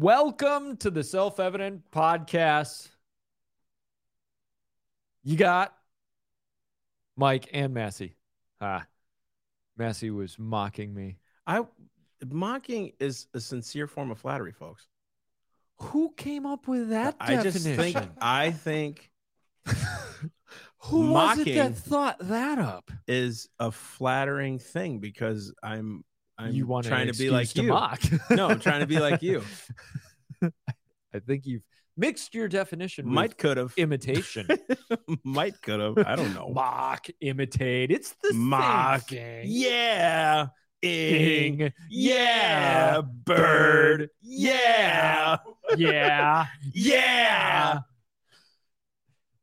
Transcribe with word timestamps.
Welcome 0.00 0.76
to 0.76 0.92
the 0.92 1.02
Self 1.02 1.40
Evident 1.40 1.82
Podcast. 1.90 2.86
You 5.24 5.36
got 5.36 5.74
Mike 7.16 7.48
and 7.52 7.74
Massey. 7.74 8.14
Ah, 8.60 8.86
Massey 9.76 10.10
was 10.10 10.38
mocking 10.38 10.94
me. 10.94 11.18
I 11.48 11.62
mocking 12.24 12.92
is 13.00 13.26
a 13.34 13.40
sincere 13.40 13.88
form 13.88 14.12
of 14.12 14.20
flattery, 14.20 14.52
folks. 14.52 14.86
Who 15.78 16.14
came 16.16 16.46
up 16.46 16.68
with 16.68 16.90
that 16.90 17.16
I 17.18 17.34
definition? 17.34 17.74
just 17.74 17.76
think 17.76 18.10
I 18.20 18.52
think 18.52 19.10
Who 20.82 21.10
was 21.10 21.40
it 21.40 21.56
that 21.56 21.74
thought 21.76 22.18
that 22.20 22.60
up? 22.60 22.92
is 23.08 23.48
a 23.58 23.72
flattering 23.72 24.60
thing 24.60 25.00
because 25.00 25.52
I'm 25.60 26.04
I'm 26.38 26.52
you 26.52 26.66
want 26.66 26.86
trying 26.86 27.10
to 27.10 27.18
be 27.18 27.30
like 27.30 27.44
excuse 27.44 27.64
you. 27.66 27.72
mock. 27.72 28.00
No, 28.30 28.48
I'm 28.48 28.60
trying 28.60 28.80
to 28.80 28.86
be 28.86 28.98
like 29.00 29.22
you. 29.22 29.42
I 30.42 31.18
think 31.26 31.46
you've 31.46 31.62
mixed 31.96 32.34
your 32.34 32.46
definition. 32.48 33.08
Might 33.08 33.36
could 33.38 33.56
have. 33.56 33.72
imitation. 33.76 34.46
Might 35.24 35.60
could 35.62 35.80
have. 35.80 35.98
I 35.98 36.14
don't 36.16 36.34
know. 36.34 36.48
Mock, 36.50 37.06
imitate. 37.20 37.90
It's 37.90 38.14
the 38.22 38.34
Mock. 38.34 39.08
same. 39.08 39.44
Yeah. 39.46 40.46
Ing. 40.80 41.60
Ing. 41.60 41.72
Yeah. 41.90 43.00
Bird. 43.00 44.10
Yeah. 44.22 45.38
Yeah. 45.76 46.46
Yeah. 46.72 47.78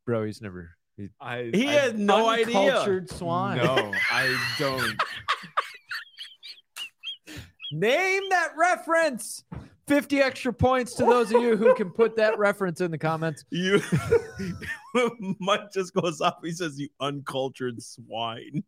Bro, 0.06 0.24
he's 0.24 0.40
never. 0.40 0.70
He, 0.96 1.10
I, 1.20 1.50
He 1.52 1.68
I- 1.68 1.72
had 1.72 1.98
no 1.98 2.28
idea. 2.28 2.56
Uncultured 2.58 3.10
swine. 3.10 3.58
No, 3.58 3.92
I 4.10 4.54
don't. 4.58 4.96
Name 7.72 8.22
that 8.30 8.50
reference. 8.56 9.44
50 9.88 10.20
extra 10.20 10.52
points 10.52 10.94
to 10.94 11.04
those 11.04 11.32
of 11.32 11.40
you 11.42 11.56
who 11.56 11.72
can 11.76 11.90
put 11.90 12.16
that 12.16 12.36
reference 12.40 12.80
in 12.80 12.90
the 12.90 12.98
comments. 12.98 13.44
You 13.50 13.80
Mike 15.38 15.72
just 15.72 15.94
goes 15.94 16.20
off. 16.20 16.38
He 16.42 16.50
says, 16.50 16.78
You 16.78 16.88
uncultured 17.00 17.80
swine. 17.82 18.64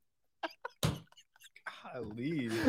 Golly. 1.93 2.51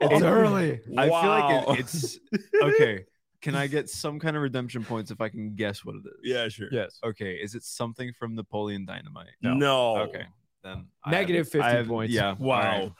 It's 0.00 0.22
early. 0.22 0.80
I 0.96 1.08
Wow. 1.08 1.22
feel 1.22 1.30
like 1.30 1.78
it, 1.78 1.80
it's 1.80 2.18
okay. 2.62 3.04
Can 3.42 3.54
I 3.54 3.66
get 3.66 3.90
some 3.90 4.18
kind 4.18 4.36
of 4.36 4.42
redemption 4.42 4.82
points 4.84 5.10
if 5.10 5.20
I 5.20 5.28
can 5.28 5.54
guess 5.54 5.84
what 5.84 5.96
it 5.96 6.02
is? 6.06 6.14
Yeah, 6.22 6.48
sure. 6.48 6.68
Yes. 6.70 6.98
Okay. 7.04 7.32
Is 7.34 7.54
it 7.54 7.62
something 7.62 8.12
from 8.18 8.34
Napoleon 8.34 8.86
Dynamite? 8.86 9.28
No. 9.42 9.98
Okay. 9.98 10.24
Then 10.62 10.86
I 11.04 11.10
Negative 11.10 11.50
have- 11.52 11.60
I 11.62 11.64
50 11.72 11.76
have- 11.76 11.86
points. 11.88 12.14
Yeah. 12.14 12.34
Wow. 12.38 12.94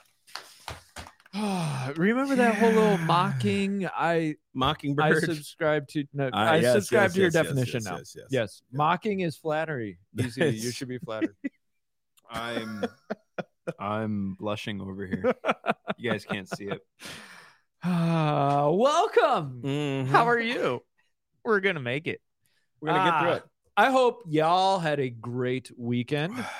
Remember 1.97 2.35
that 2.35 2.55
whole 2.55 2.71
little 2.71 2.97
mocking? 2.99 3.87
I 3.87 4.35
I 4.57 5.13
subscribe 5.19 5.87
to 5.89 6.05
no, 6.13 6.29
Ah, 6.31 6.51
I 6.51 6.55
yes, 6.57 6.73
subscribe 6.73 7.03
yes, 7.03 7.13
to 7.13 7.19
your 7.19 7.27
yes, 7.27 7.33
yes, 7.33 7.43
definition 7.43 7.81
yes, 7.83 7.85
now. 7.85 7.97
Yes, 7.97 8.15
yes. 8.15 8.27
Yes, 8.29 8.61
mocking 8.71 9.19
is 9.19 9.35
flattery. 9.35 9.99
Easy, 10.19 10.45
you 10.45 10.71
should 10.71 10.87
be 10.87 10.97
flattered. 11.05 11.35
I'm 12.29 12.85
I'm 13.77 14.35
blushing 14.35 14.79
over 14.79 15.05
here. 15.05 15.33
You 15.97 16.11
guys 16.11 16.23
can't 16.23 16.47
see 16.49 16.65
it. 16.65 16.81
Uh, 17.83 18.69
welcome. 18.73 19.61
Mhm. 19.63 20.07
How 20.07 20.27
are 20.27 20.39
you? 20.39 20.83
We're 21.43 21.59
gonna 21.59 21.81
make 21.81 22.07
it. 22.07 22.21
We're 22.79 22.89
gonna 22.93 23.11
get 23.11 23.19
through 23.19 23.29
Ah, 23.29 23.35
it. 23.35 23.43
I 23.77 23.91
hope 23.91 24.23
y'all 24.29 24.79
had 24.79 24.99
a 24.99 25.09
great 25.09 25.69
weekend. 25.77 26.33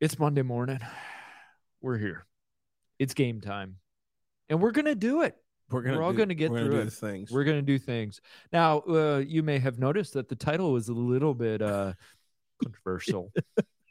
It's 0.00 0.18
Monday 0.18 0.42
morning. 0.42 0.80
We're 1.80 1.96
here. 1.98 2.26
It's 2.98 3.14
game 3.14 3.40
time, 3.40 3.76
and 4.52 4.60
we're 4.60 4.70
gonna 4.70 4.94
do 4.94 5.22
it. 5.22 5.34
We're 5.70 5.80
gonna. 5.80 5.96
we're 5.96 6.02
all 6.02 6.12
do- 6.12 6.18
gonna 6.18 6.34
get 6.34 6.50
we're 6.50 6.64
through 6.64 6.82
do 6.82 6.86
it. 6.88 6.92
things. 6.92 7.30
We're 7.30 7.44
gonna 7.44 7.62
do 7.62 7.78
things. 7.78 8.20
Now, 8.52 8.80
uh, 8.80 9.22
you 9.26 9.42
may 9.42 9.58
have 9.58 9.78
noticed 9.78 10.12
that 10.12 10.28
the 10.28 10.36
title 10.36 10.72
was 10.72 10.88
a 10.90 10.92
little 10.92 11.32
bit 11.32 11.62
uh, 11.62 11.94
controversial, 12.62 13.32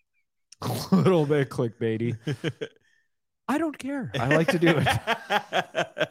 a 0.62 0.96
little 0.96 1.25
bit 1.25 1.50
clickbaity. 1.50 2.16
I 3.47 3.58
don't 3.58 3.75
care. 3.78 4.12
I 4.13 4.28
like 4.28 4.50
to 4.50 4.59
do 4.59 4.75
it. 4.78 6.09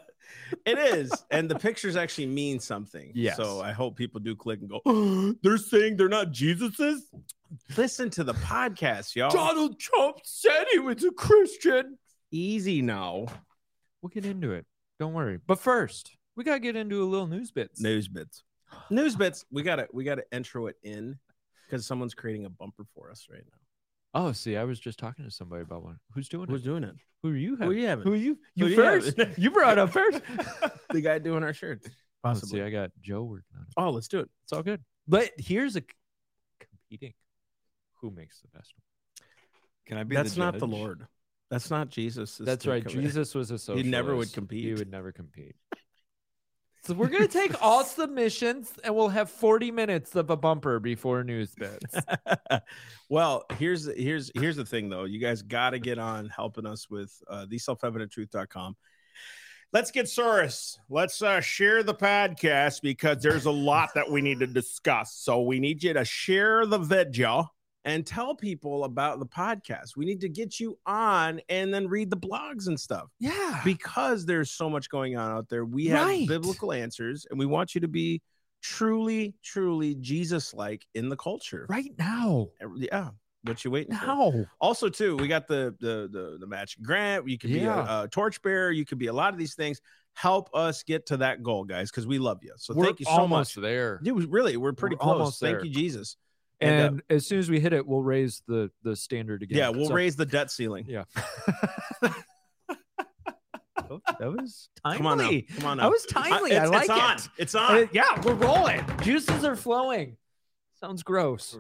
it 0.67 0.79
is, 0.79 1.13
and 1.31 1.49
the 1.49 1.55
pictures 1.57 1.95
actually 1.95 2.27
mean 2.27 2.59
something. 2.59 3.13
Yes. 3.15 3.37
So 3.37 3.61
I 3.61 3.71
hope 3.71 3.95
people 3.97 4.19
do 4.19 4.35
click 4.35 4.59
and 4.63 4.69
go. 4.69 5.37
they're 5.45 5.59
saying 5.59 5.97
they're 5.97 6.09
not 6.09 6.33
Jesus's. 6.33 7.09
Listen 7.77 8.11
to 8.11 8.25
the 8.25 8.35
podcast, 8.35 9.15
y'all. 9.15 9.31
Donald 9.31 9.79
Trump 9.79 10.17
said 10.25 10.65
he 10.73 10.81
was 10.81 11.05
a 11.05 11.13
Christian. 11.13 11.99
Easy 12.33 12.83
now. 12.83 13.27
We'll 14.03 14.11
get 14.11 14.25
into 14.25 14.53
it. 14.53 14.67
Don't 14.99 15.13
worry. 15.15 15.39
But 15.47 15.59
first, 15.61 16.17
we 16.37 16.45
gotta 16.45 16.61
get 16.61 16.77
into 16.77 17.03
a 17.03 17.07
little 17.07 17.27
news 17.27 17.51
bits. 17.51 17.81
News 17.81 18.09
bits. 18.09 18.43
News 18.91 19.17
bits. 19.17 19.45
We 19.51 19.63
gotta 19.63 19.89
we 19.93 20.05
gotta 20.05 20.25
intro 20.33 20.67
it 20.67 20.77
in 20.83 21.19
because 21.67 21.87
someone's 21.87 22.15
creating 22.15 22.45
a 22.47 22.51
bumper 22.51 22.85
for 22.95 23.11
us 23.11 23.27
right 23.31 23.43
now. 23.45 23.59
Oh, 24.13 24.33
see, 24.33 24.57
I 24.57 24.65
was 24.65 24.81
just 24.81 24.99
talking 24.99 25.25
to 25.25 25.31
somebody 25.31 25.63
about 25.63 25.85
one. 25.85 25.99
Who's 26.15 26.29
doing 26.29 26.49
Who's 26.49 26.63
it? 26.63 26.65
doing 26.65 26.83
it? 26.85 26.95
Who 27.23 27.31
are 27.31 27.37
you? 27.37 27.57
Who 27.57 27.63
Having? 27.63 27.79
you 27.79 27.87
having? 27.87 28.05
Who 28.05 28.13
are 28.13 28.17
you? 28.17 28.39
You 28.55 28.67
Who 28.67 28.75
first. 28.77 29.17
having? 29.19 29.35
You 29.39 29.51
brought 29.51 29.79
up 29.79 29.91
first. 29.93 30.21
the 30.91 31.01
guy 31.01 31.19
doing 31.19 31.43
our 31.45 31.53
shirts. 31.53 31.87
Oh, 32.25 32.29
let's 32.31 32.41
Possibly. 32.41 32.61
see, 32.61 32.65
I 32.65 32.71
got 32.71 32.91
Joe 33.01 33.23
working 33.23 33.57
on 33.57 33.63
it. 33.63 33.69
Oh, 33.77 33.91
let's 33.91 34.09
do 34.09 34.21
it. 34.21 34.29
It's 34.45 34.53
all 34.53 34.63
good. 34.63 34.83
But 35.07 35.31
here's 35.37 35.77
a 35.77 35.83
competing. 36.59 37.15
Who 38.01 38.11
makes 38.11 38.41
the 38.41 38.49
best 38.49 38.73
one? 38.75 39.27
Can 39.87 39.99
I 39.99 40.05
be 40.05 40.17
That's 40.17 40.35
the 40.35 40.41
not 40.41 40.59
the? 40.59 40.67
Lord. 40.67 41.07
That's 41.51 41.71
not 41.71 41.89
Jesus. 41.89 42.39
That's 42.39 42.67
right. 42.67 42.85
co- 42.85 42.91
Jesus 42.91 43.35
was 43.35 43.51
a 43.51 43.59
socialist. 43.59 43.85
He 43.85 43.91
never 43.91 44.15
would 44.15 44.33
compete. 44.33 44.65
He 44.65 44.75
would 44.75 44.91
never 44.91 45.13
compete. 45.13 45.57
So 46.83 46.95
we're 46.95 47.09
gonna 47.09 47.29
take 47.29 47.63
all 47.63 47.85
submissions, 47.85 48.73
and 48.83 48.97
we'll 48.97 49.11
have 49.11 49.31
40 49.31 49.71
minutes 49.71 50.17
of 50.17 50.31
a 50.31 50.37
bumper 50.37 50.81
before 50.81 51.23
news 51.23 51.55
bits. 51.55 51.95
well, 53.11 53.45
here's 53.59 53.85
here's 53.95 54.31
here's 54.35 54.57
the 54.57 54.65
thing 54.65 54.89
though. 54.89 55.05
You 55.05 55.21
guys 55.21 55.43
got 55.43 55.71
to 55.71 55.79
get 55.79 55.99
on 55.99 56.31
helping 56.31 56.65
us 56.65 56.89
with 56.89 57.13
uh, 57.29 57.45
the 57.47 57.59
self-evidenttruth.com. 57.59 58.77
Let's 59.75 59.91
get 59.91 60.07
Soros. 60.07 60.79
Let's 60.89 61.21
uh, 61.21 61.43
share 61.43 61.83
the 61.83 61.95
podcast 61.95 62.81
because 62.81 63.23
there's 63.23 63.45
a 63.45 63.53
lot 63.53 63.91
that 63.95 64.11
we 64.11 64.23
need 64.23 64.41
to 64.41 64.47
discuss. 64.47 65.15
So 65.15 65.43
we 65.43 65.61
need 65.61 65.83
you 65.83 65.93
to 65.93 66.07
share 66.07 66.65
the 66.65 66.79
video 66.79 67.51
and 67.85 68.07
tell 68.07 68.35
people 68.35 68.85
about 68.85 69.19
the 69.21 69.27
podcast. 69.27 69.97
We 69.97 70.05
need 70.05 70.21
to 70.21 70.29
get 70.29 70.61
you 70.61 70.79
on 70.87 71.41
and 71.49 71.73
then 71.73 71.89
read 71.89 72.11
the 72.11 72.17
blogs 72.17 72.67
and 72.67 72.79
stuff 72.79 73.09
Yeah. 73.19 73.61
because 73.65 74.27
there's 74.27 74.51
so 74.51 74.69
much 74.69 74.91
going 74.91 75.17
on 75.17 75.31
out 75.33 75.49
there. 75.49 75.65
We 75.65 75.87
have 75.87 76.07
Right. 76.07 76.29
biblical 76.29 76.73
answers 76.73 77.27
and 77.31 77.39
we 77.39 77.47
want 77.47 77.75
you 77.75 77.81
to 77.81 77.89
be 77.89 78.21
truly, 78.63 79.35
truly 79.43 79.95
Jesus 79.97 80.53
like 80.53 80.87
in 80.95 81.09
the 81.09 81.17
culture. 81.17 81.67
Right 81.69 81.93
now. 81.99 82.49
Yeah. 82.77 83.11
What 83.45 83.65
you 83.65 83.71
waiting 83.71 83.97
for? 83.97 84.51
Also, 84.61 84.91
too, 84.91 85.17
we 85.17 85.27
got 85.27 85.49
the 85.49 85.75
the 85.81 86.11
the, 86.13 86.37
the 86.39 86.47
match 86.47 86.81
grant. 86.83 87.27
You 87.27 87.39
could 87.39 87.49
be 87.51 87.65
a, 87.65 87.73
a 88.03 88.09
torchbearer. 88.11 88.71
You 88.71 88.85
could 88.85 88.99
be 88.99 89.07
a 89.07 89.13
lot 89.15 89.33
of 89.33 89.39
these 89.39 89.55
things. 89.55 89.81
Help 90.13 90.51
us 90.55 90.83
get 90.83 91.07
to 91.07 91.17
that 91.19 91.43
goal, 91.43 91.65
guys, 91.65 91.91
because 91.91 92.07
we 92.07 92.19
love 92.19 92.41
you. 92.43 92.53
So 92.59 92.75
we're 92.75 92.85
thank 92.85 93.01
you 93.01 93.07
so 93.07 93.13
almost 93.13 93.57
much. 93.57 93.63
there. 93.63 93.99
Dude, 94.03 94.31
really, 94.31 94.59
we're 94.59 94.75
pretty 94.75 94.97
We're 94.97 95.15
close. 95.15 95.39
Thank 95.39 95.65
you, 95.65 95.71
Jesus. 95.71 96.19
And, 96.61 97.01
uh, 97.01 97.15
as 97.15 97.27
soon 97.27 97.39
as 97.39 97.49
we 97.51 97.59
hit 97.61 97.73
it, 97.73 97.87
we'll 97.87 98.03
raise 98.03 98.43
the 98.47 98.71
the 98.83 98.95
standard 98.97 99.43
again. 99.43 99.59
yeah, 99.59 99.69
we'll 99.71 99.89
So- 99.89 99.95
raise 99.95 100.17
the 100.17 100.27
debt 100.27 100.51
ceiling. 100.51 100.85
Yeah. 100.89 101.05
Oh, 103.93 104.01
that 104.21 104.31
was 104.31 104.69
timely. 104.85 104.99
Come 104.99 105.07
on 105.07 105.19
now. 105.19 105.31
Come 105.57 105.67
on 105.67 105.77
now. 105.79 105.83
That 105.85 105.91
was 105.91 106.07
timely. 106.07 106.57
I, 106.57 106.63
it's, 106.63 106.71
like 106.71 106.83
it's 106.83 106.91
on. 106.91 107.17
it. 107.17 107.29
It's 107.39 107.55
Uh, 107.57 107.59
on. 107.59 107.89
yeah, 107.93 108.21
we're 108.25 108.35
rolling. 108.35 108.85
Juices 109.03 109.45
are 109.45 109.57
flowing. 109.57 110.17
Sounds 110.81 111.03
gross. 111.03 111.59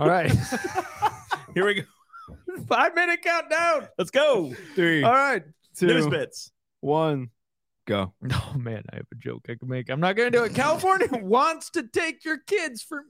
All 0.00 0.08
right. 0.08 0.32
Here 1.54 1.64
we 1.64 1.74
go. 1.74 1.82
Five 2.68 2.94
minute 2.96 3.22
countdown. 3.22 3.86
Let's 3.98 4.10
go. 4.10 4.52
Three, 4.74 5.04
All 5.04 5.12
right. 5.12 5.44
two, 5.76 5.86
News 5.86 6.08
bits. 6.08 6.50
one, 6.80 7.30
go. 7.86 8.14
Oh 8.32 8.54
man, 8.58 8.82
I 8.92 8.96
have 8.96 9.06
a 9.12 9.16
joke 9.16 9.42
I 9.48 9.54
can 9.54 9.68
make. 9.68 9.90
I'm 9.90 10.00
not 10.00 10.16
going 10.16 10.32
to 10.32 10.36
do 10.36 10.42
it. 10.44 10.54
California 10.54 11.06
wants 11.12 11.70
to 11.70 11.84
take 11.86 12.24
your 12.24 12.38
kids 12.38 12.82
for 12.82 13.04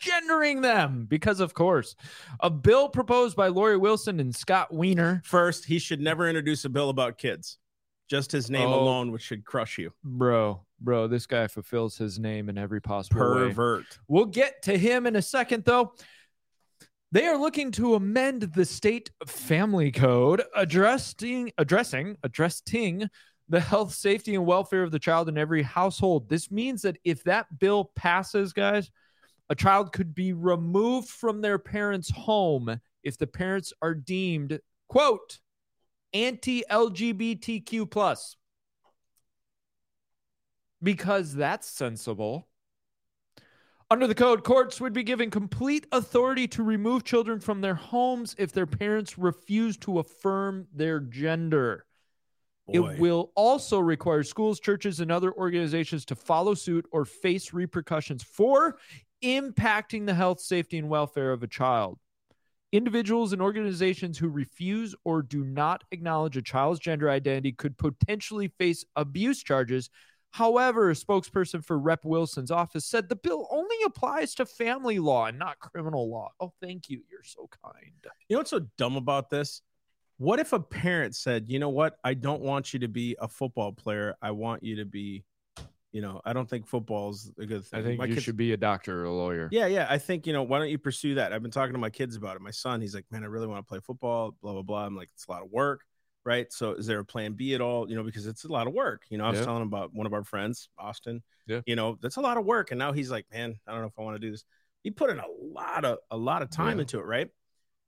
misgendering 0.00 0.62
them 0.62 1.06
because, 1.08 1.40
of 1.40 1.54
course, 1.54 1.94
a 2.40 2.50
bill 2.50 2.88
proposed 2.88 3.36
by 3.36 3.48
Lori 3.48 3.76
Wilson 3.76 4.20
and 4.20 4.34
Scott 4.34 4.72
Wiener. 4.72 5.22
First, 5.24 5.64
he 5.64 5.78
should 5.78 6.00
never 6.00 6.28
introduce 6.28 6.64
a 6.64 6.68
bill 6.68 6.90
about 6.90 7.18
kids. 7.18 7.58
Just 8.08 8.30
his 8.30 8.50
name 8.50 8.68
Oh. 8.68 8.80
alone, 8.80 9.10
which 9.10 9.22
should 9.22 9.44
crush 9.44 9.78
you. 9.78 9.92
Bro, 10.04 10.64
bro, 10.80 11.08
this 11.08 11.26
guy 11.26 11.48
fulfills 11.48 11.96
his 11.96 12.18
name 12.18 12.48
in 12.48 12.56
every 12.56 12.80
possible 12.80 13.20
way. 13.34 13.48
Pervert. 13.48 13.98
We'll 14.06 14.26
get 14.26 14.62
to 14.62 14.78
him 14.78 15.06
in 15.06 15.16
a 15.16 15.22
second, 15.22 15.64
though. 15.64 15.94
They 17.12 17.26
are 17.26 17.36
looking 17.38 17.70
to 17.72 17.94
amend 17.94 18.42
the 18.42 18.64
state 18.64 19.10
family 19.26 19.90
code, 19.90 20.42
addressing 20.54 21.50
addressing 21.58 22.16
addressing 22.22 23.08
the 23.48 23.60
health, 23.60 23.94
safety, 23.94 24.34
and 24.34 24.44
welfare 24.44 24.82
of 24.82 24.90
the 24.90 24.98
child 24.98 25.28
in 25.28 25.38
every 25.38 25.62
household. 25.62 26.28
This 26.28 26.50
means 26.50 26.82
that 26.82 26.98
if 27.04 27.22
that 27.24 27.58
bill 27.58 27.92
passes, 27.94 28.52
guys, 28.52 28.90
a 29.48 29.54
child 29.54 29.92
could 29.92 30.14
be 30.14 30.32
removed 30.32 31.08
from 31.08 31.40
their 31.40 31.58
parents' 31.58 32.10
home 32.10 32.80
if 33.02 33.16
the 33.18 33.26
parents 33.26 33.72
are 33.82 33.94
deemed 33.94 34.60
quote 34.88 35.38
anti-LGBTQ 36.12 37.90
plus. 37.90 38.36
because 40.82 41.34
that's 41.34 41.68
sensible. 41.68 42.48
Under 43.90 44.06
the 44.06 44.14
code, 44.14 44.42
courts 44.42 44.80
would 44.80 44.92
be 44.92 45.04
given 45.04 45.30
complete 45.30 45.86
authority 45.92 46.48
to 46.48 46.62
remove 46.62 47.04
children 47.04 47.38
from 47.38 47.60
their 47.60 47.74
homes 47.74 48.34
if 48.38 48.52
their 48.52 48.66
parents 48.66 49.16
refuse 49.16 49.76
to 49.78 50.00
affirm 50.00 50.66
their 50.74 50.98
gender. 51.00 51.86
Boy. 52.66 52.74
It 52.74 52.98
will 52.98 53.30
also 53.36 53.78
require 53.78 54.24
schools, 54.24 54.58
churches, 54.58 54.98
and 54.98 55.12
other 55.12 55.32
organizations 55.32 56.04
to 56.06 56.16
follow 56.16 56.54
suit 56.54 56.84
or 56.90 57.04
face 57.04 57.52
repercussions 57.52 58.24
for 58.24 58.76
impacting 59.22 60.06
the 60.06 60.14
health, 60.14 60.40
safety, 60.40 60.78
and 60.78 60.88
welfare 60.88 61.32
of 61.32 61.42
a 61.42 61.48
child. 61.48 61.98
Individuals 62.72 63.32
and 63.32 63.40
organizations 63.40 64.18
who 64.18 64.28
refuse 64.28 64.94
or 65.04 65.22
do 65.22 65.44
not 65.44 65.84
acknowledge 65.92 66.36
a 66.36 66.42
child's 66.42 66.80
gender 66.80 67.08
identity 67.08 67.52
could 67.52 67.78
potentially 67.78 68.48
face 68.58 68.84
abuse 68.96 69.42
charges. 69.42 69.88
However, 70.30 70.90
a 70.90 70.94
spokesperson 70.94 71.64
for 71.64 71.78
Rep. 71.78 72.04
Wilson's 72.04 72.50
office 72.50 72.84
said 72.84 73.08
the 73.08 73.16
bill 73.16 73.48
only 73.50 73.76
applies 73.86 74.34
to 74.34 74.44
family 74.44 74.98
law 74.98 75.26
and 75.26 75.38
not 75.38 75.58
criminal 75.60 76.10
law. 76.10 76.32
Oh, 76.40 76.52
thank 76.60 76.90
you. 76.90 77.02
You're 77.10 77.22
so 77.22 77.48
kind. 77.64 77.92
You 78.28 78.34
know 78.34 78.40
what's 78.40 78.50
so 78.50 78.66
dumb 78.76 78.96
about 78.96 79.30
this? 79.30 79.62
What 80.18 80.38
if 80.38 80.52
a 80.52 80.60
parent 80.60 81.14
said, 81.14 81.48
"You 81.48 81.58
know 81.58 81.68
what? 81.68 81.98
I 82.02 82.14
don't 82.14 82.42
want 82.42 82.74
you 82.74 82.80
to 82.80 82.88
be 82.88 83.16
a 83.20 83.28
football 83.28 83.72
player. 83.72 84.16
I 84.20 84.32
want 84.32 84.62
you 84.62 84.76
to 84.76 84.84
be, 84.84 85.24
you 85.96 86.02
know, 86.02 86.20
I 86.26 86.32
don't 86.34 86.48
think 86.48 86.66
football's 86.66 87.32
a 87.38 87.46
good 87.46 87.64
thing." 87.64 87.80
I 87.80 87.82
think 87.82 87.98
My 87.98 88.04
you 88.04 88.12
kids- 88.14 88.24
should 88.24 88.36
be 88.36 88.52
a 88.52 88.56
doctor 88.56 89.00
or 89.00 89.04
a 89.04 89.12
lawyer. 89.12 89.48
Yeah, 89.50 89.66
yeah. 89.66 89.86
I 89.88 89.96
think 89.98 90.26
you 90.26 90.32
know. 90.34 90.42
Why 90.42 90.58
don't 90.58 90.68
you 90.68 90.78
pursue 90.78 91.14
that? 91.14 91.32
I've 91.32 91.42
been 91.42 91.50
talking 91.50 91.72
to 91.72 91.78
my 91.78 91.90
kids 91.90 92.14
about 92.16 92.36
it. 92.36 92.42
My 92.42 92.50
son, 92.50 92.80
he's 92.82 92.94
like, 92.94 93.06
"Man, 93.10 93.24
I 93.24 93.26
really 93.28 93.46
want 93.46 93.64
to 93.64 93.68
play 93.68 93.80
football." 93.80 94.36
Blah 94.42 94.52
blah 94.52 94.62
blah. 94.62 94.84
I'm 94.84 94.94
like, 94.94 95.08
"It's 95.14 95.26
a 95.26 95.30
lot 95.30 95.42
of 95.42 95.50
work, 95.50 95.80
right?" 96.24 96.52
So, 96.52 96.72
is 96.72 96.86
there 96.86 96.98
a 97.00 97.04
plan 97.04 97.32
B 97.32 97.54
at 97.54 97.60
all? 97.62 97.88
You 97.88 97.96
know, 97.96 98.02
because 98.04 98.26
it's 98.26 98.44
a 98.44 98.52
lot 98.52 98.66
of 98.66 98.74
work. 98.74 99.04
You 99.08 99.18
know, 99.18 99.24
I 99.24 99.30
was 99.30 99.38
Yeah. 99.40 99.46
telling 99.46 99.62
him 99.62 99.68
about 99.68 99.94
one 99.94 100.06
of 100.06 100.12
our 100.12 100.22
friends, 100.24 100.68
Austin. 100.78 101.22
Yeah. 101.46 101.62
You 101.66 101.76
know, 101.76 101.98
that's 102.02 102.16
a 102.16 102.20
lot 102.20 102.36
of 102.36 102.44
work, 102.44 102.70
and 102.72 102.78
now 102.78 102.92
he's 102.92 103.10
like, 103.10 103.26
"Man, 103.32 103.54
I 103.66 103.72
don't 103.72 103.80
know 103.80 103.88
if 103.88 103.98
I 103.98 104.02
want 104.02 104.16
to 104.16 104.26
do 104.26 104.30
this." 104.30 104.44
He 104.82 104.90
put 104.90 105.10
in 105.10 105.18
a 105.18 105.26
lot 105.28 105.84
of 105.84 105.98
a 106.10 106.16
lot 106.16 106.42
of 106.42 106.50
time 106.50 106.76
Yeah. 106.78 106.82
into 106.82 106.98
it, 106.98 107.06
right? 107.06 107.30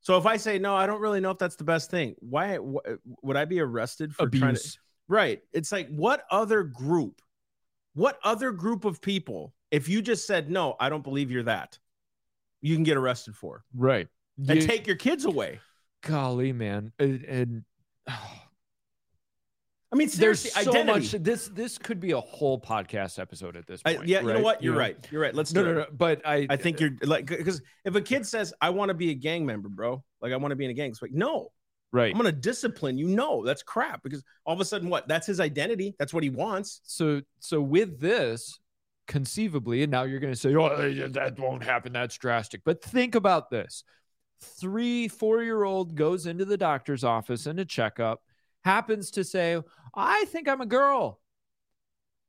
So 0.01 0.17
if 0.17 0.27
I 0.27 0.37
say 0.37 0.59
no, 0.59 0.75
I 0.77 0.87
don't 0.87 1.01
really 1.01 1.21
know 1.21 1.33
if 1.33 1.39
that's 1.39 1.57
the 1.57 1.65
best 1.65 1.91
thing. 1.91 2.15
Why 2.21 2.57
wh- 2.57 2.97
would 3.25 3.37
I 3.37 3.45
be 3.45 3.61
arrested 3.61 4.15
for 4.15 4.29
trying 4.29 4.55
to? 4.55 4.79
Right. 5.09 5.43
It's 5.53 5.73
like 5.73 5.89
what 5.89 6.25
other 6.31 6.63
group, 6.63 7.21
what 7.95 8.19
other 8.25 8.51
group 8.53 8.85
of 8.85 9.01
people, 9.01 9.55
if 9.71 9.89
you 9.89 10.03
just 10.03 10.27
said, 10.27 10.51
no, 10.51 10.77
I 10.79 10.89
don't 10.89 11.03
believe 11.05 11.31
you're 11.31 11.43
that, 11.45 11.79
you 12.61 12.75
can 12.75 12.85
get 12.85 12.97
arrested 12.97 13.35
for 13.37 13.65
Right. 13.75 14.09
and 14.39 14.61
You- 14.63 14.67
take 14.67 14.87
your 14.87 14.97
kids 14.97 15.25
away. 15.25 15.61
golly, 16.03 16.53
man. 16.53 16.93
And, 16.99 17.25
and 17.25 17.65
I 19.91 19.97
mean, 19.97 20.11
there's 20.17 20.53
so 20.53 20.61
identity. 20.71 21.01
much. 21.01 21.11
This 21.23 21.49
this 21.49 21.79
could 21.79 21.99
be 21.99 22.11
a 22.11 22.21
whole 22.21 22.61
podcast 22.61 23.19
episode 23.19 23.57
at 23.57 23.67
this 23.67 23.81
I- 23.87 23.95
point. 23.97 24.07
yeah, 24.09 24.21
you 24.21 24.35
know 24.35 24.41
what? 24.41 24.63
You're 24.63 24.75
know? 24.75 24.81
right. 24.81 25.09
You're 25.11 25.23
right. 25.23 25.35
Let's 25.35 25.55
No, 25.55 25.65
do 25.65 25.73
no, 25.73 25.81
it. 25.81 25.91
no. 25.91 25.97
But 25.97 26.21
I, 26.27 26.47
I 26.51 26.57
think 26.57 26.79
you're 26.79 26.91
like, 27.03 27.25
because 27.25 27.63
if 27.87 27.95
a 27.95 28.01
kid 28.03 28.27
says, 28.27 28.53
I 28.61 28.69
want 28.69 28.91
to 28.91 28.95
be 28.95 29.11
a 29.13 29.15
gang 29.15 29.47
member, 29.47 29.71
bro, 29.71 30.05
like 30.21 30.33
I 30.33 30.37
want 30.37 30.53
to 30.53 30.57
be 30.57 30.67
in 30.67 30.71
a 30.71 30.75
gang, 30.75 30.91
it's 30.91 31.01
like, 31.01 31.13
no, 31.13 31.53
right. 31.93 32.13
I'm 32.13 32.21
going 32.21 32.33
to 32.33 32.41
discipline 32.41 32.99
you. 32.99 33.09
No, 33.09 33.45
that's 33.45 33.63
crap. 33.63 34.03
Because 34.03 34.23
all 34.45 34.55
of 34.55 34.61
a 34.61 34.65
sudden, 34.65 34.89
what? 34.89 35.09
That's 35.09 35.27
his 35.27 35.41
identity. 35.41 35.95
That's 35.99 36.15
what 36.15 36.23
he 36.23 36.31
wants. 36.31 36.81
So 36.85 37.23
so 37.41 37.61
with 37.61 38.01
this, 38.01 38.59
conceivably, 39.07 39.83
and 39.83 39.91
now 39.91 40.05
you're 40.05 40.21
going 40.21 40.33
to 40.33 40.39
say, 40.39 40.55
"Oh, 40.55 40.69
that 41.09 41.39
won't 41.39 41.65
happen. 41.65 41.93
That's 41.93 42.17
drastic." 42.17 42.63
But 42.65 42.83
think 42.83 43.15
about 43.15 43.51
this: 43.51 43.85
three, 44.41 45.09
four 45.09 45.43
year 45.43 45.65
old 45.65 45.95
goes 45.95 46.27
into 46.27 46.45
the 46.45 46.57
doctor's 46.57 47.05
office 47.05 47.47
in 47.47 47.59
a 47.59 47.65
checkup, 47.65 48.23
happens 48.65 49.11
to 49.13 49.25
say, 49.25 49.61
"I 49.95 50.25
think 50.27 50.49
I'm 50.49 50.61
a 50.61 50.67
girl." 50.67 51.21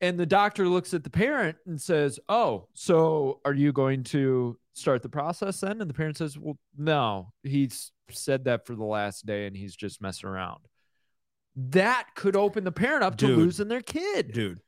And 0.02 0.18
the 0.18 0.26
doctor 0.26 0.68
looks 0.68 0.94
at 0.94 1.04
the 1.04 1.10
parent 1.10 1.58
and 1.66 1.80
says, 1.80 2.20
Oh, 2.30 2.68
so 2.74 3.42
are 3.44 3.54
you 3.54 3.74
going 3.74 4.04
to 4.06 4.58
start 4.74 5.02
the 5.02 5.10
process 5.10 5.60
then? 5.60 5.82
And 5.82 5.90
the 5.90 5.94
parent 5.94 6.18
says, 6.18 6.38
Well, 6.38 6.58
no, 6.78 7.34
he's 7.44 7.92
said 8.10 8.46
that 8.46 8.66
for 8.66 8.76
the 8.76 8.86
last 8.86 9.26
day 9.26 9.46
and 9.46 9.56
he's 9.56 9.76
just 9.76 10.02
messing 10.02 10.30
around. 10.30 10.62
That 11.56 12.08
could 12.16 12.36
open 12.36 12.64
the 12.64 12.72
parent 12.72 13.04
up 13.04 13.18
to 13.18 13.28
losing 13.28 13.68
their 13.68 13.82
kid. 13.82 14.32
Dude, 14.32 14.62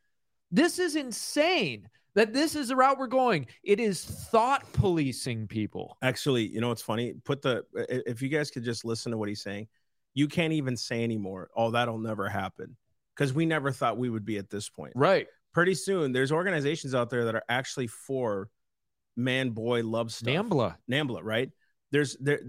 This 0.51 0.79
is 0.79 0.95
insane 0.95 1.87
that 2.13 2.33
this 2.33 2.55
is 2.55 2.67
the 2.67 2.75
route 2.75 2.97
we're 2.97 3.07
going. 3.07 3.47
It 3.63 3.79
is 3.79 4.03
thought 4.03 4.71
policing 4.73 5.47
people. 5.47 5.97
Actually, 6.01 6.47
you 6.47 6.59
know 6.59 6.67
what's 6.67 6.81
funny? 6.81 7.13
Put 7.23 7.41
the 7.41 7.63
if 7.73 8.21
you 8.21 8.27
guys 8.27 8.51
could 8.51 8.65
just 8.65 8.83
listen 8.83 9.13
to 9.13 9.17
what 9.17 9.29
he's 9.29 9.41
saying, 9.41 9.67
you 10.13 10.27
can't 10.27 10.51
even 10.51 10.75
say 10.75 11.05
anymore. 11.05 11.49
Oh, 11.55 11.71
that'll 11.71 11.99
never 11.99 12.27
happen 12.27 12.75
because 13.15 13.33
we 13.33 13.45
never 13.45 13.71
thought 13.71 13.97
we 13.97 14.09
would 14.09 14.25
be 14.25 14.37
at 14.37 14.49
this 14.49 14.69
point. 14.69 14.93
Right. 14.95 15.27
Pretty 15.53 15.75
soon, 15.75 16.11
there's 16.11 16.31
organizations 16.31 16.95
out 16.95 17.09
there 17.09 17.25
that 17.25 17.35
are 17.35 17.43
actually 17.49 17.87
for 17.87 18.49
man 19.17 19.49
boy 19.49 19.83
love 19.83 20.11
stuff. 20.11 20.33
Nambla. 20.33 20.75
Nambla, 20.89 21.19
right? 21.23 21.49
There's 21.91 22.15
there. 22.21 22.39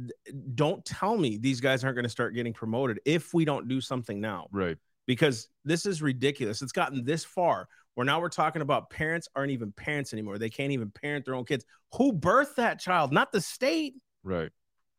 Don't 0.54 0.84
tell 0.84 1.16
me 1.16 1.36
these 1.36 1.60
guys 1.60 1.82
aren't 1.82 1.96
going 1.96 2.04
to 2.04 2.08
start 2.08 2.34
getting 2.34 2.52
promoted 2.52 3.00
if 3.04 3.34
we 3.34 3.44
don't 3.44 3.66
do 3.66 3.80
something 3.80 4.20
now 4.20 4.46
Right. 4.52 4.76
because 5.06 5.48
this 5.64 5.84
is 5.84 6.00
ridiculous. 6.00 6.62
It's 6.62 6.70
gotten 6.70 7.04
this 7.04 7.24
far 7.24 7.66
where 7.94 8.04
now 8.04 8.20
we're 8.20 8.28
talking 8.28 8.62
about 8.62 8.88
parents 8.88 9.26
aren't 9.34 9.50
even 9.50 9.72
parents 9.72 10.12
anymore. 10.12 10.38
They 10.38 10.48
can't 10.48 10.70
even 10.72 10.90
parent 10.90 11.24
their 11.24 11.34
own 11.34 11.44
kids. 11.44 11.64
Who 11.94 12.12
birthed 12.12 12.54
that 12.54 12.78
child? 12.78 13.12
Not 13.12 13.32
the 13.32 13.40
state. 13.40 13.94
Right. 14.22 14.50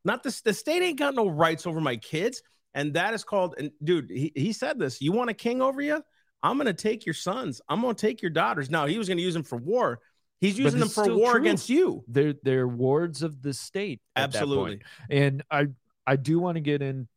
Not 0.04 0.24
the, 0.24 0.42
the 0.44 0.54
state 0.54 0.84
ain't 0.84 1.00
got 1.00 1.16
no 1.16 1.28
rights 1.30 1.66
over 1.66 1.80
my 1.80 1.96
kids. 1.96 2.44
And 2.74 2.94
that 2.96 3.14
is 3.14 3.24
called, 3.24 3.56
and 3.58 3.72
dude, 3.84 4.10
he, 4.10 4.32
he 4.36 4.54
said 4.54 4.80
this. 4.80 5.02
You 5.02 5.12
want 5.12 5.30
a 5.30 5.34
king 5.34 5.62
over 5.62 5.82
you? 5.82 6.04
I'm 6.42 6.58
going 6.58 6.68
to 6.68 6.74
take 6.74 7.06
your 7.06 7.14
sons. 7.14 7.62
I'm 7.70 7.82
going 7.82 7.96
to 7.96 8.02
take 8.02 8.22
your 8.22 8.32
daughters. 8.32 8.70
Now, 8.70 8.86
he 8.86 8.98
was 8.98 9.08
going 9.08 9.18
to 9.18 9.24
use 9.24 9.34
them 9.34 9.44
for 9.44 9.58
war. 9.58 10.00
He's 10.40 10.60
using 10.60 10.80
them 10.80 10.90
for 10.90 11.08
war 11.16 11.32
true. 11.32 11.42
against 11.42 11.70
you. 11.70 12.04
They're 12.10 12.34
they're 12.44 12.68
wards 12.68 13.24
of 13.24 13.42
the 13.42 13.54
state. 13.54 14.02
at 14.14 14.34
that 14.34 14.40
Absolutely. 14.40 14.82
And 15.10 15.42
I 15.50 15.68
I 16.06 16.18
do 16.18 16.38
want 16.38 16.56
to 16.56 16.62
get 16.62 16.82
in 16.82 17.08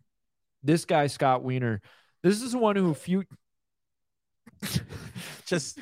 this 0.63 0.85
guy, 0.85 1.09
Scott 1.09 1.43
Wiener. 1.43 1.81
This 2.23 2.41
is 2.41 2.53
the 2.53 2.59
one 2.59 2.77
who 2.77 2.95
few 2.95 3.25
Just, 5.47 5.79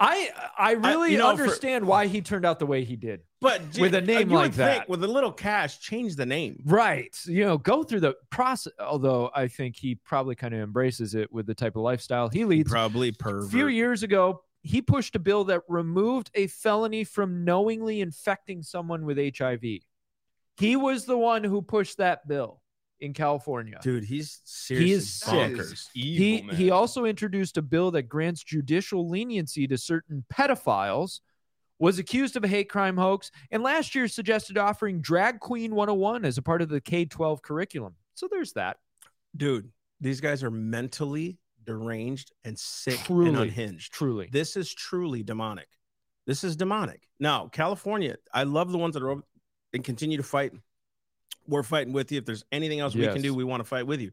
I 0.00 0.30
I 0.58 0.72
really 0.72 1.12
you 1.12 1.18
know, 1.18 1.36
for- 1.36 1.42
understand 1.42 1.86
why 1.86 2.06
he 2.06 2.20
turned 2.22 2.44
out 2.44 2.58
the 2.58 2.66
way 2.66 2.84
he 2.84 2.96
did. 2.96 3.20
but 3.40 3.60
With 3.78 3.94
a 3.94 3.98
uh, 3.98 4.00
name 4.00 4.30
you 4.30 4.36
would 4.36 4.42
like 4.42 4.54
that. 4.54 4.88
with 4.88 5.04
a 5.04 5.08
little 5.08 5.32
cash, 5.32 5.78
change 5.80 6.16
the 6.16 6.26
name. 6.26 6.62
Right. 6.64 7.16
You 7.26 7.44
know, 7.44 7.58
go 7.58 7.82
through 7.84 8.00
the 8.00 8.14
process. 8.30 8.72
Although 8.80 9.30
I 9.34 9.48
think 9.48 9.76
he 9.76 9.94
probably 9.94 10.34
kind 10.34 10.54
of 10.54 10.60
embraces 10.60 11.14
it 11.14 11.32
with 11.32 11.46
the 11.46 11.54
type 11.54 11.76
of 11.76 11.82
lifestyle 11.82 12.28
he 12.28 12.44
leads. 12.44 12.70
Probably 12.70 13.08
A 13.08 13.12
pervert. 13.12 13.50
few 13.50 13.68
years 13.68 14.02
ago, 14.02 14.42
he 14.62 14.80
pushed 14.80 15.14
a 15.16 15.18
bill 15.18 15.44
that 15.44 15.62
removed 15.68 16.30
a 16.34 16.46
felony 16.46 17.04
from 17.04 17.44
knowingly 17.44 18.00
infecting 18.00 18.62
someone 18.62 19.04
with 19.04 19.18
HIV. 19.36 19.62
He 20.56 20.76
was 20.76 21.04
the 21.04 21.18
one 21.18 21.44
who 21.44 21.62
pushed 21.62 21.98
that 21.98 22.26
bill 22.28 22.61
in 23.02 23.12
California. 23.12 23.78
Dude, 23.82 24.04
he's 24.04 24.40
seriously 24.44 24.86
He 24.86 24.92
is 24.92 25.12
sick. 25.12 25.32
bonkers. 25.32 25.88
he 25.92 26.38
he 26.52 26.70
also 26.70 27.04
introduced 27.04 27.58
a 27.58 27.62
bill 27.62 27.90
that 27.90 28.04
grants 28.04 28.42
judicial 28.42 29.08
leniency 29.08 29.66
to 29.66 29.76
certain 29.76 30.24
pedophiles. 30.32 31.20
Was 31.78 31.98
accused 31.98 32.36
of 32.36 32.44
a 32.44 32.48
hate 32.48 32.68
crime 32.70 32.96
hoax, 32.96 33.32
and 33.50 33.60
last 33.60 33.96
year 33.96 34.06
suggested 34.06 34.56
offering 34.56 35.00
Drag 35.00 35.40
Queen 35.40 35.74
101 35.74 36.24
as 36.24 36.38
a 36.38 36.42
part 36.42 36.62
of 36.62 36.68
the 36.68 36.80
K 36.80 37.04
12 37.06 37.42
curriculum. 37.42 37.96
So 38.14 38.28
there's 38.30 38.52
that. 38.52 38.76
Dude, 39.36 39.68
these 40.00 40.20
guys 40.20 40.44
are 40.44 40.50
mentally 40.50 41.38
deranged 41.64 42.30
and 42.44 42.56
sick 42.56 43.10
and 43.10 43.36
unhinged. 43.36 43.92
Truly. 43.92 44.28
This 44.30 44.56
is 44.56 44.72
truly 44.72 45.24
demonic. 45.24 45.66
This 46.24 46.44
is 46.44 46.54
demonic. 46.54 47.02
Now, 47.18 47.48
California, 47.48 48.14
I 48.32 48.44
love 48.44 48.70
the 48.70 48.78
ones 48.78 48.94
that 48.94 49.02
are 49.02 49.10
over 49.10 49.22
and 49.72 49.82
continue 49.82 50.18
to 50.18 50.22
fight. 50.22 50.52
We're 51.46 51.62
fighting 51.62 51.92
with 51.92 52.12
you. 52.12 52.18
If 52.18 52.24
there's 52.24 52.44
anything 52.52 52.80
else 52.80 52.94
we 52.94 53.06
can 53.06 53.22
do, 53.22 53.34
we 53.34 53.44
want 53.44 53.60
to 53.60 53.68
fight 53.68 53.86
with 53.86 54.00
you. 54.00 54.12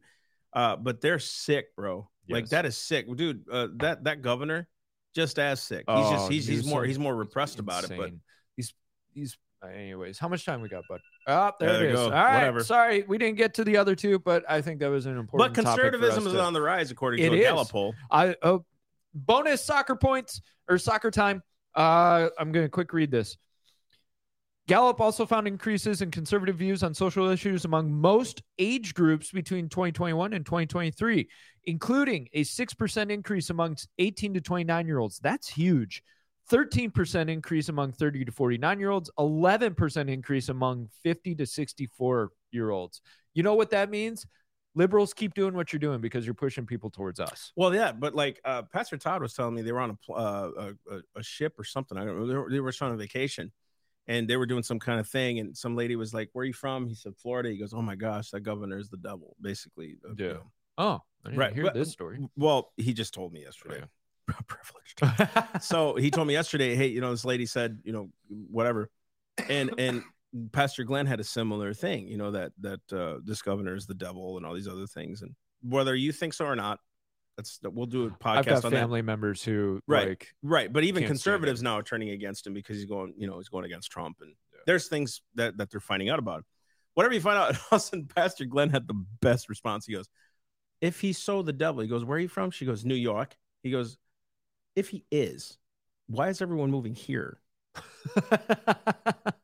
Uh, 0.53 0.75
but 0.75 1.01
they're 1.01 1.19
sick, 1.19 1.75
bro. 1.75 2.09
Like 2.29 2.49
that 2.49 2.65
is 2.65 2.77
sick, 2.77 3.07
dude. 3.15 3.45
Uh, 3.51 3.67
that 3.77 4.03
that 4.03 4.21
governor, 4.21 4.67
just 5.15 5.39
as 5.39 5.61
sick. 5.61 5.85
He's 5.87 5.97
Oh, 5.97 6.11
just 6.11 6.31
he's 6.31 6.47
he's 6.47 6.65
more 6.65 6.83
he's 6.83 6.99
more 6.99 7.15
repressed 7.15 7.59
about 7.59 7.83
it. 7.83 7.97
But 7.97 8.11
he's 8.55 8.73
he's 9.13 9.37
anyways. 9.63 10.19
How 10.19 10.27
much 10.27 10.45
time 10.45 10.61
we 10.61 10.69
got, 10.69 10.83
bud? 10.87 10.99
Oh, 11.27 11.51
there 11.59 11.73
There 11.73 11.89
it 11.89 11.93
is. 11.93 11.99
All 11.99 12.11
right. 12.11 12.35
Whatever. 12.35 12.63
Sorry, 12.63 13.03
we 13.07 13.17
didn't 13.17 13.37
get 13.37 13.55
to 13.55 13.63
the 13.63 13.77
other 13.77 13.95
two, 13.95 14.19
but 14.19 14.43
I 14.49 14.61
think 14.61 14.79
that 14.79 14.89
was 14.89 15.05
an 15.05 15.15
but 15.15 15.19
important. 15.19 15.57
us 15.59 15.65
conservatism 15.65 16.27
is 16.27 16.33
to- 16.33 16.41
on 16.41 16.53
the 16.53 16.61
rise 16.61 16.91
according 16.91 17.29
to 17.29 17.35
a. 17.35 17.41
Gallup 17.41 17.69
poll. 17.69 17.95
I 18.11 18.35
oh, 18.43 18.65
bonus 19.13 19.63
soccer 19.63 19.95
points 19.95 20.41
or 20.67 20.77
soccer 20.77 21.11
time. 21.11 21.41
Uh, 21.75 22.29
I'm 22.37 22.51
going 22.51 22.65
to 22.65 22.69
quick 22.69 22.93
read 22.93 23.11
this. 23.11 23.37
Gallup 24.69 25.01
also 25.01 25.25
found 25.25 25.47
increases 25.47 26.03
in 26.03 26.11
conservative 26.11 26.55
views 26.55 26.83
on 26.83 26.93
social 26.93 27.27
issues 27.27 27.65
among 27.65 27.91
most 27.91 28.43
age 28.59 28.93
groups 28.93 29.31
between 29.31 29.67
2021 29.67 30.31
and 30.31 30.45
2023, 30.45 31.27
including 31.63 32.29
a 32.33 32.43
6% 32.43 33.09
increase 33.09 33.49
amongst 33.49 33.87
18 33.97 34.35
to 34.35 34.41
29 34.41 34.85
year 34.85 34.99
olds. 34.99 35.17
That's 35.23 35.47
huge. 35.47 36.03
13% 36.51 37.31
increase 37.31 37.69
among 37.69 37.93
30 37.93 38.25
to 38.25 38.31
49 38.31 38.79
year 38.79 38.91
olds, 38.91 39.09
11% 39.17 40.07
increase 40.07 40.49
among 40.49 40.87
50 41.01 41.33
to 41.33 41.47
64 41.47 42.29
year 42.51 42.69
olds. 42.69 43.01
You 43.33 43.41
know 43.41 43.55
what 43.55 43.71
that 43.71 43.89
means? 43.89 44.27
liberals 44.75 45.15
keep 45.15 45.33
doing 45.33 45.55
what 45.55 45.73
you're 45.73 45.79
doing 45.79 45.99
because 45.99 46.25
you're 46.25 46.35
pushing 46.35 46.63
people 46.63 46.91
towards 46.91 47.19
us. 47.19 47.51
Well, 47.55 47.73
yeah, 47.73 47.91
but 47.91 48.13
like 48.13 48.39
uh, 48.45 48.61
Pastor 48.71 48.97
Todd 48.97 49.19
was 49.19 49.33
telling 49.33 49.55
me, 49.55 49.63
they 49.63 49.71
were 49.71 49.79
on 49.79 49.97
a 50.07 50.11
uh, 50.13 50.71
a, 50.91 51.19
a, 51.19 51.23
ship 51.23 51.59
or 51.59 51.63
something. 51.63 51.97
I 51.97 52.05
don't 52.05 52.19
know. 52.19 52.27
They 52.27 52.35
were, 52.35 52.49
they 52.51 52.59
were 52.59 52.71
on 52.81 52.91
a 52.91 52.95
vacation, 52.95 53.51
and 54.09 54.27
they 54.27 54.35
were 54.35 54.45
doing 54.45 54.63
some 54.63 54.79
kind 54.79 54.99
of 54.99 55.07
thing. 55.07 55.39
And 55.39 55.55
some 55.55 55.75
lady 55.77 55.95
was 55.95 56.13
like, 56.13 56.29
"Where 56.33 56.43
are 56.43 56.45
you 56.45 56.51
from?" 56.53 56.87
He 56.87 56.95
said, 56.95 57.15
"Florida." 57.15 57.49
He 57.49 57.57
goes, 57.57 57.73
"Oh 57.73 57.81
my 57.81 57.95
gosh, 57.95 58.31
that 58.31 58.41
governor 58.41 58.77
is 58.77 58.89
the 58.89 58.97
devil." 58.97 59.37
Basically, 59.39 59.97
uh, 60.05 60.09
you 60.17 60.25
Yeah. 60.25 60.33
know. 60.33 60.51
Oh, 60.77 60.99
Right, 61.33 61.53
hear 61.53 61.63
but- 61.63 61.73
this 61.73 61.91
story. 61.91 62.19
Well, 62.35 62.73
he 62.77 62.91
just 62.93 63.13
told 63.13 63.31
me 63.31 63.41
yesterday. 63.43 63.83
Privileged. 64.47 65.63
so 65.63 65.95
he 65.95 66.11
told 66.11 66.27
me 66.27 66.33
yesterday, 66.33 66.75
hey, 66.75 66.87
you 66.87 67.01
know, 67.01 67.11
this 67.11 67.25
lady 67.25 67.45
said, 67.45 67.79
you 67.83 67.91
know, 67.93 68.09
whatever, 68.29 68.89
and 69.49 69.71
and 69.79 70.03
Pastor 70.51 70.83
Glenn 70.83 71.05
had 71.07 71.19
a 71.19 71.23
similar 71.23 71.73
thing, 71.73 72.07
you 72.07 72.17
know, 72.17 72.31
that 72.31 72.51
that 72.59 72.93
uh, 72.93 73.19
this 73.23 73.41
governor 73.41 73.75
is 73.75 73.85
the 73.87 73.95
devil 73.95 74.37
and 74.37 74.45
all 74.45 74.53
these 74.53 74.67
other 74.67 74.87
things, 74.87 75.21
and 75.23 75.35
whether 75.61 75.95
you 75.95 76.11
think 76.11 76.33
so 76.33 76.45
or 76.45 76.55
not, 76.55 76.79
that's 77.39 77.59
we'll 77.63 77.85
do 77.85 78.05
a 78.05 78.09
podcast 78.09 78.37
I've 78.37 78.45
got 78.45 78.65
on 78.65 78.71
that. 78.73 78.79
family 78.79 79.01
members 79.01 79.41
who 79.43 79.79
Right. 79.87 80.09
like 80.09 80.27
Right, 80.43 80.71
but 80.71 80.83
even 80.83 81.05
conservatives 81.05 81.61
now 81.63 81.75
are 81.79 81.83
turning 81.83 82.09
against 82.09 82.45
him 82.45 82.53
because 82.53 82.75
he's 82.77 82.85
going, 82.85 83.13
you 83.17 83.27
know, 83.27 83.37
he's 83.37 83.47
going 83.49 83.63
against 83.65 83.89
Trump, 83.91 84.17
and 84.21 84.31
Yeah. 84.53 84.59
there's 84.65 84.87
things 84.89 85.21
that 85.35 85.57
that 85.57 85.69
they're 85.71 85.79
finding 85.79 86.09
out 86.09 86.19
about. 86.19 86.43
Whatever 86.95 87.13
you 87.13 87.21
find 87.21 87.37
out, 87.37 87.55
all 87.71 87.77
of 87.77 87.77
a 87.77 87.79
sudden, 87.79 88.07
Pastor 88.07 88.43
Glenn 88.45 88.69
had 88.71 88.87
the 88.87 89.05
best 89.21 89.47
response. 89.47 89.85
He 89.85 89.93
goes, 89.93 90.09
"If 90.81 90.99
he's 90.99 91.17
so 91.17 91.41
the 91.41 91.53
devil," 91.53 91.81
he 91.81 91.87
goes, 91.87 92.03
"Where 92.03 92.17
are 92.17 92.21
you 92.21 92.27
from?" 92.27 92.51
She 92.51 92.65
goes, 92.65 92.83
"New 92.83 92.95
York." 92.95 93.37
He 93.63 93.71
goes, 93.71 93.97
"If 94.75 94.89
he 94.89 95.05
is, 95.09 95.57
why 96.07 96.27
is 96.29 96.41
everyone 96.41 96.71
moving 96.71 96.93
here?" 96.95 97.39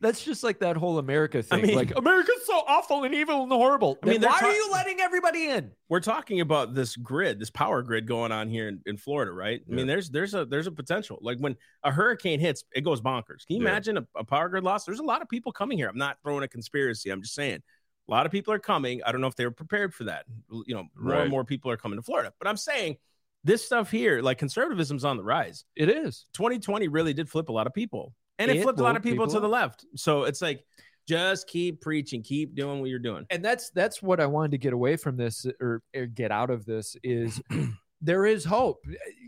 That's 0.00 0.24
just 0.24 0.42
like 0.42 0.60
that 0.60 0.76
whole 0.76 0.98
America 0.98 1.42
thing. 1.42 1.62
mean- 1.66 1.74
like 1.76 1.92
America's 1.96 2.46
so 2.46 2.62
awful 2.66 3.04
and 3.04 3.14
evil 3.14 3.42
and 3.42 3.52
horrible. 3.52 3.98
I 4.02 4.06
mean, 4.06 4.22
why 4.22 4.38
ta- 4.40 4.46
are 4.46 4.52
you 4.52 4.70
letting 4.72 4.98
everybody 5.00 5.48
in? 5.48 5.72
We're 5.88 6.00
talking 6.00 6.40
about 6.40 6.74
this 6.74 6.96
grid, 6.96 7.38
this 7.38 7.50
power 7.50 7.82
grid 7.82 8.06
going 8.06 8.32
on 8.32 8.48
here 8.48 8.68
in, 8.68 8.80
in 8.86 8.96
Florida, 8.96 9.30
right? 9.32 9.60
I 9.70 9.74
mean, 9.74 9.86
there's 9.86 10.08
there's 10.10 10.32
a 10.34 10.44
there's 10.46 10.66
a 10.66 10.72
potential. 10.72 11.18
Like 11.20 11.38
when 11.38 11.56
a 11.84 11.90
hurricane 11.92 12.40
hits, 12.40 12.64
it 12.74 12.80
goes 12.82 13.00
bonkers. 13.00 13.46
Can 13.46 13.56
you 13.56 13.62
Yeah. 13.62 13.70
imagine 13.70 13.98
a, 13.98 14.06
a 14.16 14.24
power 14.24 14.48
grid 14.48 14.64
loss? 14.64 14.84
There's 14.84 15.00
a 15.00 15.04
lot 15.04 15.20
of 15.22 15.28
people 15.28 15.52
coming 15.52 15.76
here. 15.76 15.88
I'm 15.88 15.98
not 15.98 16.16
throwing 16.22 16.42
a 16.44 16.48
conspiracy. 16.48 17.10
I'm 17.10 17.20
just 17.22 17.34
saying 17.34 17.62
a 18.08 18.10
lot 18.10 18.24
of 18.26 18.32
people 18.32 18.54
are 18.54 18.58
coming. 18.58 19.02
I 19.04 19.12
don't 19.12 19.20
know 19.20 19.26
if 19.28 19.36
they 19.36 19.44
were 19.44 19.50
prepared 19.50 19.92
for 19.94 20.04
that. 20.04 20.24
You 20.50 20.74
know, 20.74 20.84
more 20.96 21.12
Right. 21.12 21.20
and 21.22 21.30
more 21.30 21.44
people 21.44 21.70
are 21.70 21.76
coming 21.76 21.98
to 21.98 22.02
Florida. 22.02 22.32
But 22.38 22.48
I'm 22.48 22.56
saying 22.56 22.96
this 23.44 23.64
stuff 23.64 23.90
here, 23.90 24.20
like 24.22 24.38
conservatism's 24.38 25.04
on 25.04 25.16
the 25.16 25.22
rise. 25.24 25.64
It 25.76 25.88
is. 25.90 26.26
2020 26.34 26.88
really 26.88 27.12
did 27.14 27.28
flip 27.28 27.48
a 27.50 27.52
lot 27.52 27.66
of 27.66 27.72
people, 27.74 28.14
and 28.40 28.50
it, 28.50 28.56
It 28.56 28.62
flipped 28.62 28.80
a 28.80 28.82
lot 28.82 28.96
of 28.96 29.02
people, 29.02 29.26
people 29.26 29.34
to 29.34 29.40
the 29.40 29.48
left. 29.48 29.84
So 29.96 30.24
it's 30.24 30.42
like 30.42 30.64
just 31.06 31.46
keep 31.46 31.80
preaching, 31.80 32.22
keep 32.22 32.54
doing 32.54 32.80
what 32.80 32.88
you're 32.90 32.98
doing. 32.98 33.26
and 33.30 33.44
that's 33.44 33.70
that's 33.70 34.02
what 34.02 34.20
I 34.20 34.26
wanted 34.26 34.52
to 34.52 34.58
get 34.58 34.72
away 34.72 34.96
from 34.96 35.16
this 35.16 35.46
or, 35.60 35.82
or 35.94 36.06
get 36.06 36.30
out 36.32 36.50
of 36.50 36.64
this 36.64 36.96
is 37.02 37.40
there 38.00 38.26
is 38.26 38.44
hope. 38.44 38.84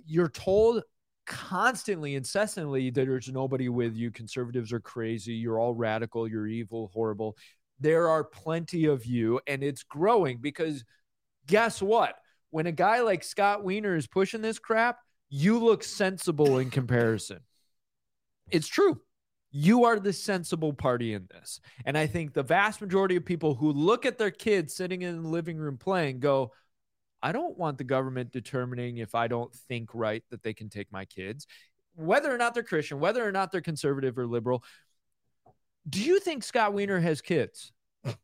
You're 0.06 0.28
told 0.28 0.82
constantly, 1.26 2.14
incessantly 2.14 2.90
that 2.90 3.06
there's 3.06 3.28
nobody 3.28 3.68
with 3.68 3.94
you. 3.94 4.10
Conservatives 4.10 4.72
are 4.72 4.80
crazy. 4.80 5.34
You're 5.34 5.60
all 5.60 5.74
radical. 5.74 6.28
You're 6.28 6.48
evil, 6.48 6.90
horrible. 6.92 7.36
There 7.80 8.08
are 8.08 8.24
plenty 8.24 8.86
of 8.86 9.04
you, 9.04 9.40
and 9.46 9.62
it's 9.62 9.82
growing 9.82 10.38
because 10.40 10.84
guess 11.46 11.82
what? 11.82 12.14
When 12.50 12.66
a 12.66 12.72
guy 12.72 13.00
like 13.00 13.24
Scott 13.24 13.64
Wiener 13.64 13.96
is 13.96 14.06
pushing 14.06 14.42
this 14.42 14.58
crap, 14.58 14.98
you 15.30 15.58
look 15.58 15.82
sensible 15.82 16.58
in 16.58 16.70
comparison. 16.70 17.40
It's 18.52 18.68
true. 18.68 19.00
You 19.50 19.84
are 19.84 19.98
the 19.98 20.12
sensible 20.12 20.72
party 20.72 21.14
in 21.14 21.26
this. 21.30 21.60
And 21.84 21.98
I 21.98 22.06
think 22.06 22.32
the 22.32 22.42
vast 22.42 22.80
majority 22.80 23.16
of 23.16 23.24
people 23.24 23.54
who 23.54 23.72
look 23.72 24.06
at 24.06 24.18
their 24.18 24.30
kids 24.30 24.74
sitting 24.74 25.02
in 25.02 25.22
the 25.22 25.28
living 25.28 25.58
room 25.58 25.76
playing 25.76 26.20
go, 26.20 26.52
I 27.22 27.32
don't 27.32 27.58
want 27.58 27.78
the 27.78 27.84
government 27.84 28.32
determining 28.32 28.98
if 28.98 29.14
I 29.14 29.28
don't 29.28 29.54
think 29.54 29.90
right 29.94 30.22
that 30.30 30.42
they 30.42 30.54
can 30.54 30.68
take 30.68 30.90
my 30.92 31.04
kids, 31.04 31.46
whether 31.94 32.32
or 32.34 32.38
not 32.38 32.54
they're 32.54 32.62
Christian, 32.62 33.00
whether 33.00 33.26
or 33.26 33.32
not 33.32 33.52
they're 33.52 33.60
conservative 33.60 34.18
or 34.18 34.26
liberal. 34.26 34.64
Do 35.88 36.00
you 36.02 36.20
think 36.20 36.44
Scott 36.44 36.72
Wiener 36.74 37.00
has 37.00 37.20
kids? 37.20 37.72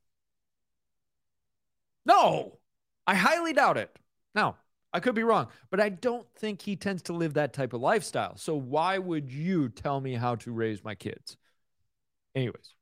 No, 2.07 2.59
I 3.07 3.15
highly 3.15 3.53
doubt 3.53 3.77
it. 3.77 3.95
Now, 4.35 4.57
I 4.93 5.01
could 5.01 5.15
be 5.15 5.23
wrong, 5.23 5.49
but 5.71 5.81
I 5.81 5.91
don't 5.91 6.27
think 6.39 6.63
he 6.63 6.75
tends 6.77 7.03
to 7.03 7.13
live 7.13 7.35
that 7.35 7.53
type 7.53 7.73
of 7.73 7.81
lifestyle. 7.81 8.37
So 8.37 8.55
why 8.55 8.99
would 8.99 9.31
you 9.31 9.69
tell 9.69 10.01
me 10.01 10.15
how 10.15 10.37
to 10.37 10.53
raise 10.53 10.83
my 10.83 10.95
kids? 10.95 11.37
Anyways, 12.35 12.75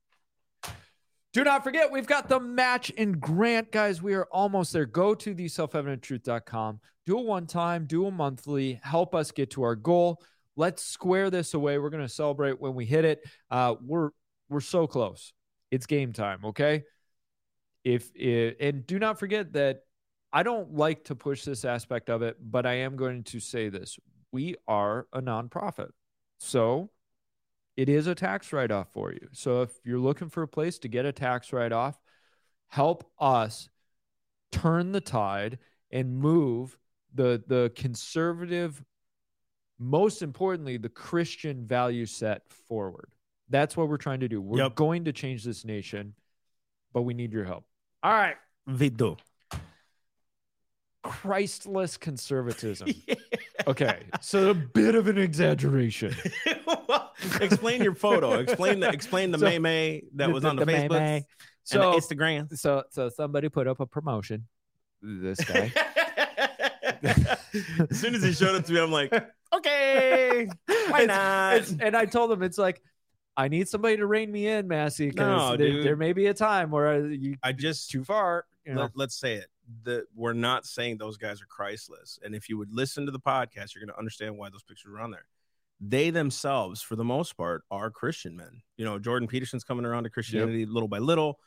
do 1.32 1.44
not 1.44 1.64
forget, 1.64 1.90
we've 1.90 2.06
got 2.06 2.28
the 2.28 2.40
match 2.40 2.90
in 2.90 3.18
Grant, 3.18 3.72
guys. 3.72 4.00
We 4.00 4.14
are 4.14 4.26
almost 4.30 4.72
there. 4.72 4.86
Go 4.86 5.14
to 5.16 5.34
the 5.34 5.48
self-evidenttruth.com. 5.48 6.80
Do 7.04 7.18
a 7.18 7.20
one 7.20 7.46
time, 7.46 7.86
do 7.86 8.06
a 8.06 8.10
monthly. 8.10 8.80
Help 8.82 9.14
us 9.14 9.32
get 9.32 9.50
to 9.50 9.62
our 9.62 9.76
goal. 9.76 10.22
Let's 10.56 10.82
square 10.82 11.28
this 11.28 11.54
away. 11.54 11.78
We're 11.78 11.90
going 11.90 12.02
to 12.02 12.08
celebrate 12.08 12.60
when 12.60 12.74
we 12.74 12.86
hit 12.86 13.04
it. 13.04 13.22
Uh, 13.50 13.74
we're 13.84 14.10
we're 14.48 14.60
so 14.60 14.86
close. 14.86 15.32
It's 15.70 15.86
game 15.86 16.12
time. 16.12 16.44
Okay. 16.46 16.84
If 17.84 18.10
it, 18.16 18.56
and 18.60 18.86
do 18.86 18.98
not 18.98 19.18
forget 19.18 19.52
that 19.52 19.82
I 20.32 20.42
don't 20.42 20.74
like 20.74 21.04
to 21.04 21.14
push 21.14 21.44
this 21.44 21.64
aspect 21.64 22.10
of 22.10 22.22
it, 22.22 22.36
but 22.40 22.66
I 22.66 22.74
am 22.74 22.96
going 22.96 23.22
to 23.24 23.40
say 23.40 23.68
this: 23.68 23.98
we 24.32 24.56
are 24.68 25.06
a 25.12 25.20
nonprofit, 25.20 25.90
so 26.38 26.90
it 27.76 27.88
is 27.88 28.06
a 28.06 28.14
tax 28.14 28.52
write 28.52 28.70
off 28.70 28.88
for 28.92 29.12
you. 29.12 29.28
So 29.32 29.62
if 29.62 29.70
you're 29.84 29.98
looking 29.98 30.28
for 30.28 30.42
a 30.42 30.48
place 30.48 30.78
to 30.80 30.88
get 30.88 31.04
a 31.06 31.12
tax 31.12 31.52
write 31.52 31.72
off, 31.72 31.98
help 32.68 33.10
us 33.18 33.68
turn 34.52 34.92
the 34.92 35.00
tide 35.00 35.58
and 35.90 36.18
move 36.18 36.78
the 37.14 37.42
the 37.46 37.70
conservative 37.74 38.82
most 39.78 40.22
importantly 40.22 40.76
the 40.76 40.88
christian 40.88 41.66
value 41.66 42.06
set 42.06 42.42
forward 42.48 43.08
that's 43.50 43.76
what 43.76 43.88
we're 43.88 43.96
trying 43.96 44.20
to 44.20 44.28
do 44.28 44.40
we're 44.40 44.58
Yep. 44.58 44.74
going 44.74 45.04
to 45.04 45.12
change 45.12 45.44
this 45.44 45.64
nation 45.64 46.14
but 46.92 47.02
we 47.02 47.14
need 47.14 47.32
your 47.32 47.44
help 47.44 47.64
all 48.02 48.12
right 48.12 48.36
Vido. 48.66 49.16
Christless 51.10 51.96
conservatism 51.96 52.88
okay 53.66 54.02
so 54.20 54.50
a 54.50 54.54
bit 54.54 54.94
of 54.94 55.08
an 55.08 55.18
exaggeration 55.18 56.14
Well, 56.88 57.12
explain 57.40 57.82
your 57.82 57.94
photo. 57.94 58.34
Explain 58.38 58.78
the 58.80 58.88
explain 58.88 59.30
the 59.32 59.38
So- 59.38 59.46
May 59.46 59.58
May 59.58 60.02
that 60.14 60.30
was 60.30 60.44
on 60.44 60.56
the, 60.56 60.66
May 60.66 60.88
Facebook 60.88 61.00
and 61.00 61.24
so 61.64 61.78
the 61.92 61.96
Instagram. 61.98 62.56
so 62.56 62.84
so 62.90 63.08
somebody 63.08 63.48
put 63.48 63.66
up 63.66 63.80
a 63.80 63.86
promotion 63.86 64.46
this 65.02 65.40
guy 65.44 65.72
as 67.02 68.00
soon 68.00 68.14
as 68.14 68.22
he 68.22 68.32
showed 68.32 68.54
it 68.56 68.64
to 68.66 68.72
me, 68.72 68.80
I'm 68.80 68.90
like, 68.92 69.12
okay, 69.54 70.46
why 70.66 71.02
It's- 71.02 71.06
not? 71.06 71.54
it's- 71.56 71.76
and 71.80 71.96
I 71.96 72.04
told 72.06 72.30
him 72.32 72.42
it's 72.42 72.58
like 72.58 72.80
I 73.36 73.48
need 73.48 73.68
somebody 73.68 73.96
to 73.98 74.06
rein 74.06 74.32
me 74.32 74.46
in, 74.46 74.66
Massey, 74.66 75.08
because 75.10 75.50
No, 75.50 75.56
there, 75.58 75.82
there 75.82 75.96
may 75.96 76.12
be 76.14 76.26
a 76.28 76.34
time 76.34 76.70
where 76.70 76.88
I- 76.88 76.98
you 77.08 77.36
I 77.42 77.52
just 77.52 77.90
too 77.90 78.02
far. 78.04 78.44
You 78.64 78.74
know, 78.74 78.88
let, 78.94 79.06
us 79.08 79.14
say 79.14 79.34
it. 79.34 79.46
The, 79.84 80.04
we're 80.14 80.32
not 80.32 80.66
saying 80.66 80.98
those 80.98 81.16
guys 81.16 81.42
are 81.42 81.46
Christless. 81.46 82.18
And 82.24 82.34
if 82.34 82.48
you 82.48 82.58
would 82.58 82.72
listen 82.72 83.06
to 83.06 83.12
the 83.12 83.20
podcast, 83.20 83.74
you're 83.74 83.84
going 83.84 83.92
to 83.92 83.98
understand 83.98 84.36
why 84.36 84.48
those 84.50 84.62
pictures 84.62 84.92
are 84.92 85.00
on 85.00 85.10
there. 85.10 85.26
They 85.80 86.10
themselves, 86.10 86.80
for 86.80 86.96
the 86.96 87.04
most 87.04 87.36
part, 87.36 87.62
are 87.70 87.90
Christian 87.90 88.36
men. 88.36 88.62
You 88.76 88.84
know, 88.84 88.98
Jordan 88.98 89.28
Peterson's 89.28 89.64
coming 89.64 89.84
around 89.84 90.04
to 90.04 90.10
Christianity 90.10 90.64
little 90.66 90.88
by 90.88 90.98
little. 90.98 91.38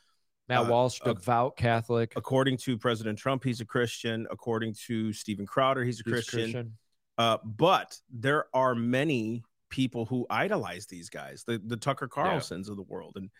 Matt 0.48 0.66
uh, 0.66 0.70
Walsh, 0.70 1.00
devout 1.00 1.56
Catholic, 1.56 2.12
According 2.16 2.56
to 2.58 2.76
President 2.76 3.18
Trump, 3.18 3.44
he's 3.44 3.60
a 3.60 3.64
Christian. 3.64 4.26
According 4.30 4.74
to 4.86 5.12
Steven 5.12 5.46
Crowder, 5.46 5.84
he's 5.84 6.00
a 6.00 6.04
he's 6.04 6.12
Christian. 6.12 6.76
Uh, 7.18 7.38
but 7.44 7.96
there 8.10 8.46
are 8.54 8.74
many 8.74 9.44
people 9.68 10.06
who 10.06 10.26
idolize 10.28 10.86
these 10.86 11.08
guys, 11.08 11.44
the, 11.46 11.60
the 11.64 11.76
Tucker 11.76 12.08
Carlsons 12.08 12.68
of 12.68 12.76
the 12.76 12.82
world. 12.82 13.12
And 13.16 13.30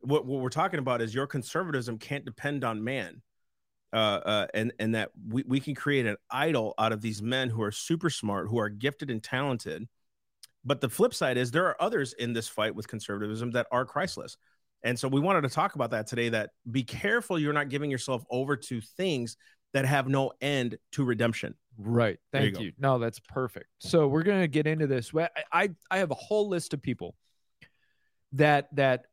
what, 0.00 0.26
what 0.26 0.40
we're 0.40 0.48
talking 0.48 0.78
about 0.78 1.00
is 1.00 1.14
your 1.14 1.26
conservatism 1.26 1.98
can't 1.98 2.24
depend 2.24 2.64
on 2.64 2.82
man. 2.82 3.22
Uh, 3.92 4.20
uh, 4.26 4.46
and, 4.52 4.72
and 4.78 4.94
that 4.94 5.10
we, 5.28 5.44
we 5.46 5.60
can 5.60 5.74
create 5.74 6.06
an 6.06 6.16
idol 6.30 6.74
out 6.76 6.92
of 6.92 7.00
these 7.00 7.22
men 7.22 7.48
who 7.48 7.62
are 7.62 7.70
super 7.70 8.10
smart, 8.10 8.48
who 8.48 8.58
are 8.58 8.68
gifted 8.68 9.10
and 9.10 9.22
talented. 9.22 9.86
But 10.64 10.80
the 10.80 10.88
flip 10.88 11.14
side 11.14 11.36
is 11.36 11.50
there 11.50 11.66
are 11.66 11.80
others 11.80 12.12
in 12.14 12.32
this 12.32 12.48
fight 12.48 12.74
with 12.74 12.88
conservatism 12.88 13.52
that 13.52 13.68
are 13.70 13.84
Christless. 13.84 14.36
And 14.82 14.98
so 14.98 15.08
we 15.08 15.20
wanted 15.20 15.42
to 15.42 15.48
talk 15.48 15.76
about 15.76 15.90
that 15.92 16.06
today 16.08 16.28
that 16.30 16.50
be 16.70 16.82
careful 16.82 17.38
you're 17.38 17.52
not 17.52 17.68
giving 17.68 17.90
yourself 17.90 18.24
over 18.30 18.56
to 18.56 18.80
things 18.80 19.36
that 19.72 19.84
have 19.84 20.08
no 20.08 20.32
end 20.40 20.76
to 20.92 21.04
redemption. 21.04 21.54
Right. 21.78 22.18
There 22.32 22.44
you 22.44 22.52
Thank 22.52 22.64
you. 22.64 22.72
No, 22.78 22.98
that's 22.98 23.20
perfect. 23.20 23.66
So 23.78 24.08
we're 24.08 24.22
gonna 24.24 24.48
get 24.48 24.66
into 24.66 24.86
this. 24.86 25.12
I 25.14 25.28
I- 25.52 25.74
I 25.90 25.98
have 25.98 26.10
a 26.10 26.14
whole 26.14 26.48
list 26.48 26.74
of 26.74 26.82
people 26.82 27.14
that 28.32 28.74
that 28.74 29.06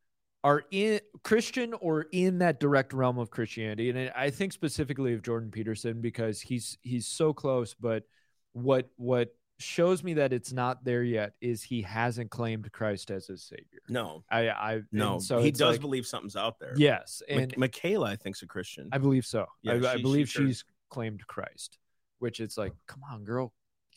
are 0.43 0.63
in 0.71 0.99
Christian 1.23 1.73
or 1.73 2.07
in 2.11 2.39
that 2.39 2.59
direct 2.59 2.91
realm 2.93 3.17
of 3.17 3.29
Christianity, 3.29 3.89
and 3.89 4.11
I 4.15 4.29
think 4.29 4.51
specifically 4.53 5.13
of 5.13 5.21
Jordan 5.21 5.51
Peterson 5.51 6.01
because 6.01 6.41
he's 6.41 6.77
he's 6.81 7.07
so 7.07 7.33
close. 7.33 7.73
But 7.73 8.03
what 8.51 8.89
what 8.97 9.35
shows 9.59 10.03
me 10.03 10.15
that 10.15 10.33
it's 10.33 10.51
not 10.51 10.83
there 10.83 11.03
yet 11.03 11.33
is 11.39 11.63
he 11.63 11.81
hasn't 11.83 12.29
claimed 12.29 12.69
Christ 12.73 13.09
as 13.11 13.27
his 13.27 13.41
savior. 13.43 13.79
No, 13.87 14.23
I 14.29 14.49
I 14.49 14.81
no. 14.91 15.19
so 15.19 15.39
he 15.39 15.51
does 15.51 15.73
like- 15.75 15.81
believe 15.81 16.05
something's 16.05 16.35
out 16.35 16.59
there. 16.59 16.73
yes, 16.75 17.21
and 17.29 17.53
Mikhaila, 17.55 18.07
I 18.09 18.15
think's 18.17 18.41
a 18.41 18.47
Christian. 18.47 18.89
I 18.91 18.97
believe 18.97 19.25
so. 19.25 19.45
Yeah, 19.61 19.73
I, 19.73 19.75
I 19.75 19.79
she- 19.79 19.97
she 19.97 20.01
believe 20.01 20.29
sure- 20.29 20.45
she's 20.47 20.65
claimed 20.89 21.25
Christ, 21.25 21.77
which 22.19 22.39
it's 22.41 22.57
like, 22.57 22.73
come 22.87 23.01
on, 23.11 23.23
girl, 23.23 23.53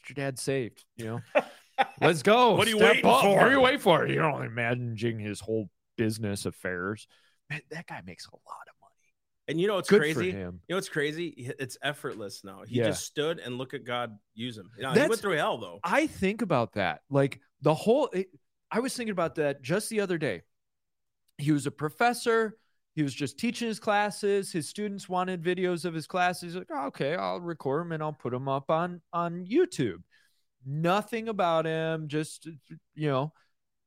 get 0.07 0.17
your 0.17 0.25
dad 0.27 0.39
saved. 0.39 0.85
You 0.97 1.05
know, 1.35 1.43
let's 2.01 2.23
go. 2.23 2.55
What 2.55 2.67
are 2.69 2.71
you 2.71 2.77
Step 2.79 2.91
waiting 2.95 3.11
up. 3.11 3.23
for? 3.23 3.37
What 3.37 3.47
are 3.49 3.51
you 3.51 3.61
waiting 3.61 3.81
for? 3.81 4.07
You're 4.07 4.23
know, 4.23 4.49
managing 4.49 5.19
his 5.19 5.41
whole 5.41 5.69
business 5.97 6.47
affairs. 6.47 7.07
Man, 7.51 7.61
that 7.71 7.87
guy 7.87 8.03
makes 8.05 8.27
a 8.27 8.31
lot 8.33 8.67
of 8.69 8.75
money. 8.81 8.93
and 9.49 9.61
you 9.61 9.69
know 9.69 9.77
what's 9.77 9.89
Good 9.89 10.01
crazy? 10.01 10.27
You 10.29 10.53
know 10.69 10.77
what's 10.77 10.89
crazy? 10.89 11.53
It's 11.59 11.79
effortless 11.83 12.43
now. 12.45 12.63
He 12.67 12.77
Yeah. 12.79 12.87
just 12.87 13.05
stood 13.05 13.39
and 13.39 13.57
look 13.59 13.75
at 13.75 13.85
God 13.85 14.19
use 14.35 14.59
him. 14.59 14.71
You 14.77 14.83
know, 14.83 14.93
he 14.93 15.01
went 15.09 15.21
through 15.21 15.37
hell 15.37 15.59
though. 15.59 15.79
I 15.85 16.07
think 16.09 16.43
about 16.43 16.73
that. 16.75 17.03
Like 17.11 17.41
the 17.63 17.75
whole, 17.75 18.09
it, 18.13 18.29
I 18.71 18.81
was 18.81 18.97
thinking 18.97 19.13
about 19.13 19.37
that 19.37 19.63
just 19.63 19.89
the 19.89 20.01
other 20.01 20.19
day. 20.19 20.43
He 21.39 21.53
was 21.53 21.67
a 21.67 21.71
professor. 21.71 22.57
He 22.97 23.03
was 23.03 23.15
just 23.15 23.39
teaching 23.39 23.69
his 23.69 23.79
classes. 23.79 24.51
His 24.51 24.69
students 24.69 25.09
wanted 25.09 25.43
videos 25.43 25.85
of 25.85 25.93
his 25.95 26.07
classes. 26.07 26.43
He's 26.43 26.57
like, 26.57 26.71
"Oh, 26.73 26.87
okay, 26.87 27.15
I'll 27.15 27.41
record 27.41 27.83
them 27.83 27.93
and 27.93 28.03
I'll 28.03 28.13
put 28.15 28.33
them 28.33 28.49
up 28.49 28.71
on 28.71 29.03
on 29.13 29.45
YouTube. 29.47 30.03
Nothing 30.65 31.29
about 31.29 31.67
him, 31.67 32.09
just 32.09 32.47
you 32.95 33.09
know. 33.09 33.33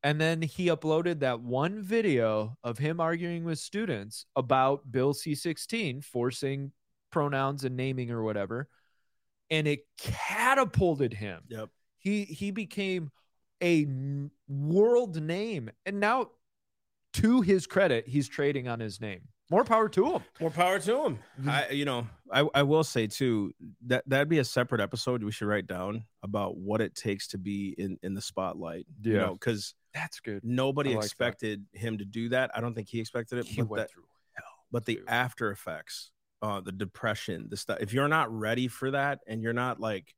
And 0.03 0.19
then 0.19 0.41
he 0.41 0.67
uploaded 0.67 1.19
that 1.19 1.41
one 1.41 1.81
video 1.83 2.57
of 2.63 2.77
him 2.77 2.99
arguing 3.01 3.43
with 3.43 3.59
students 3.59 4.25
about 4.35 4.89
Bill 4.89 5.13
C16 5.13 6.03
forcing 6.03 6.71
pronouns 7.11 7.65
and 7.65 7.75
naming 7.75 8.09
or 8.11 8.23
whatever, 8.23 8.69
and 9.49 9.67
it 9.67 9.79
catapulted 9.97 11.13
him 11.13 11.41
Yep. 11.49 11.69
he 11.97 12.23
he 12.23 12.51
became 12.51 13.09
a 13.63 13.87
world 14.47 15.21
name 15.21 15.69
and 15.85 15.99
now 15.99 16.29
to 17.13 17.41
his 17.41 17.65
credit 17.67 18.07
he's 18.07 18.29
trading 18.29 18.67
on 18.67 18.79
his 18.79 19.01
name 19.01 19.21
more 19.49 19.63
power 19.63 19.89
to 19.89 20.13
him 20.13 20.23
More 20.39 20.51
power 20.51 20.79
to 20.79 21.05
him. 21.05 21.19
I, 21.47 21.69
you 21.69 21.83
know, 21.83 22.07
I, 22.31 22.47
I 22.53 22.61
will 22.63 22.83
say 22.83 23.07
too 23.07 23.51
that 23.87 24.03
that'd 24.07 24.29
be 24.29 24.37
a 24.37 24.45
separate 24.45 24.79
episode 24.81 25.23
we 25.23 25.31
should 25.31 25.47
write 25.47 25.65
down 25.65 26.03
about 26.21 26.55
what 26.57 26.79
it 26.81 26.93
takes 26.95 27.27
to 27.29 27.39
be 27.39 27.73
in 27.77 27.97
in 28.03 28.13
the 28.13 28.21
spotlight. 28.21 28.85
You 29.01 29.13
Yeah. 29.13 29.19
know, 29.21 29.33
because 29.33 29.73
that's 29.93 30.19
good 30.19 30.43
nobody 30.43 30.91
like 30.91 30.99
that. 30.99 31.05
expected 31.05 31.65
him 31.73 31.97
to 31.97 32.05
do 32.05 32.29
that. 32.29 32.51
I 32.55 32.61
don't 32.61 32.73
think 32.73 32.89
he 32.89 32.99
expected 32.99 33.39
it. 33.39 33.45
he 33.45 33.61
but 33.61 33.69
went 33.69 33.81
that, 33.83 33.91
through 33.91 34.03
hell 34.33 34.45
but 34.71 34.85
the 34.85 34.99
after 35.07 35.51
effects, 35.51 36.11
uh, 36.41 36.61
the 36.61 36.71
depression, 36.71 37.47
the 37.49 37.57
stuff. 37.57 37.79
If 37.81 37.93
you're 37.93 38.07
not 38.07 38.31
ready 38.31 38.67
for 38.67 38.91
that, 38.91 39.19
and 39.27 39.41
you're 39.41 39.53
not 39.53 39.79
like, 39.79 40.15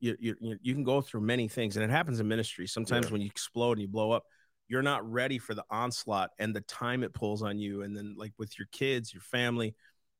you 0.00 0.16
you 0.18 0.36
you 0.40 0.58
you 0.60 0.74
can 0.74 0.84
go 0.84 1.00
through 1.00 1.22
many 1.22 1.48
things, 1.48 1.76
and 1.76 1.84
it 1.84 1.90
happens 1.90 2.20
in 2.20 2.28
ministry. 2.28 2.66
Sometimes 2.66 3.06
Yeah. 3.06 3.12
when 3.12 3.20
you 3.20 3.28
explode 3.28 3.72
and 3.72 3.82
you 3.82 3.88
blow 3.88 4.10
up, 4.10 4.24
you're 4.68 4.82
not 4.82 5.10
ready 5.10 5.38
for 5.38 5.54
the 5.54 5.64
onslaught 5.70 6.30
and 6.38 6.54
the 6.54 6.60
time 6.62 7.02
it 7.02 7.14
pulls 7.14 7.42
on 7.42 7.58
you, 7.58 7.82
and 7.82 7.96
then 7.96 8.14
like 8.18 8.32
with 8.38 8.58
your 8.58 8.68
kids, 8.72 9.14
your 9.14 9.22
family, 9.22 9.74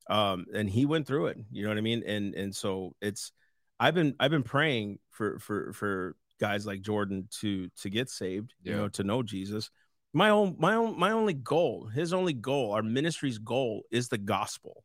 um, 0.09 0.45
and 0.53 0.69
he 0.69 0.85
went 0.85 1.05
through 1.05 1.27
it. 1.27 1.37
You 1.51 1.63
know 1.63 1.69
what 1.69 1.77
I 1.77 1.81
mean? 1.81 2.03
And 2.07 2.33
and 2.33 2.55
so 2.55 2.95
it's, 3.01 3.31
I've 3.79 3.93
been 3.93 4.15
I've 4.19 4.31
been 4.31 4.43
praying 4.43 4.99
for 5.11 5.39
for 5.39 5.73
for 5.73 6.15
guys 6.39 6.65
like 6.65 6.81
Jordan 6.81 7.27
to 7.41 7.69
to 7.81 7.89
get 7.89 8.09
saved, 8.09 8.53
you 8.63 8.71
know, 8.73 8.87
to 8.89 9.03
know 9.03 9.23
Jesus. 9.23 9.69
My 10.13 10.29
own 10.29 10.55
my 10.57 10.75
own 10.75 10.97
my 10.97 11.11
only 11.11 11.33
goal 11.33 11.87
his 11.87 12.13
only 12.13 12.33
goal 12.33 12.71
our 12.71 12.83
ministry's 12.83 13.37
goal 13.37 13.83
is 13.91 14.07
the 14.07 14.17
gospel. 14.17 14.83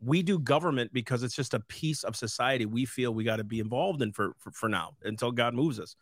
We 0.00 0.22
do 0.22 0.38
government 0.38 0.92
because 0.92 1.22
it's 1.22 1.34
just 1.34 1.54
a 1.54 1.60
piece 1.60 2.04
of 2.04 2.14
society 2.16 2.66
we 2.66 2.84
feel 2.84 3.12
we 3.12 3.24
got 3.24 3.36
to 3.36 3.44
be 3.44 3.60
involved 3.60 4.02
in 4.02 4.12
for, 4.12 4.34
for 4.38 4.52
for 4.52 4.68
now 4.68 4.92
until 5.02 5.32
god 5.32 5.54
moves 5.54 5.80
us 5.80 5.96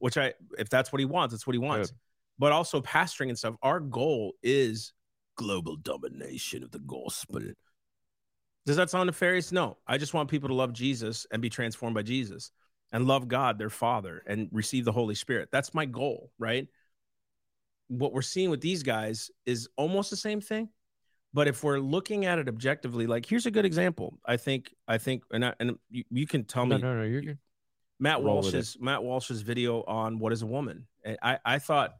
which 0.00 0.18
i 0.18 0.32
if 0.58 0.68
that's 0.68 0.92
what 0.92 0.98
he 0.98 1.04
wants 1.04 1.32
that's 1.32 1.46
what 1.46 1.54
he 1.54 1.58
wants. 1.58 1.90
Good. 1.90 1.98
but 2.38 2.52
also 2.52 2.80
pastoring 2.80 3.28
and 3.28 3.38
stuff 3.38 3.54
our 3.62 3.78
goal 3.78 4.32
is 4.42 4.92
global 5.36 5.76
domination 5.76 6.62
of 6.64 6.70
the 6.70 6.78
gospel. 6.80 7.40
Does 8.64 8.76
that 8.76 8.90
sound 8.90 9.06
nefarious? 9.06 9.52
No. 9.52 9.76
I 9.86 9.96
just 9.96 10.12
want 10.12 10.28
people 10.28 10.48
to 10.48 10.54
love 10.54 10.72
jesus 10.72 11.26
and 11.30 11.40
be 11.40 11.48
transformed 11.48 11.94
by 11.94 12.02
jesus 12.02 12.50
and 12.92 13.06
love 13.06 13.28
god 13.28 13.58
their 13.58 13.70
father 13.70 14.22
and 14.26 14.48
receive 14.52 14.84
the 14.84 14.92
holy 14.92 15.14
spirit. 15.14 15.48
That's 15.52 15.74
my 15.74 15.84
goal 15.86 16.30
right? 16.38 16.68
What 17.88 18.12
we're 18.12 18.22
seeing 18.22 18.50
with 18.50 18.60
these 18.60 18.82
guys 18.82 19.30
is 19.44 19.68
almost 19.76 20.10
the 20.10 20.16
same 20.16 20.40
thing 20.40 20.68
but 21.32 21.46
if 21.48 21.62
we're 21.62 21.78
looking 21.78 22.24
at 22.24 22.38
it 22.38 22.48
objectively 22.48 23.06
like 23.06 23.26
here's 23.26 23.46
a 23.46 23.50
good 23.50 23.64
example 23.66 24.18
i 24.24 24.36
think 24.36 24.72
i 24.88 24.96
think 24.96 25.22
and 25.32 25.44
I, 25.44 25.54
and 25.60 25.76
you, 25.90 26.04
you 26.10 26.26
can 26.26 26.44
tell 26.44 26.64
no 26.66 26.76
me 26.76 26.82
no 26.82 26.96
no 26.96 27.02
you're 27.02 27.20
good. 27.20 27.38
Matt 28.00 28.22
roll 28.22 28.36
walsh's 28.36 28.76
matt 28.80 29.02
walsh's 29.02 29.42
video 29.42 29.82
on 29.84 30.18
what 30.18 30.32
is 30.32 30.42
a 30.42 30.46
woman 30.46 30.86
i 31.22 31.38
i 31.44 31.58
thought 31.58 31.96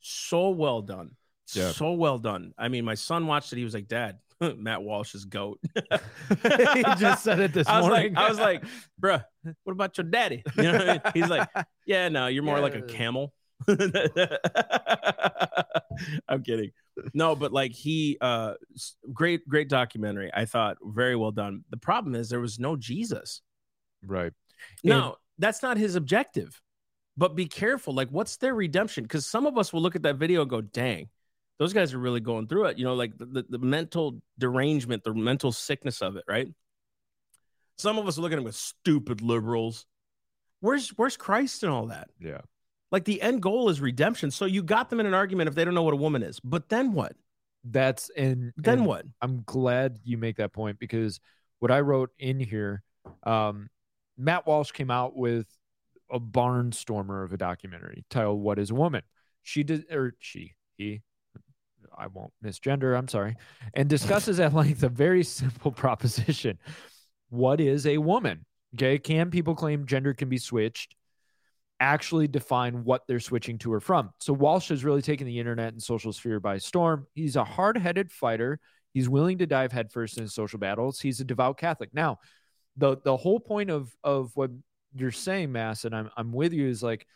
so 0.00 0.50
well 0.50 0.82
done 0.82 1.14
Yeah. 1.54 1.70
so 1.70 1.92
well 1.92 2.18
done. 2.18 2.52
I 2.58 2.68
mean 2.68 2.84
my 2.84 2.94
son 2.94 3.26
watched 3.26 3.52
it 3.52 3.56
he 3.56 3.64
was 3.64 3.74
like 3.74 3.86
dad 3.88 4.18
matt 4.58 4.82
walsh's 4.82 5.24
goat 5.24 5.60
he 6.42 6.82
just 6.98 7.22
said 7.24 7.40
it 7.40 7.52
this 7.52 7.66
I 7.68 7.80
was 7.80 7.88
morning 7.88 8.14
like, 8.14 8.24
I 8.24 8.28
was 8.28 8.38
like, 8.38 8.64
bruh, 9.00 9.24
what 9.64 9.72
about 9.72 9.96
your 9.98 10.04
daddy? 10.04 10.42
You 10.56 10.62
know 10.64 10.72
what 10.72 10.88
I 10.88 10.92
mean? 10.92 11.00
He's 11.14 11.28
like, 11.28 11.48
yeah, 11.86 12.08
no, 12.08 12.26
you're 12.26 12.42
more 12.42 12.60
like 12.60 12.74
a 12.74 12.82
camel. 12.82 13.32
I'm 16.28 16.42
kidding. 16.42 16.70
No, 17.14 17.36
but 17.36 17.52
like 17.52 17.72
he, 17.72 18.18
uh, 18.20 18.54
great, 19.12 19.46
great 19.48 19.68
documentary. 19.68 20.30
I 20.32 20.44
thought 20.44 20.78
very 20.82 21.16
well 21.16 21.30
done. 21.30 21.64
The 21.70 21.76
problem 21.76 22.14
is 22.14 22.28
there 22.28 22.40
was 22.40 22.58
no 22.58 22.76
Jesus. 22.76 23.42
right 24.04 24.32
No, 24.82 25.16
that's 25.38 25.62
not 25.62 25.76
his 25.76 25.94
objective. 25.96 26.60
But 27.16 27.34
be 27.36 27.46
careful. 27.46 27.92
Like, 27.92 28.08
what's 28.08 28.36
their 28.36 28.54
redemption? 28.54 29.04
Because 29.04 29.26
some 29.26 29.46
of 29.46 29.58
us 29.58 29.72
will 29.72 29.82
look 29.82 29.96
at 29.96 30.02
that 30.02 30.16
video 30.16 30.42
and 30.42 30.50
go, 30.50 30.60
dang, 30.60 31.08
those 31.60 31.72
guys 31.72 31.94
are 31.94 31.98
really 31.98 32.20
going 32.20 32.48
through 32.48 32.64
it. 32.64 32.78
You 32.78 32.84
know, 32.84 32.94
like 32.94 33.16
the, 33.16 33.44
the, 33.48 33.58
mental 33.58 34.20
derangement, 34.38 35.04
the 35.04 35.14
mental 35.14 35.52
sickness 35.52 36.00
of 36.02 36.16
it, 36.16 36.24
right? 36.26 36.48
Some 37.78 37.98
of 37.98 38.08
us 38.08 38.18
are 38.18 38.22
looking 38.22 38.34
at 38.34 38.38
them 38.38 38.44
with 38.46 38.56
stupid 38.56 39.20
liberals. 39.20 39.86
Where's 40.60 40.88
where's 40.90 41.16
Christ 41.16 41.62
and 41.62 41.70
all 41.70 41.86
that? 41.86 42.08
yeah 42.18 42.40
Like 42.90 43.04
the 43.04 43.22
end 43.22 43.40
goal 43.40 43.68
is 43.68 43.80
redemption. 43.80 44.32
So 44.32 44.46
you 44.46 44.62
got 44.62 44.90
them 44.90 45.00
in 45.00 45.06
an 45.06 45.14
argument 45.14 45.48
if 45.48 45.54
they 45.54 45.64
don't 45.64 45.74
know 45.74 45.82
what 45.82 45.94
a 45.94 45.98
woman 45.98 46.22
is. 46.22 46.40
But 46.40 46.68
then 46.68 46.92
what? 46.92 47.14
that's 47.64 48.10
and 48.16 48.52
Then 48.56 48.78
and 48.78 48.86
what? 48.86 49.04
I'm 49.20 49.42
glad 49.44 49.98
you 50.04 50.18
make 50.18 50.36
that 50.36 50.52
point 50.52 50.78
because 50.78 51.20
what 51.58 51.70
I 51.70 51.80
wrote 51.80 52.10
in 52.18 52.40
here, 52.40 52.82
um, 53.24 53.68
Matt 54.16 54.46
Walsh 54.46 54.70
came 54.72 54.90
out 54.90 55.16
with 55.16 55.46
a 56.10 56.18
barnstormer 56.18 57.24
of 57.24 57.32
a 57.32 57.36
documentary 57.36 58.04
titled 58.10 58.40
"What 58.40 58.58
Is 58.58 58.70
a 58.70 58.74
Woman." 58.74 59.02
She 59.42 59.62
did, 59.62 59.90
or 59.90 60.14
she, 60.18 60.54
he, 60.76 61.02
I 61.96 62.06
won't 62.06 62.32
misgender. 62.44 62.96
I'm 62.96 63.08
sorry, 63.08 63.36
and 63.74 63.88
discusses 63.88 64.40
at 64.40 64.54
length 64.54 64.82
a 64.82 64.88
very 64.88 65.22
simple 65.22 65.72
proposition: 65.84 66.58
What 67.28 67.60
is 67.60 67.86
a 67.86 67.98
woman? 67.98 68.44
Okay, 68.74 68.98
can 68.98 69.30
people 69.30 69.54
claim 69.54 69.86
gender 69.86 70.14
can 70.14 70.28
be 70.28 70.38
switched? 70.38 70.94
Actually 71.80 72.28
define 72.28 72.84
what 72.84 73.02
they're 73.08 73.20
switching 73.20 73.58
to 73.58 73.72
or 73.72 73.80
from. 73.80 74.10
So 74.20 74.32
Walsh 74.32 74.68
has 74.68 74.84
really 74.84 75.02
taken 75.02 75.26
the 75.26 75.38
internet 75.38 75.72
and 75.72 75.82
social 75.82 76.12
sphere 76.12 76.38
by 76.38 76.58
storm. 76.58 77.06
He's 77.14 77.36
a 77.36 77.44
hard-headed 77.44 78.12
fighter. 78.12 78.60
He's 78.92 79.08
willing 79.08 79.38
to 79.38 79.46
dive 79.46 79.72
headfirst 79.72 80.18
in 80.18 80.28
social 80.28 80.58
battles. 80.58 81.00
He's 81.00 81.20
a 81.20 81.24
devout 81.24 81.58
Catholic. 81.58 81.90
Now, 81.94 82.18
the 82.76 82.98
the 83.04 83.16
whole 83.16 83.40
point 83.40 83.70
of 83.70 83.94
of 84.04 84.30
what 84.34 84.50
you're 84.94 85.10
saying, 85.10 85.52
Mass, 85.52 85.84
and 85.84 85.94
I'm 85.94 86.10
I'm 86.16 86.32
with 86.32 86.52
you, 86.52 86.68
is 86.68 86.82
like, 86.82 87.06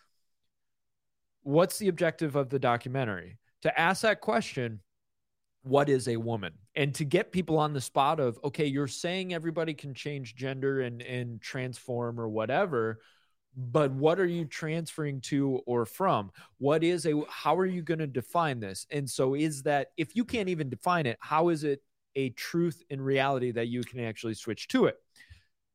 what's 1.43 1.79
the 1.79 1.89
objective 1.89 2.37
of 2.37 2.49
the 2.49 2.59
documentary? 2.59 3.39
To 3.65 3.81
ask 3.81 4.03
that 4.03 4.21
question, 4.21 4.81
what 5.63 5.89
is 5.89 6.07
a 6.07 6.19
woman? 6.19 6.53
And 6.75 6.95
to 6.97 7.05
get 7.05 7.33
people 7.33 7.59
on 7.59 7.73
the 7.73 7.81
spot 7.81 8.21
of, 8.21 8.39
okay, 8.45 8.67
you're 8.67 8.87
saying 8.87 9.33
everybody 9.33 9.73
can 9.73 9.95
change 9.95 10.37
gender 10.37 10.83
and 10.83 11.01
and 11.01 11.41
transform 11.41 12.21
or 12.21 12.29
whatever, 12.29 13.01
but 13.57 13.91
what 13.93 14.21
are 14.21 14.27
you 14.27 14.45
transferring 14.45 15.23
to 15.23 15.63
or 15.67 15.87
from? 15.87 16.31
What 16.59 16.85
is 16.85 17.07
a 17.07 17.23
how 17.31 17.57
are 17.57 17.65
you 17.65 17.81
going 17.81 18.01
to 18.01 18.07
define 18.07 18.61
this? 18.61 18.87
And 18.91 19.09
so 19.09 19.35
is 19.35 19.63
that 19.63 19.89
if 19.97 20.15
you 20.15 20.27
can't 20.27 20.51
even 20.51 20.69
define 20.69 21.07
it, 21.07 21.17
how 21.21 21.49
is 21.49 21.65
it 21.65 21.83
a 22.17 22.29
truth 22.31 22.83
in 22.91 23.01
reality 23.01 23.51
that 23.53 23.69
you 23.69 23.83
can 23.83 24.01
actually 24.01 24.35
switch 24.35 24.69
to 24.69 24.87
it? 24.87 24.97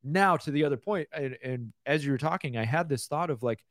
Now 0.04 0.38
to 0.38 0.52
the 0.52 0.64
other 0.64 0.78
point, 0.78 1.08
and, 1.12 1.38
and 1.44 1.74
as 1.88 2.06
you 2.06 2.12
were 2.12 2.20
talking, 2.20 2.56
I 2.56 2.66
had 2.66 2.88
this 2.88 3.08
thought 3.08 3.32
of 3.32 3.42
like 3.42 3.66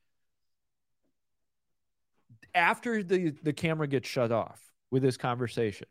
after 2.54 3.02
the 3.02 3.30
the 3.42 3.52
camera 3.52 3.86
gets 3.86 4.08
shut 4.08 4.32
off 4.32 4.60
with 4.90 5.02
this 5.02 5.16
conversation, 5.16 5.88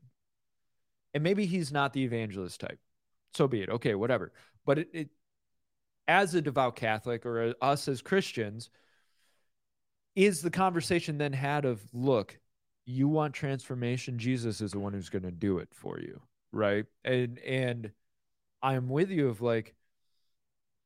and 1.13 1.23
maybe 1.23 1.45
he's 1.45 1.71
not 1.71 1.93
the 1.93 2.03
evangelist 2.03 2.59
type, 2.59 2.79
so 3.33 3.47
be 3.47 3.61
it. 3.61 3.69
Okay, 3.69 3.95
whatever. 3.95 4.31
But 4.65 4.79
it, 4.79 4.89
it 4.93 5.09
as 6.07 6.35
a 6.35 6.41
devout 6.41 6.75
Catholic 6.75 7.25
or 7.25 7.53
us 7.61 7.87
as 7.87 8.01
Christians, 8.01 8.69
is 10.15 10.41
the 10.41 10.49
conversation 10.49 11.17
then 11.17 11.33
had 11.33 11.65
of 11.65 11.81
look, 11.93 12.39
you 12.85 13.07
want 13.07 13.33
transformation, 13.33 14.17
Jesus 14.17 14.61
is 14.61 14.71
the 14.71 14.79
one 14.79 14.93
who's 14.93 15.09
going 15.09 15.23
to 15.23 15.31
do 15.31 15.59
it 15.59 15.69
for 15.73 15.99
you, 15.99 16.21
right? 16.51 16.85
And 17.03 17.37
and 17.39 17.91
I'm 18.61 18.89
with 18.89 19.11
you 19.11 19.29
of 19.29 19.41
like 19.41 19.75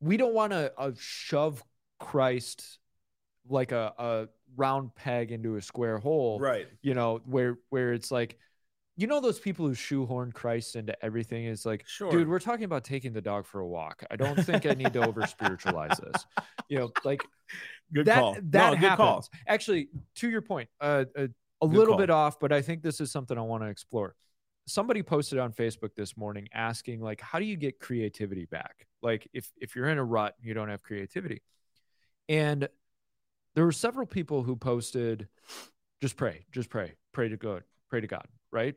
we 0.01 0.17
don't 0.17 0.33
want 0.33 0.51
to 0.51 0.73
uh, 0.77 0.91
shove 0.97 1.63
Christ 1.99 2.79
like 3.49 3.71
a, 3.71 3.93
a 3.97 4.27
round 4.55 4.93
peg 4.95 5.31
into 5.31 5.55
a 5.55 5.61
square 5.61 5.97
hole 5.97 6.39
Right. 6.39 6.67
you 6.81 6.93
know 6.93 7.21
where 7.25 7.57
where 7.69 7.93
it's 7.93 8.11
like 8.11 8.37
you 8.97 9.07
know 9.07 9.19
those 9.21 9.39
people 9.39 9.65
who 9.67 9.73
shoehorn 9.73 10.31
christ 10.31 10.75
into 10.75 10.93
everything 11.03 11.45
is 11.45 11.65
like 11.65 11.85
Sure. 11.87 12.11
dude 12.11 12.27
we're 12.27 12.39
talking 12.39 12.65
about 12.65 12.83
taking 12.83 13.13
the 13.13 13.21
dog 13.21 13.45
for 13.45 13.61
a 13.61 13.67
walk 13.67 14.03
i 14.11 14.15
don't 14.15 14.35
think 14.43 14.65
i 14.65 14.73
need 14.73 14.93
to 14.93 15.07
over 15.07 15.25
spiritualize 15.25 15.97
this 15.97 16.25
you 16.69 16.77
know 16.77 16.91
like 17.05 17.23
Good 17.93 18.05
that 18.05 18.19
call. 18.19 18.33
that 18.35 18.71
no, 18.71 18.75
happens 18.77 18.97
call. 18.97 19.29
actually 19.47 19.89
to 20.15 20.29
your 20.29 20.41
point 20.41 20.69
uh, 20.79 21.05
uh, 21.17 21.21
a 21.23 21.27
Good 21.27 21.31
little 21.61 21.93
call. 21.93 21.97
bit 21.97 22.09
off 22.09 22.39
but 22.39 22.51
i 22.51 22.61
think 22.61 22.83
this 22.83 22.99
is 23.01 23.11
something 23.11 23.37
i 23.37 23.41
want 23.41 23.63
to 23.63 23.67
explore 23.69 24.15
somebody 24.67 25.01
posted 25.03 25.39
on 25.39 25.51
facebook 25.53 25.95
this 25.95 26.15
morning 26.17 26.47
asking 26.53 27.01
like 27.01 27.19
how 27.21 27.39
do 27.39 27.45
you 27.45 27.55
get 27.57 27.79
creativity 27.79 28.45
back 28.45 28.85
like 29.01 29.27
if 29.33 29.49
if 29.57 29.75
you're 29.75 29.87
in 29.89 29.97
a 29.97 30.03
rut 30.03 30.35
you 30.41 30.53
don't 30.53 30.69
have 30.69 30.83
creativity 30.83 31.41
and 32.29 32.67
there 33.55 33.65
were 33.65 33.71
several 33.71 34.05
people 34.05 34.43
who 34.43 34.55
posted 34.55 35.27
just 36.01 36.15
pray 36.17 36.45
just 36.51 36.69
pray 36.69 36.93
pray 37.11 37.29
to 37.29 37.37
god 37.37 37.63
pray 37.89 38.01
to 38.01 38.07
god 38.07 38.25
right 38.51 38.75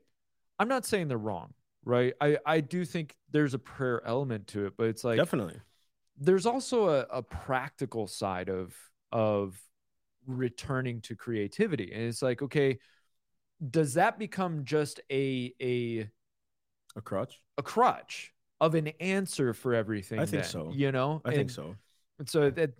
i'm 0.59 0.69
not 0.69 0.85
saying 0.85 1.09
they're 1.09 1.19
wrong 1.19 1.53
right 1.85 2.15
i 2.21 2.37
i 2.47 2.61
do 2.61 2.85
think 2.85 3.15
there's 3.31 3.55
a 3.55 3.59
prayer 3.59 4.03
element 4.07 4.47
to 4.47 4.67
it 4.67 4.75
but 4.77 4.85
it's 4.89 5.05
like 5.05 5.17
Definitely. 5.17 5.61
there's 6.19 6.47
also 6.47 6.89
a, 6.89 7.01
a 7.11 7.23
practical 7.23 8.07
side 8.07 8.49
of 8.49 8.75
of 9.13 9.59
returning 10.27 11.01
to 11.03 11.15
creativity 11.15 11.93
and 11.93 12.03
it's 12.05 12.23
like 12.23 12.41
okay 12.43 12.79
does 13.71 13.95
that 13.95 14.19
become 14.19 14.65
just 14.65 15.01
a 15.11 15.55
a 15.61 16.09
A 16.97 17.01
crutch. 17.03 17.41
a 17.59 17.63
crutch 17.63 18.33
of 18.61 18.75
an 18.75 18.89
answer 19.01 19.53
for 19.53 19.75
everything 19.75 20.19
I 20.21 20.27
think 20.27 20.45
then, 20.45 20.51
so. 20.51 20.71
you 20.73 20.93
know 20.93 21.21
I 21.25 21.33
think 21.33 21.51
so. 21.51 21.77
and 22.19 22.29
so 22.29 22.51
that 22.51 22.71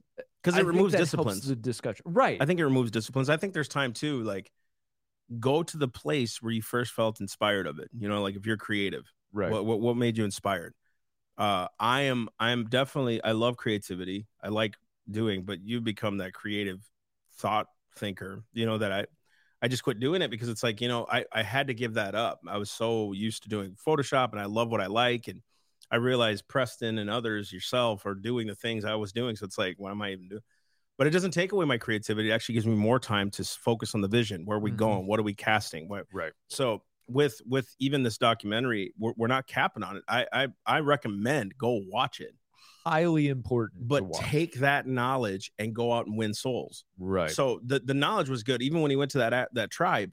Because 0.45 0.59
it 0.59 0.67
removes 0.67 0.95
disciplines. 0.95 1.47
the 1.47 1.57
discussion 1.57 2.05
right 2.07 2.37
I 2.41 2.45
think 2.45 2.61
it 2.61 2.65
removes 2.65 2.91
disciplines. 2.91 3.31
I 3.31 3.39
think 3.39 3.55
there's 3.55 3.69
time 3.69 3.95
too. 3.95 4.23
Like, 4.23 4.51
go 5.41 5.63
to 5.63 5.79
the 5.79 5.89
place 5.89 6.43
where 6.43 6.53
you 6.53 6.61
first 6.61 6.93
felt 6.93 7.21
inspired 7.21 7.67
of 7.67 7.79
it. 7.79 7.89
You 7.99 8.09
know, 8.09 8.23
like 8.23 8.37
if 8.37 8.47
you're 8.47 8.59
creative, 8.59 9.11
right 9.33 9.51
what, 9.51 9.65
what 9.65 9.81
what 9.81 9.97
made 9.97 10.19
you 10.19 10.25
inspired? 10.25 10.75
Uh, 11.39 11.69
I 11.81 12.03
am 12.03 12.29
I 12.39 12.51
am 12.51 12.67
definitely 12.67 13.23
I 13.23 13.33
love 13.33 13.57
creativity. 13.57 14.27
I 14.43 14.49
like 14.49 14.77
doing, 15.11 15.45
but 15.45 15.63
you 15.65 15.81
become 15.81 16.19
that 16.19 16.35
creative 16.35 16.81
thought 17.37 17.67
thinker. 17.97 18.45
You 18.53 18.67
know 18.67 18.79
that 18.79 18.93
I 18.93 19.07
I 19.63 19.69
just 19.69 19.83
quit 19.83 19.99
doing 19.99 20.21
it 20.21 20.31
because 20.31 20.49
it's 20.51 20.63
like 20.63 20.81
you 20.81 20.89
know 20.89 21.07
I 21.11 21.25
I 21.33 21.43
had 21.43 21.69
to 21.69 21.75
give 21.75 21.95
that 21.95 22.15
up. 22.15 22.41
I 22.47 22.59
was 22.59 22.71
so 22.71 23.13
used 23.13 23.45
to 23.45 23.49
doing 23.49 23.77
Photoshop, 23.85 24.33
and 24.33 24.41
I 24.41 24.45
love 24.45 24.71
what 24.71 24.81
I 24.81 24.87
like, 24.87 25.27
and 25.29 25.41
I 25.91 25.97
realized 25.97 26.49
Preston 26.49 26.99
and 26.99 27.09
others 27.11 27.53
yourself 27.53 28.07
are 28.07 28.15
doing 28.15 28.47
the 28.47 28.55
things 28.55 28.85
I 28.85 28.95
was 28.95 29.13
doing. 29.13 29.37
So 29.37 29.45
it's 29.45 29.59
like, 29.59 29.77
what 29.79 29.91
am 29.91 30.03
I 30.03 30.13
even 30.13 30.29
doing? 30.29 30.43
But 30.97 31.07
it 31.07 31.11
doesn't 31.11 31.33
take 31.33 31.53
away 31.53 31.67
my 31.67 31.77
creativity. 31.79 32.31
It 32.31 32.35
actually 32.35 32.55
gives 32.55 32.67
me 32.67 32.75
more 32.75 32.99
time 33.01 33.31
to 33.33 33.45
focus 33.45 33.95
on 33.95 34.01
the 34.01 34.09
vision. 34.09 34.45
Where 34.47 34.59
are 34.59 34.61
we 34.61 34.71
Mhm. 34.71 34.77
going? 34.77 35.07
What 35.07 35.19
are 35.19 35.25
we 35.25 35.35
casting? 35.35 35.89
What, 35.89 36.07
right 36.13 36.33
so 36.49 36.83
with 37.07 37.41
with 37.45 37.75
even 37.79 38.03
this 38.03 38.17
documentary, 38.17 38.95
we're, 38.99 39.13
we're 39.17 39.27
not 39.27 39.47
capping 39.47 39.83
on 39.83 39.97
it. 39.99 40.05
I, 40.09 40.27
I 40.33 40.49
I 40.65 40.81
recommend 40.81 41.59
go 41.59 41.81
watch 41.89 42.21
it, 42.21 42.35
highly 42.85 43.29
important 43.29 43.83
to 43.83 43.87
but 43.87 44.13
take 44.15 44.55
that 44.61 44.87
knowledge 44.87 45.53
and 45.59 45.75
go 45.75 45.93
out 45.93 46.07
and 46.07 46.17
win 46.17 46.33
souls. 46.33 46.85
right 46.99 47.31
So 47.31 47.61
the 47.65 47.81
the 47.81 47.93
knowledge 47.95 48.29
was 48.31 48.43
good. 48.43 48.63
Even 48.63 48.81
when 48.81 48.91
he 48.91 48.97
went 48.97 49.11
to 49.13 49.19
that 49.19 49.49
that 49.53 49.71
tribe, 49.71 50.13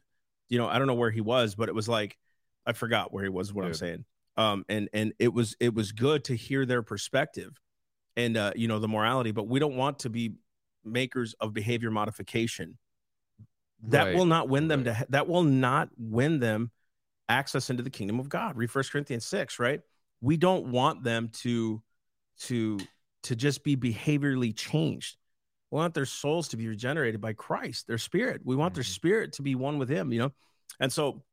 you 0.50 0.58
know, 0.58 0.68
I 0.68 0.80
don't 0.80 0.88
know 0.88 0.96
where 0.96 1.12
he 1.12 1.22
was, 1.22 1.56
but 1.56 1.70
it 1.70 1.76
was 1.76 1.88
like 1.88 2.18
I 2.66 2.74
forgot 2.74 3.14
where 3.14 3.24
he 3.24 3.30
was. 3.30 3.54
What 3.54 3.66
I'm 3.66 3.74
saying. 3.74 4.06
Um, 4.38 4.66
and 4.70 4.90
and 4.94 5.14
it 5.20 5.34
was 5.34 5.56
it 5.60 5.74
was 5.74 5.92
good 5.92 6.24
to 6.26 6.36
hear 6.36 6.66
their 6.66 6.82
perspective, 6.82 7.60
and 8.16 8.38
uh, 8.38 8.54
you 8.56 8.68
know 8.68 8.80
the 8.80 8.88
morality. 8.88 9.32
But 9.32 9.48
we 9.48 9.60
don't 9.60 9.76
want 9.76 10.00
to 10.00 10.10
be 10.10 10.36
makers 10.84 11.36
of 11.40 11.54
behavior 11.54 11.92
modification. 11.92 12.78
That 13.88 14.08
Right. 14.08 14.16
will 14.16 14.26
not 14.26 14.48
win 14.48 14.68
them 14.68 14.84
right. 14.84 14.98
to 14.98 15.06
that 15.10 15.28
will 15.28 15.44
not 15.44 15.90
win 15.98 16.40
them 16.40 16.72
access 17.28 17.70
into 17.70 17.84
the 17.84 17.90
kingdom 17.90 18.20
of 18.20 18.30
God. 18.30 18.56
Read 18.58 18.72
First 18.72 18.92
Corinthians 18.92 19.26
six, 19.26 19.60
right? 19.60 19.82
We 20.22 20.38
don't 20.38 20.68
want 20.68 21.04
them 21.04 21.30
to 21.42 21.82
to 22.42 22.80
to 23.24 23.36
just 23.36 23.64
be 23.64 23.76
behaviorally 23.76 24.56
changed. 24.56 25.18
We 25.72 25.78
want 25.78 25.94
their 25.94 26.06
souls 26.06 26.50
to 26.50 26.58
be 26.58 26.68
regenerated 26.68 27.22
by 27.22 27.34
Christ, 27.34 27.88
their 27.88 27.98
spirit. 27.98 28.42
We 28.44 28.56
want 28.56 28.74
their 28.74 28.84
Mhm. 28.84 28.88
spirit 28.94 29.34
to 29.34 29.42
be 29.42 29.56
one 29.56 29.78
with 29.78 29.90
Him, 29.90 30.12
you 30.12 30.20
know. 30.20 30.32
And 30.80 30.92
so, 30.92 31.24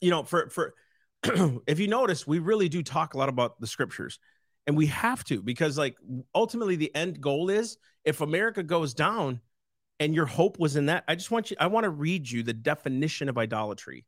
you 0.00 0.10
know, 0.10 0.24
for 0.24 0.48
for 0.50 0.74
if 1.66 1.78
you 1.78 1.88
notice, 1.88 2.26
we 2.26 2.38
really 2.38 2.68
do 2.68 2.82
talk 2.82 3.14
a 3.14 3.18
lot 3.18 3.28
about 3.28 3.60
the 3.60 3.66
scriptures, 3.66 4.18
and 4.66 4.76
we 4.76 4.86
have 4.86 5.24
to 5.24 5.42
because, 5.42 5.76
like, 5.76 5.96
ultimately, 6.34 6.76
the 6.76 6.94
end 6.94 7.20
goal 7.20 7.50
is 7.50 7.76
if 8.04 8.20
America 8.20 8.62
goes 8.62 8.94
down, 8.94 9.40
and 9.98 10.14
your 10.14 10.26
hope 10.26 10.58
was 10.58 10.76
in 10.76 10.86
that. 10.86 11.04
I 11.06 11.14
just 11.14 11.30
want 11.30 11.50
you. 11.50 11.56
I 11.60 11.66
want 11.66 11.84
to 11.84 11.90
read 11.90 12.28
you 12.28 12.42
the 12.42 12.54
definition 12.54 13.28
of 13.28 13.38
idolatry. 13.38 14.06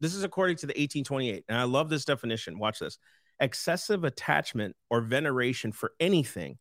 This 0.00 0.14
is 0.14 0.24
according 0.24 0.56
to 0.56 0.66
the 0.66 0.72
1828, 0.72 1.44
and 1.48 1.58
I 1.58 1.64
love 1.64 1.88
this 1.88 2.04
definition. 2.04 2.58
Watch 2.58 2.78
this: 2.78 2.98
excessive 3.38 4.04
attachment 4.04 4.74
or 4.90 5.02
veneration 5.02 5.72
for 5.72 5.92
anything, 6.00 6.58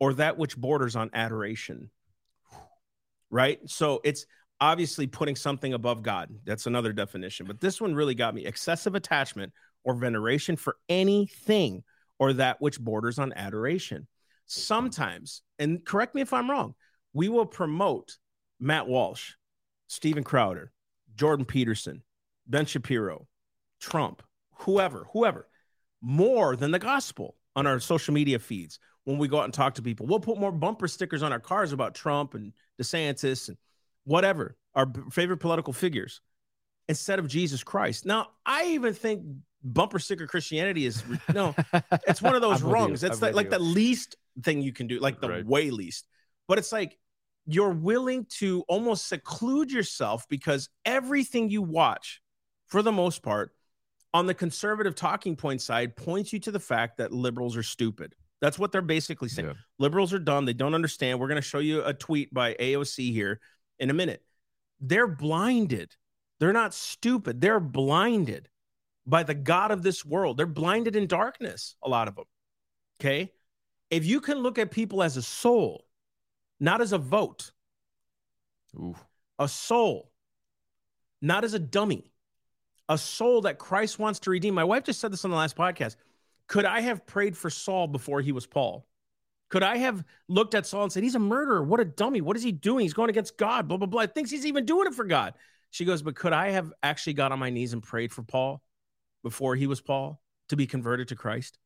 or 0.00 0.14
that 0.14 0.38
which 0.38 0.56
borders 0.56 0.96
on 0.96 1.10
adoration. 1.14 1.90
Right. 3.30 3.58
So 3.66 4.00
it's 4.04 4.26
obviously 4.60 5.06
putting 5.06 5.36
something 5.36 5.74
above 5.74 6.02
God. 6.02 6.30
That's 6.44 6.66
another 6.66 6.92
definition. 6.92 7.46
But 7.46 7.60
this 7.60 7.80
one 7.80 7.94
really 7.94 8.14
got 8.14 8.34
me 8.34 8.46
excessive 8.46 8.94
attachment 8.94 9.52
or 9.84 9.94
veneration 9.94 10.56
for 10.56 10.76
anything 10.88 11.84
or 12.18 12.32
that 12.34 12.60
which 12.60 12.80
borders 12.80 13.18
on 13.18 13.32
adoration. 13.34 14.06
Sometimes, 14.46 15.42
and 15.58 15.84
correct 15.84 16.14
me 16.14 16.22
if 16.22 16.32
I'm 16.32 16.50
wrong, 16.50 16.74
we 17.12 17.28
will 17.28 17.46
promote 17.46 18.16
Matt 18.60 18.86
Walsh, 18.86 19.32
Steven 19.88 20.24
Crowder, 20.24 20.72
Jordan 21.14 21.44
Peterson, 21.44 22.02
Ben 22.46 22.66
Shapiro, 22.66 23.26
Trump, 23.80 24.22
whoever, 24.52 25.06
whoever, 25.12 25.48
more 26.00 26.56
than 26.56 26.70
the 26.70 26.78
gospel 26.78 27.36
on 27.54 27.66
our 27.66 27.80
social 27.80 28.14
media 28.14 28.38
feeds 28.38 28.78
when 29.04 29.18
we 29.18 29.28
go 29.28 29.38
out 29.38 29.44
and 29.44 29.54
talk 29.54 29.74
to 29.74 29.82
people. 29.82 30.06
We'll 30.06 30.20
put 30.20 30.38
more 30.38 30.52
bumper 30.52 30.88
stickers 30.88 31.22
on 31.22 31.32
our 31.32 31.40
cars 31.40 31.72
about 31.72 31.94
Trump 31.94 32.34
and 32.34 32.52
DeSantis 32.80 33.48
and 33.48 33.56
whatever, 34.06 34.56
our 34.74 34.90
favorite 35.10 35.38
political 35.38 35.74
figures, 35.74 36.22
instead 36.88 37.18
of 37.18 37.28
Jesus 37.28 37.62
Christ. 37.62 38.06
Now, 38.06 38.28
I 38.46 38.68
even 38.68 38.94
think 38.94 39.22
bumper 39.62 39.98
sticker 39.98 40.26
Christianity 40.26 40.86
is 40.86 41.02
no, 41.34 41.54
it's 42.06 42.22
one 42.22 42.34
of 42.34 42.40
those 42.40 42.62
I'm 42.62 42.68
you. 42.68 42.74
rungs. 42.74 43.04
It's 43.04 43.20
like, 43.20 43.34
like 43.34 43.46
you. 43.46 43.50
the 43.50 43.58
least 43.58 44.16
thing 44.42 44.62
you 44.62 44.72
can 44.72 44.86
do, 44.86 44.98
like 45.00 45.20
the 45.20 45.28
Right. 45.28 45.44
way 45.46 45.70
least. 45.70 46.06
But 46.48 46.58
it's 46.58 46.72
like 46.72 46.98
you're 47.46 47.70
willing 47.72 48.26
to 48.38 48.64
almost 48.68 49.08
seclude 49.08 49.70
yourself 49.70 50.26
because 50.28 50.68
everything 50.84 51.50
you 51.50 51.62
watch, 51.62 52.22
for 52.68 52.82
the 52.82 52.92
most 52.92 53.22
part, 53.22 53.52
on 54.14 54.26
the 54.26 54.34
conservative 54.34 54.94
talking 54.94 55.36
point 55.36 55.60
side, 55.60 55.96
points 55.96 56.32
you 56.32 56.38
to 56.40 56.50
the 56.50 56.60
fact 56.60 56.98
that 56.98 57.12
liberals 57.12 57.56
are 57.56 57.62
stupid. 57.62 58.14
That's 58.40 58.58
what 58.58 58.70
they're 58.70 58.82
basically 58.82 59.28
saying. 59.28 59.48
Yeah. 59.48 59.54
Liberals 59.78 60.12
are 60.12 60.18
dumb. 60.18 60.44
They 60.44 60.52
don't 60.52 60.74
understand. 60.74 61.18
We're 61.18 61.28
going 61.28 61.40
to 61.40 61.48
show 61.48 61.58
you 61.58 61.82
a 61.84 61.92
tweet 61.94 62.32
by 62.32 62.54
AOC 62.54 63.12
here 63.12 63.40
in 63.78 63.90
a 63.90 63.94
minute. 63.94 64.22
They're 64.80 65.06
blinded. 65.06 65.94
They're 66.38 66.52
not 66.52 66.74
stupid. 66.74 67.40
They're 67.40 67.60
blinded 67.60 68.48
by 69.06 69.22
the 69.22 69.34
God 69.34 69.70
of 69.70 69.82
this 69.82 70.04
world. 70.04 70.36
They're 70.36 70.46
blinded 70.46 70.96
in 70.96 71.06
darkness, 71.06 71.76
a 71.82 71.88
lot 71.88 72.08
of 72.08 72.16
them. 72.16 72.24
Okay. 73.00 73.32
If 73.90 74.04
you 74.04 74.20
can 74.20 74.38
look 74.38 74.58
at 74.58 74.70
people 74.70 75.02
as 75.02 75.16
a 75.16 75.22
soul, 75.22 75.86
not 76.58 76.80
as 76.80 76.92
a 76.92 76.98
vote, 76.98 77.52
Ooh. 78.74 78.96
a 79.38 79.48
soul, 79.48 80.10
not 81.22 81.44
as 81.44 81.54
a 81.54 81.58
dummy, 81.58 82.12
a 82.88 82.98
soul 82.98 83.42
that 83.42 83.58
Christ 83.58 83.98
wants 83.98 84.20
to 84.20 84.30
redeem. 84.30 84.54
My 84.54 84.64
wife 84.64 84.84
just 84.84 85.00
said 85.00 85.12
this 85.12 85.24
on 85.24 85.30
the 85.30 85.36
last 85.36 85.56
podcast. 85.56 85.96
Could 86.48 86.64
I 86.64 86.80
have 86.80 87.06
prayed 87.06 87.36
for 87.36 87.50
Saul 87.50 87.86
before 87.86 88.20
he 88.20 88.32
was 88.32 88.46
Paul? 88.46 88.86
Could 89.48 89.62
I 89.62 89.76
have 89.78 90.04
looked 90.28 90.54
at 90.54 90.66
Saul 90.66 90.82
and 90.84 90.92
said, 90.92 91.02
He's 91.02 91.14
a 91.14 91.20
murderer. 91.20 91.62
What 91.62 91.80
a 91.80 91.84
dummy. 91.84 92.20
What 92.20 92.36
is 92.36 92.42
he 92.42 92.52
doing? 92.52 92.82
He's 92.82 92.94
going 92.94 93.10
against 93.10 93.36
God, 93.38 93.68
blah, 93.68 93.76
blah, 93.76 93.86
blah. 93.86 94.06
Thinks 94.06 94.30
he's 94.30 94.46
even 94.46 94.64
doing 94.64 94.86
it 94.86 94.94
for 94.94 95.04
God. 95.04 95.34
She 95.70 95.84
goes, 95.84 96.02
But 96.02 96.16
could 96.16 96.32
I 96.32 96.50
have 96.50 96.72
actually 96.82 97.14
got 97.14 97.32
on 97.32 97.38
my 97.38 97.50
knees 97.50 97.72
and 97.72 97.82
prayed 97.82 98.12
for 98.12 98.22
Paul 98.22 98.62
before 99.22 99.54
he 99.54 99.66
was 99.66 99.80
Paul 99.80 100.20
to 100.48 100.56
be 100.56 100.66
converted 100.66 101.08
to 101.08 101.16
Christ? 101.16 101.58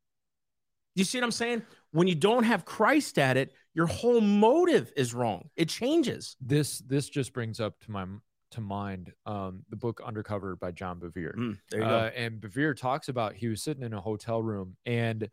You 0.94 1.04
see 1.04 1.18
what 1.18 1.24
I'm 1.24 1.30
saying? 1.30 1.62
When 1.92 2.08
you 2.08 2.14
don't 2.14 2.44
have 2.44 2.64
Christ 2.64 3.18
at 3.18 3.36
it, 3.36 3.52
your 3.74 3.86
whole 3.86 4.20
motive 4.20 4.92
is 4.96 5.14
wrong. 5.14 5.48
It 5.56 5.68
changes. 5.68 6.36
this 6.40 6.80
this 6.80 7.08
just 7.08 7.32
brings 7.32 7.60
up 7.60 7.78
to 7.80 7.90
my 7.90 8.04
to 8.50 8.60
mind 8.60 9.12
um 9.26 9.62
the 9.70 9.76
book 9.76 10.00
undercover 10.04 10.56
by 10.56 10.72
john 10.72 10.98
bevere 10.98 11.36
Mm, 11.36 11.58
there 11.70 11.80
you 11.80 11.86
Uh, 11.86 12.10
and 12.16 12.40
bevere 12.40 12.76
talks 12.76 13.08
about 13.08 13.34
he 13.36 13.46
was 13.46 13.62
sitting 13.62 13.84
in 13.84 13.92
a 13.94 14.00
hotel 14.00 14.42
room 14.42 14.76
and 14.84 15.28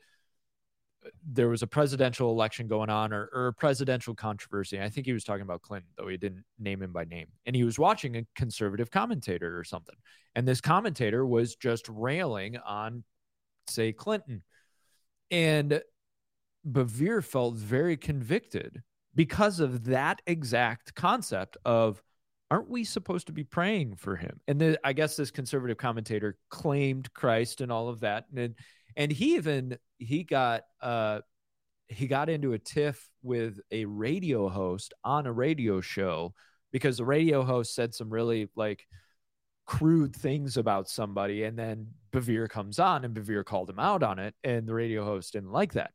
there 1.25 1.49
was 1.49 1.62
a 1.62 1.67
presidential 1.67 2.31
election 2.31 2.67
going 2.67 2.89
on 2.89 3.13
or, 3.13 3.29
or 3.33 3.47
a 3.47 3.53
presidential 3.53 4.15
controversy 4.15 4.81
i 4.81 4.89
think 4.89 5.05
he 5.05 5.13
was 5.13 5.23
talking 5.23 5.43
about 5.43 5.62
clinton 5.62 5.89
though 5.97 6.07
he 6.07 6.17
didn't 6.17 6.43
name 6.60 6.81
him 6.81 6.91
by 6.91 7.03
name 7.05 7.27
and 7.45 7.55
he 7.55 7.63
was 7.63 7.79
watching 7.79 8.17
a 8.17 8.25
conservative 8.36 8.91
commentator 8.91 9.57
or 9.57 9.63
something 9.63 9.95
and 10.36 10.47
this 10.47 10.62
commentator 10.62 11.25
was 11.25 11.55
just 11.55 11.88
railing 11.89 12.57
on 12.57 13.03
say 13.67 13.91
clinton 13.91 14.43
and 15.31 15.81
bevere 16.69 17.23
felt 17.23 17.55
very 17.55 17.95
convicted 17.95 18.81
because 19.15 19.60
of 19.60 19.86
that 19.86 20.21
exact 20.27 20.93
concept 20.95 21.57
of 21.65 22.01
aren't 22.49 22.69
we 22.69 22.83
supposed 22.83 23.27
to 23.27 23.33
be 23.33 23.43
praying 23.43 23.95
for 23.95 24.15
him? 24.15 24.39
And 24.47 24.60
the, 24.60 24.79
I 24.83 24.93
guess 24.93 25.15
this 25.15 25.31
conservative 25.31 25.77
commentator 25.77 26.38
claimed 26.49 27.12
Christ 27.13 27.62
and 27.62 27.71
all 27.71 27.89
of 27.89 28.01
that, 28.01 28.25
and 28.36 28.55
and 28.97 29.10
he 29.12 29.36
even 29.36 29.77
he 29.97 30.23
got 30.23 30.63
uh 30.81 31.21
he 31.88 32.07
got 32.07 32.29
into 32.29 32.51
a 32.51 32.60
tiff 32.60 33.10
with 33.23 33.62
a 33.71 33.86
radio 33.86 34.49
host 34.49 34.93
on 35.05 35.25
a 35.25 35.31
radio 35.31 35.79
show 35.79 36.33
because 36.73 36.97
the 36.97 37.05
radio 37.05 37.43
host 37.43 37.73
said 37.73 37.93
some 37.95 38.10
really 38.10 38.49
like 38.57 38.86
crude 39.65 40.15
things 40.15 40.57
about 40.57 40.89
somebody 40.89 41.43
and 41.43 41.57
then 41.57 41.88
Bevere 42.12 42.49
comes 42.49 42.79
on 42.79 43.05
and 43.05 43.15
Bevere 43.15 43.45
called 43.45 43.69
him 43.69 43.79
out 43.79 44.03
on 44.03 44.19
it 44.19 44.33
and 44.43 44.67
the 44.67 44.73
radio 44.73 45.05
host 45.05 45.33
didn't 45.33 45.51
like 45.51 45.73
that. 45.73 45.91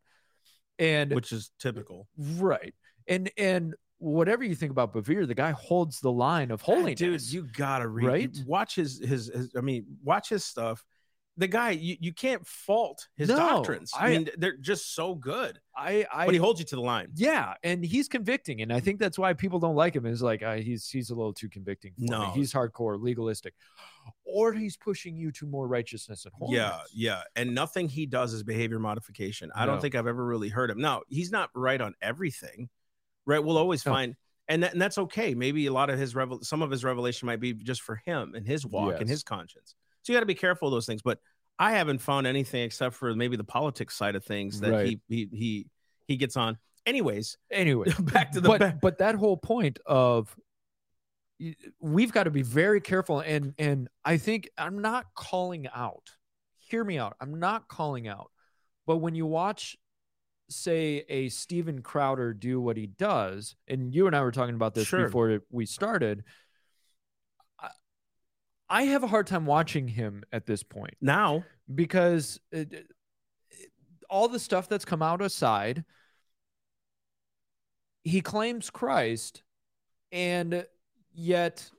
And 0.78 1.12
which 1.12 1.32
is 1.32 1.50
typical. 1.58 2.08
Right. 2.16 2.74
And 3.06 3.30
and 3.36 3.74
whatever 3.98 4.44
you 4.44 4.54
think 4.54 4.72
about 4.72 4.92
Bevere, 4.94 5.26
the 5.26 5.34
guy 5.34 5.52
holds 5.52 6.00
the 6.00 6.10
line 6.10 6.50
of 6.50 6.60
holiness. 6.60 6.98
Dude, 6.98 7.32
you 7.32 7.46
gotta 7.56 7.86
read 7.86 8.06
Right? 8.06 8.30
watch 8.46 8.74
his, 8.76 8.98
his 8.98 9.30
his 9.32 9.50
I 9.56 9.60
mean, 9.60 9.84
watch 10.02 10.28
his 10.28 10.44
stuff. 10.44 10.84
The 11.38 11.48
guy, 11.48 11.70
you, 11.70 11.96
you 11.98 12.12
can't 12.12 12.46
fault 12.46 13.08
his 13.16 13.28
No, 13.30 13.36
doctrines. 13.36 13.90
I, 13.98 14.06
I- 14.06 14.10
mean, 14.10 14.28
they're 14.36 14.56
just 14.58 14.94
so 14.94 15.14
good. 15.14 15.58
I 15.74 16.04
I 16.12 16.26
But 16.26 16.34
he 16.34 16.38
holds 16.38 16.60
you 16.60 16.66
to 16.66 16.76
the 16.76 16.82
line. 16.82 17.08
yeah, 17.14 17.54
and 17.62 17.82
he's 17.82 18.06
convicting, 18.06 18.60
and 18.60 18.70
I 18.70 18.80
think 18.80 18.98
that's 19.00 19.18
why 19.18 19.32
people 19.32 19.58
don't 19.58 19.74
like 19.74 19.96
him. 19.96 20.04
Is 20.04 20.20
like 20.22 20.42
uh, 20.42 20.56
he's 20.56 20.90
he's 20.90 21.08
a 21.08 21.14
little 21.14 21.32
too 21.32 21.48
convicting. 21.48 21.94
No. 21.96 22.26
me. 22.26 22.32
he's 22.34 22.52
hardcore 22.52 23.00
legalistic, 23.00 23.54
or 24.24 24.52
he's 24.52 24.76
pushing 24.76 25.16
you 25.16 25.32
to 25.32 25.46
more 25.46 25.66
righteousness 25.66 26.26
and 26.26 26.34
holiness. 26.34 26.70
Yeah, 26.94 27.12
yeah. 27.14 27.22
And 27.34 27.54
nothing 27.54 27.88
he 27.88 28.04
does 28.04 28.34
is 28.34 28.42
behavior 28.42 28.78
modification. 28.78 29.50
I 29.54 29.64
don't 29.64 29.80
think 29.80 29.94
I've 29.94 30.06
ever 30.06 30.22
really 30.24 30.50
heard 30.50 30.70
him. 30.70 30.80
Now, 30.82 31.00
he's 31.08 31.32
not 31.32 31.48
right 31.54 31.80
on 31.80 31.94
everything, 32.02 32.68
right? 33.24 33.42
We'll 33.42 33.56
always 33.56 33.86
No. 33.86 33.92
find, 33.92 34.16
and, 34.48 34.62
that, 34.64 34.72
and 34.74 34.82
that's 34.82 34.98
okay. 34.98 35.32
Maybe 35.34 35.64
a 35.64 35.72
lot 35.72 35.88
of 35.88 35.98
his 35.98 36.14
revel, 36.14 36.42
some 36.42 36.60
of 36.60 36.70
his 36.70 36.84
revelation 36.84 37.24
might 37.24 37.40
be 37.40 37.54
just 37.54 37.80
for 37.80 37.96
him 38.04 38.34
and 38.34 38.46
his 38.46 38.66
walk 38.66 39.00
and 39.00 39.08
his 39.08 39.22
conscience. 39.22 39.74
So 40.02 40.12
you 40.12 40.16
got 40.16 40.20
to 40.20 40.26
be 40.26 40.34
careful 40.34 40.68
of 40.68 40.72
those 40.72 40.86
things. 40.86 41.02
But 41.02 41.18
I 41.58 41.72
haven't 41.72 41.98
found 41.98 42.26
anything 42.26 42.62
except 42.62 42.94
for 42.96 43.14
maybe 43.14 43.36
the 43.36 43.44
politics 43.44 43.96
side 43.96 44.16
of 44.16 44.24
things 44.24 44.60
that 44.60 44.72
Right. 44.72 44.86
he 44.86 45.00
he 45.08 45.28
he 45.32 45.66
he 46.08 46.16
gets 46.16 46.36
on. 46.36 46.58
Anyways, 46.86 47.36
Anyway, 47.50 47.88
back 48.00 48.32
to 48.32 48.40
the 48.40 48.48
but 48.48 48.58
ba- 48.60 48.78
but 48.82 48.98
that 48.98 49.14
whole 49.14 49.36
point 49.36 49.78
of 49.86 50.34
we've 51.80 52.12
got 52.12 52.24
to 52.24 52.30
be 52.30 52.42
very 52.42 52.80
careful 52.80 53.20
and 53.20 53.54
and 53.58 53.88
I 54.04 54.16
think 54.16 54.48
I'm 54.56 54.80
not 54.80 55.06
calling 55.14 55.66
out. 55.74 56.10
Hear 56.58 56.84
me 56.84 56.98
out. 56.98 57.14
I'm 57.20 57.38
not 57.40 57.68
calling 57.68 58.06
out. 58.08 58.30
But 58.86 58.98
when 58.98 59.14
you 59.14 59.26
watch 59.26 59.76
say 60.48 61.04
a 61.08 61.28
Steven 61.30 61.82
Crowder 61.82 62.34
do 62.34 62.60
what 62.60 62.76
he 62.76 62.86
does 62.86 63.56
and 63.68 63.94
you 63.94 64.06
and 64.06 64.14
I 64.14 64.20
were 64.22 64.32
talking 64.32 64.54
about 64.54 64.74
this 64.74 64.86
Sure. 64.86 65.06
before 65.06 65.40
we 65.50 65.66
started 65.66 66.24
I 68.72 68.85
have 68.85 69.02
a 69.02 69.06
hard 69.06 69.26
time 69.26 69.44
watching 69.44 69.87
him 69.87 70.24
at 70.32 70.46
this 70.46 70.62
point 70.62 70.94
now, 71.00 71.44
because 71.72 72.40
uh, 72.54 72.58
it, 72.58 72.72
it- 72.72 72.87
all 74.08 74.28
the 74.28 74.38
stuff 74.38 74.68
that's 74.68 74.85
come 74.85 75.02
out 75.02 75.22
aside, 75.22 75.85
he 78.04 78.20
claims 78.20 78.68
Christ 78.68 79.42
and 80.11 80.66
yet 81.14 81.70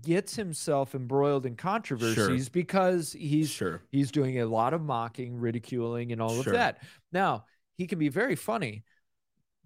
gets 0.00 0.34
himself 0.36 0.94
embroiled 0.94 1.44
in 1.44 1.54
controversies 1.56 2.48
because 2.48 3.12
he's 3.12 3.50
sure. 3.50 3.82
he's 3.90 4.10
doing 4.10 4.40
a 4.40 4.46
lot 4.46 4.72
of 4.72 4.80
mocking, 4.80 5.38
ridiculing, 5.38 6.12
and 6.12 6.22
all 6.22 6.42
Sure. 6.42 6.52
of 6.54 6.58
that. 6.58 6.82
Now, 7.12 7.44
he 7.76 7.86
can 7.86 7.98
be 7.98 8.08
very 8.08 8.36
funny, 8.36 8.84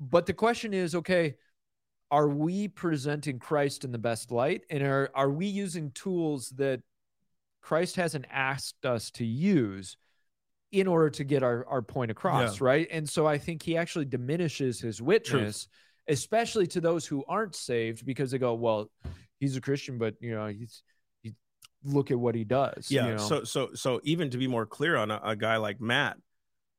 but 0.00 0.26
the 0.26 0.32
question 0.32 0.74
is 0.74 0.94
okay, 0.96 1.36
are 2.10 2.28
we 2.28 2.68
presenting 2.68 3.38
Christ 3.38 3.84
in 3.84 3.92
the 3.92 3.98
best 3.98 4.30
light? 4.30 4.62
And 4.70 4.82
are, 4.82 5.10
are 5.14 5.30
we 5.30 5.46
using 5.46 5.90
tools 5.90 6.50
that 6.56 6.82
Christ 7.62 7.96
hasn't 7.96 8.26
asked 8.30 8.86
us 8.86 9.10
to 9.12 9.24
use 9.24 9.96
in 10.70 10.86
order 10.86 11.10
to 11.10 11.24
get 11.24 11.42
our, 11.42 11.66
our 11.66 11.82
point 11.82 12.10
across? 12.10 12.60
Right. 12.60 12.86
And 12.90 13.08
so 13.08 13.26
I 13.26 13.38
think 13.38 13.62
he 13.62 13.76
actually 13.76 14.04
diminishes 14.04 14.80
his 14.80 15.02
witness, 15.02 15.68
especially 16.06 16.66
to 16.68 16.80
those 16.80 17.06
who 17.06 17.24
aren't 17.28 17.56
saved 17.56 18.06
because 18.06 18.30
they 18.30 18.38
go, 18.38 18.54
well, 18.54 18.90
he's 19.40 19.56
a 19.56 19.60
Christian, 19.60 19.98
but, 19.98 20.14
you 20.20 20.34
know, 20.34 20.46
he's, 20.46 20.82
he, 21.22 21.34
look 21.82 22.10
at 22.10 22.18
what 22.18 22.34
he 22.34 22.44
does. 22.44 22.88
yeah 22.90 23.06
you 23.06 23.12
know? 23.12 23.18
so 23.18 23.44
so 23.44 23.70
so 23.74 24.00
even 24.02 24.30
to 24.30 24.38
be 24.38 24.48
more 24.48 24.66
clear 24.66 24.96
on 24.96 25.10
a, 25.10 25.20
a 25.22 25.36
guy 25.36 25.56
like 25.56 25.80
matt 25.80 26.16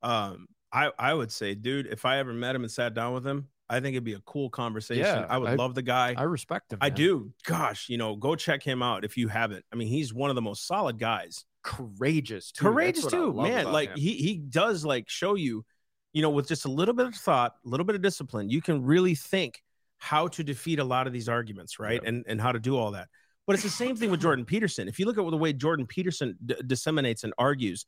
um 0.04 0.48
i 0.74 0.92
i 1.00 1.14
would 1.14 1.32
say 1.32 1.56
dude 1.56 1.88
if 1.88 2.04
i 2.04 2.18
ever 2.18 2.34
met 2.34 2.56
him 2.56 2.64
and 2.64 2.72
sat 2.72 2.94
down 2.94 3.14
with 3.14 3.26
him 3.26 3.48
i 3.70 3.80
think 3.80 3.94
it'd 3.96 4.04
be 4.04 4.14
a 4.14 4.20
cool 4.22 4.50
conversation. 4.50 5.04
Yeah, 5.04 5.26
i 5.30 5.38
would 5.38 5.50
I- 5.52 5.56
love 5.56 5.76
the 5.76 5.82
guy. 5.82 6.14
I 6.18 6.24
respect 6.24 6.74
him. 6.74 6.80
I 6.82 6.90
do. 6.90 7.32
Gosh 7.46 7.90
you 7.90 7.98
know 7.98 8.16
go 8.16 8.36
check 8.36 8.64
him 8.64 8.82
out 8.82 9.04
if 9.06 9.18
you 9.18 9.28
haven't. 9.28 9.66
I 9.72 9.76
mean 9.76 9.88
he's 9.88 10.14
one 10.14 10.30
of 10.30 10.36
the 10.36 10.42
most 10.42 10.66
solid 10.68 10.98
guys. 11.00 11.46
Courageous, 11.64 12.52
too. 12.52 12.64
courageous 12.64 13.04
That's 13.04 13.14
what 13.14 13.22
I 13.22 13.50
too 13.50 13.64
man. 13.66 13.72
like 13.74 13.90
him. 13.90 13.98
he 13.98 14.14
he 14.14 14.38
does 14.38 14.86
like 14.86 15.10
show 15.10 15.36
you 15.36 15.66
you 16.14 16.22
know 16.22 16.30
with 16.30 16.48
just 16.48 16.66
a 16.66 16.72
little 16.72 16.94
bit 16.94 17.06
of 17.08 17.16
thought 17.16 17.54
a 17.66 17.70
little 17.70 17.86
bit 17.86 17.96
of 17.96 18.02
discipline 18.02 18.50
you 18.50 18.62
can 18.62 18.84
really 18.84 19.16
think 19.16 19.62
how 19.98 20.28
to 20.30 20.44
defeat 20.44 20.80
a 20.80 20.84
lot 20.84 21.08
of 21.08 21.14
these 21.14 21.28
arguments 21.28 21.78
right? 21.80 22.00
Yeah. 22.02 22.10
and 22.10 22.24
and 22.28 22.40
how 22.42 22.52
to 22.54 22.60
do 22.60 22.78
all 22.78 22.92
that. 22.92 23.08
But 23.46 23.54
it's 23.56 23.64
the 23.64 23.70
same 23.70 23.96
thing 23.96 24.12
with 24.12 24.22
jordan 24.22 24.46
peterson. 24.46 24.88
If 24.88 24.98
you 25.00 25.06
look 25.06 25.18
at 25.18 25.30
the 25.30 25.38
way 25.38 25.52
jordan 25.54 25.86
peterson 25.88 26.38
d- 26.46 26.56
disseminates 26.66 27.24
and 27.26 27.34
argues 27.38 27.86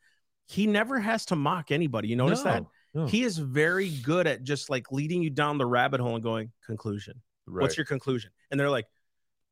he 0.48 0.66
never 0.68 1.00
has 1.00 1.26
to 1.28 1.36
mock 1.36 1.70
anybody. 1.72 2.08
You 2.10 2.16
notice 2.16 2.42
that 2.42 2.64
No. 2.94 3.06
he 3.06 3.24
is 3.24 3.38
very 3.38 3.90
good 3.90 4.26
at 4.26 4.44
just 4.44 4.70
like 4.70 4.92
leading 4.92 5.22
you 5.22 5.30
down 5.30 5.58
the 5.58 5.66
rabbit 5.66 6.00
hole 6.00 6.16
and 6.16 6.24
going 6.24 6.52
conclusion. 6.66 7.22
Right. 7.46 7.62
what's 7.62 7.78
your 7.78 7.86
conclusion? 7.86 8.32
And 8.50 8.60
they're 8.60 8.70
like 8.70 8.88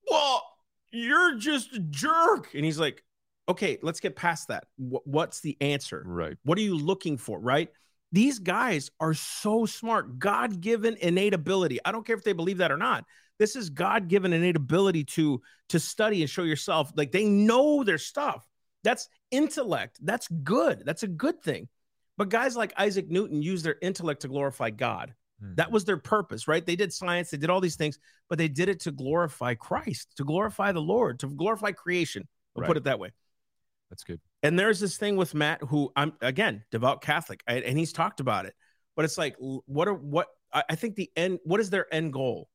well 0.10 0.44
you're 0.92 1.36
just 1.38 1.74
a 1.74 1.80
jerk. 1.80 2.54
And 2.54 2.66
he's 2.66 2.80
like 2.80 3.04
okay 3.48 3.78
let's 3.82 4.00
get 4.00 4.16
past 4.16 4.48
that. 4.48 4.66
Wh- 4.78 5.06
what's 5.06 5.42
the 5.42 5.58
answer? 5.62 6.04
Right? 6.06 6.38
what 6.44 6.58
are 6.58 6.62
you 6.62 6.78
looking 6.78 7.18
for? 7.18 7.40
Right? 7.40 7.70
These 8.12 8.40
guys 8.40 8.90
are 9.00 9.14
so 9.14 9.66
smart 9.66 10.18
god-given 10.18 10.98
innate 11.02 11.34
ability. 11.34 11.80
I 11.84 11.92
don't 11.92 12.06
care 12.06 12.16
if 12.16 12.24
they 12.24 12.34
believe 12.34 12.60
that 12.60 12.72
or 12.72 12.78
not. 12.78 13.04
This 13.38 13.56
is 13.56 13.70
god-given 13.70 14.34
innate 14.34 14.56
ability 14.56 15.04
to 15.04 15.42
to 15.70 15.80
study 15.80 16.22
and 16.22 16.30
show 16.30 16.44
yourself. 16.44 16.92
Like 16.96 17.12
they 17.12 17.26
know 17.26 17.84
their 17.84 17.98
stuff. 18.00 18.48
That's 18.84 19.10
intellect. 19.32 20.00
That's 20.02 20.28
good. 20.28 20.84
That's 20.86 21.04
a 21.04 21.08
good 21.08 21.42
thing 21.44 21.68
but 22.18 22.30
guys 22.30 22.56
like 22.56 22.74
isaac 22.78 23.10
newton 23.10 23.42
used 23.42 23.64
their 23.66 23.78
intellect 23.82 24.22
to 24.22 24.28
glorify 24.28 24.70
god 24.70 25.14
Hmm. 25.40 25.54
that 25.54 25.72
was 25.72 25.86
their 25.86 25.98
purpose, 25.98 26.48
right? 26.48 26.66
They 26.66 26.76
did 26.76 26.92
science, 26.92 27.30
they 27.30 27.38
did 27.38 27.52
all 27.52 27.62
these 27.62 27.76
things, 27.76 28.00
but 28.28 28.40
they 28.40 28.48
did 28.48 28.70
it 28.70 28.80
to 28.80 28.92
glorify 28.92 29.54
Christ, 29.54 30.14
to 30.18 30.24
glorify 30.24 30.72
the 30.72 30.82
Lord, 30.82 31.20
to 31.20 31.28
glorify 31.28 31.74
creation. 31.74 32.28
We'll 32.56 32.64
Right. 32.64 32.68
put 32.70 32.78
it 32.78 32.86
that 32.86 32.98
way. 32.98 33.12
That's 33.92 34.04
good. 34.04 34.20
And 34.42 34.58
there's 34.58 34.80
this 34.80 34.98
thing 34.98 35.16
with 35.16 35.36
Matt, 35.36 35.62
who 35.62 35.92
I'm 35.96 36.14
again 36.22 36.64
devout 36.72 37.04
Catholic, 37.04 37.44
I- 37.48 37.60
and 37.60 37.78
he's 37.78 37.94
talked 37.94 38.20
about 38.20 38.48
it. 38.48 38.56
But 38.96 39.06
it's 39.06 39.16
like, 39.20 39.36
what 39.38 39.88
are 39.88 39.94
what? 39.94 40.28
I 40.52 40.64
I 40.72 40.76
think 40.76 40.96
the 40.96 41.12
end. 41.16 41.38
What 41.44 41.60
is 41.60 41.70
their 41.70 41.86
end 41.94 42.14
goal? 42.14 42.50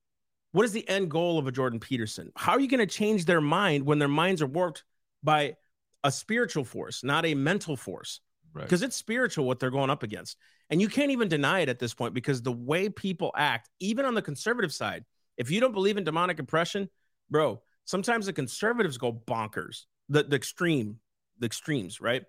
What 0.51 0.65
is 0.65 0.73
the 0.73 0.89
end 0.89 1.09
goal 1.09 1.39
of 1.39 1.47
a 1.47 1.53
Jordan 1.53 1.79
Peterson? 1.79 2.33
How 2.35 2.51
are 2.55 2.61
you 2.61 2.67
going 2.69 2.81
to 2.81 2.93
change 2.93 3.27
their 3.27 3.41
mind 3.41 3.87
when 3.87 4.01
their 4.01 4.09
minds 4.09 4.43
are 4.43 4.47
warped 4.49 4.83
by 5.23 5.55
a 6.03 6.11
spiritual 6.11 6.65
force, 6.65 7.05
not 7.05 7.25
a 7.25 7.37
mental 7.37 7.77
force? 7.77 8.21
Right. 8.55 8.65
because 8.65 8.83
it's 8.83 8.97
spiritual 8.97 9.47
what 9.47 9.59
they're 9.61 9.71
going 9.71 9.91
up 9.91 10.03
against. 10.03 10.37
And 10.71 10.81
you 10.81 10.89
can't 10.89 11.11
even 11.11 11.29
deny 11.29 11.61
it 11.61 11.69
at 11.69 11.79
this 11.79 11.95
point 11.95 12.15
because 12.15 12.43
the 12.43 12.53
way 12.53 12.89
people 12.89 13.33
act, 13.37 13.69
even 13.81 14.05
on 14.05 14.15
the 14.15 14.23
conservative 14.23 14.73
side, 14.73 15.05
if 15.37 15.51
you 15.51 15.61
don't 15.61 15.73
believe 15.73 15.97
in 15.97 16.05
demonic 16.05 16.39
oppression, 16.39 16.89
bro, 17.31 17.63
sometimes 17.85 18.27
the 18.27 18.33
conservatives 18.33 18.99
go 18.99 19.13
bonkers, 19.13 19.85
the, 20.09 20.23
the 20.25 20.37
extreme, 20.37 20.99
the 21.39 21.47
extremes, 21.47 22.01
right? 22.01 22.25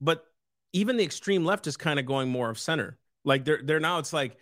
But 0.00 0.24
even 0.72 0.96
the 0.96 1.04
extreme 1.04 1.44
left 1.44 1.66
is 1.66 1.76
kind 1.76 1.98
of 1.98 2.06
going 2.06 2.28
more 2.28 2.48
of 2.50 2.58
center. 2.58 2.98
Like 3.24 3.44
they're 3.44 3.60
they're 3.62 3.80
now 3.80 3.98
it's 3.98 4.12
like 4.12 4.36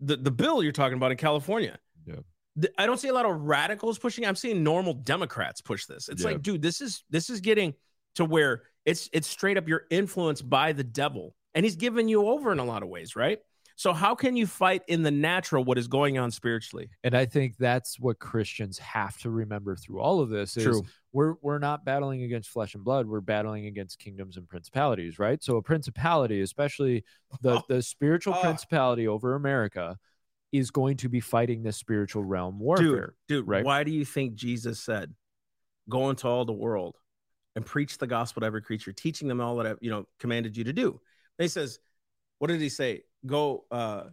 the, 0.00 0.16
the 0.16 0.30
bill 0.30 0.62
you're 0.62 0.72
talking 0.72 0.96
about 0.96 1.10
in 1.12 1.16
California. 1.16 1.78
Yeah. 2.06 2.16
The- 2.56 2.72
I 2.78 2.86
don't 2.86 2.98
see 2.98 3.08
a 3.08 3.12
lot 3.14 3.26
of 3.26 3.40
radicals 3.42 3.98
pushing. 3.98 4.26
I'm 4.26 4.36
seeing 4.36 4.62
normal 4.62 4.94
Democrats 4.94 5.60
push 5.60 5.86
this. 5.86 6.08
It's 6.08 6.22
Yeah. 6.22 6.30
like, 6.32 6.42
dude, 6.42 6.62
this 6.62 6.80
is 6.80 7.04
this 7.10 7.30
is 7.30 7.40
getting 7.40 7.74
to 8.16 8.24
where 8.24 8.62
it's 8.84 9.08
it's 9.12 9.28
straight 9.28 9.56
up 9.56 9.68
you're 9.68 9.84
influenced 9.90 10.48
by 10.48 10.72
the 10.72 10.84
devil 10.84 11.34
and 11.54 11.64
he's 11.64 11.76
given 11.76 12.08
you 12.08 12.26
over 12.28 12.52
in 12.52 12.58
a 12.58 12.64
lot 12.64 12.82
of 12.82 12.88
ways 12.88 13.14
right 13.16 13.38
so 13.76 13.92
how 13.92 14.16
can 14.16 14.34
you 14.36 14.44
fight 14.44 14.82
in 14.88 15.02
the 15.04 15.10
natural 15.10 15.62
what 15.62 15.78
is 15.78 15.86
going 15.86 16.18
on 16.18 16.30
spiritually 16.32 16.90
And 17.04 17.14
I 17.14 17.26
think 17.26 17.56
that's 17.58 17.98
what 18.00 18.18
Christians 18.18 18.76
have 18.78 19.16
to 19.18 19.30
remember 19.30 19.76
through 19.76 20.00
all 20.00 20.20
of 20.20 20.30
this 20.30 20.56
is 20.56 20.64
True. 20.64 20.82
we're 21.12 21.34
we're 21.42 21.60
not 21.60 21.84
battling 21.84 22.24
against 22.24 22.48
flesh 22.50 22.74
and 22.74 22.82
blood, 22.82 23.06
we're 23.06 23.20
battling 23.20 23.66
against 23.66 24.00
kingdoms 24.00 24.36
and 24.36 24.48
principalities, 24.48 25.20
right? 25.20 25.40
So 25.44 25.56
a 25.58 25.62
principality, 25.62 26.40
especially 26.40 27.04
the 27.40 27.58
oh. 27.58 27.62
the 27.68 27.80
spiritual 27.82 28.34
Oh. 28.36 28.40
principality 28.40 29.06
over 29.06 29.34
America 29.36 29.96
is 30.50 30.70
going 30.72 30.96
to 30.96 31.08
be 31.08 31.20
fighting 31.20 31.62
this 31.62 31.76
spiritual 31.76 32.24
realm 32.24 32.54
dude 32.54 32.62
warfare. 32.64 33.14
dude 33.28 33.46
right? 33.46 33.64
why 33.64 33.84
do 33.84 33.90
you 33.90 34.02
think 34.04 34.34
jesus 34.34 34.80
said 34.80 35.14
go 35.90 36.08
into 36.08 36.26
all 36.26 36.46
the 36.46 36.52
world 36.54 36.96
and 37.58 37.66
preach 37.66 37.98
the 37.98 38.06
gospel 38.06 38.40
to 38.40 38.46
every 38.46 38.62
creature 38.62 38.92
teaching 38.92 39.26
them 39.28 39.40
all 39.40 39.56
that 39.56 39.66
i 39.66 39.74
you 39.80 39.90
know 39.90 40.06
commanded 40.18 40.56
you 40.56 40.64
to 40.64 40.72
do 40.72 40.88
And 41.38 41.44
he 41.44 41.48
says 41.48 41.80
what 42.38 42.46
did 42.48 42.60
he 42.60 42.68
say 42.68 43.02
go 43.26 43.64
uh 43.70 44.04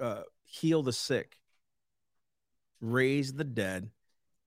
uh 0.00 0.22
heal 0.44 0.82
the 0.82 0.92
sick 0.92 1.38
raise 2.80 3.32
the 3.32 3.44
dead, 3.44 3.90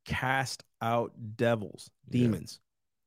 cast 0.05 0.63
out 0.81 1.11
devils, 1.35 1.89
Yeah. 2.09 2.21
demons. 2.23 2.59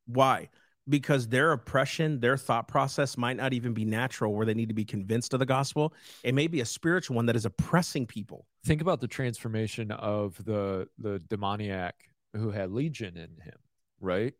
Why? 0.05 0.49
Because 0.89 1.27
their 1.27 1.53
oppression, 1.53 2.19
their 2.19 2.37
thought 2.37 2.67
process 2.67 3.17
might 3.17 3.37
not 3.37 3.53
even 3.53 3.73
be 3.73 3.85
natural 3.85 4.33
where 4.33 4.45
they 4.45 4.53
need 4.53 4.67
to 4.67 4.75
be 4.75 4.83
convinced 4.83 5.33
of 5.33 5.39
the 5.39 5.45
gospel. 5.45 5.93
It 6.23 6.33
may 6.33 6.47
be 6.47 6.59
a 6.61 6.65
spiritual 6.65 7.15
one 7.15 7.27
that 7.27 7.35
is 7.35 7.45
oppressing 7.45 8.07
people. 8.07 8.45
Think 8.65 8.81
about 8.81 8.99
the 8.99 9.07
transformation 9.07 9.91
of 9.91 10.43
the 10.43 10.87
the 10.97 11.19
demoniac 11.29 11.95
who 12.35 12.51
had 12.51 12.71
legion 12.71 13.15
in 13.15 13.29
him, 13.41 13.59
right? 13.99 14.33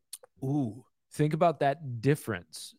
Ooh. 0.43 0.85
Think 1.13 1.33
about 1.33 1.59
that 1.59 2.01
difference. 2.01 2.75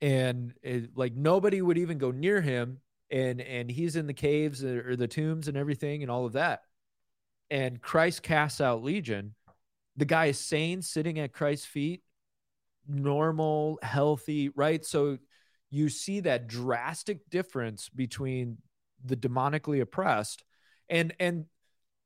And 0.00 0.54
it, 0.62 0.96
like 0.96 1.14
nobody 1.14 1.60
would 1.60 1.78
even 1.78 1.98
go 1.98 2.10
near 2.10 2.40
him 2.40 2.78
and 3.10 3.40
and 3.40 3.70
he's 3.70 3.96
in 3.96 4.06
the 4.06 4.14
caves 4.14 4.64
or 4.64 4.96
the 4.96 5.08
tombs 5.08 5.48
and 5.48 5.56
everything 5.56 6.02
and 6.02 6.10
all 6.10 6.24
of 6.24 6.32
that. 6.32 6.62
And 7.50 7.82
Christ 7.82 8.22
casts 8.22 8.60
out 8.60 8.82
legion. 8.82 9.34
The 9.96 10.04
guy 10.04 10.26
is 10.26 10.38
sane 10.38 10.82
sitting 10.82 11.18
at 11.18 11.32
Christ's 11.32 11.66
feet, 11.66 12.02
normal, 12.88 13.78
healthy, 13.82 14.48
right? 14.50 14.84
So 14.84 15.18
you 15.68 15.88
see 15.88 16.20
that 16.20 16.46
drastic 16.46 17.28
difference 17.28 17.88
between 17.88 18.58
the 19.04 19.16
demonically 19.16 19.80
oppressed 19.80 20.44
and 20.88 21.14
and 21.20 21.46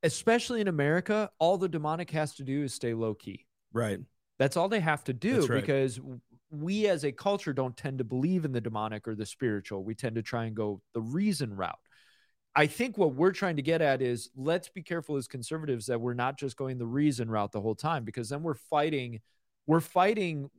especially 0.03 0.61
in 0.61 0.69
America, 0.69 1.31
all 1.39 1.57
the 1.57 1.69
demonic 1.69 2.11
has 2.11 2.35
to 2.37 2.45
do 2.45 2.63
is 2.63 2.75
stay 2.75 2.95
low 2.95 3.15
key. 3.15 3.47
Right. 3.73 3.99
That's 4.39 4.57
all 4.57 4.69
they 4.69 4.81
have 4.81 5.05
to 5.05 5.13
do 5.13 5.47
right. 5.47 5.61
because 5.61 6.01
we 6.51 6.89
as 6.89 7.05
a 7.05 7.13
culture 7.13 7.53
don't 7.53 7.77
tend 7.77 7.99
to 7.99 8.05
believe 8.05 8.45
in 8.45 8.53
the 8.53 8.61
demonic 8.61 9.07
or 9.07 9.15
the 9.15 9.27
spiritual. 9.27 9.85
We 9.85 9.95
tend 9.95 10.17
to 10.17 10.23
try 10.23 10.45
and 10.45 10.55
go 10.55 10.81
the 10.93 11.01
reason 11.01 11.55
route. 11.55 11.79
I 12.57 12.67
think 12.67 12.97
what 12.97 13.15
we're 13.15 13.33
trying 13.33 13.57
to 13.57 13.63
get 13.63 13.83
at 13.83 14.01
is 14.01 14.31
let's 14.37 14.69
be 14.69 14.83
careful 14.83 15.17
as 15.17 15.27
conservatives 15.27 15.87
that 15.87 16.01
we're 16.01 16.15
not 16.15 16.39
just 16.39 16.57
going 16.57 16.79
the 16.79 16.87
reason 16.87 17.29
route 17.29 17.53
the 17.53 17.61
whole 17.61 17.75
time 17.75 18.05
because 18.05 18.29
then 18.29 18.43
we're 18.43 18.55
fighting 18.55 19.21
we're 19.67 19.81
fighting 19.81 20.51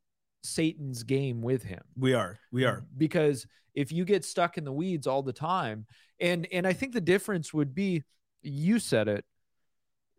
Satan's 0.44 1.04
game 1.04 1.42
with 1.42 1.64
him 1.64 1.82
We 1.98 2.14
are. 2.14 2.38
We 2.52 2.66
are. 2.66 2.84
because 2.98 3.48
if 3.74 3.92
you 3.92 4.06
get 4.06 4.26
stuck 4.26 4.58
in 4.58 4.64
the 4.64 4.72
weeds 4.72 5.08
all 5.08 5.24
the 5.24 5.34
time 5.34 5.86
and 6.20 6.48
and 6.52 6.68
i 6.68 6.74
think 6.74 6.94
the 6.94 7.02
difference 7.02 7.54
would 7.54 7.74
be 7.74 8.04
you 8.42 8.80
said 8.80 9.08
it 9.08 9.26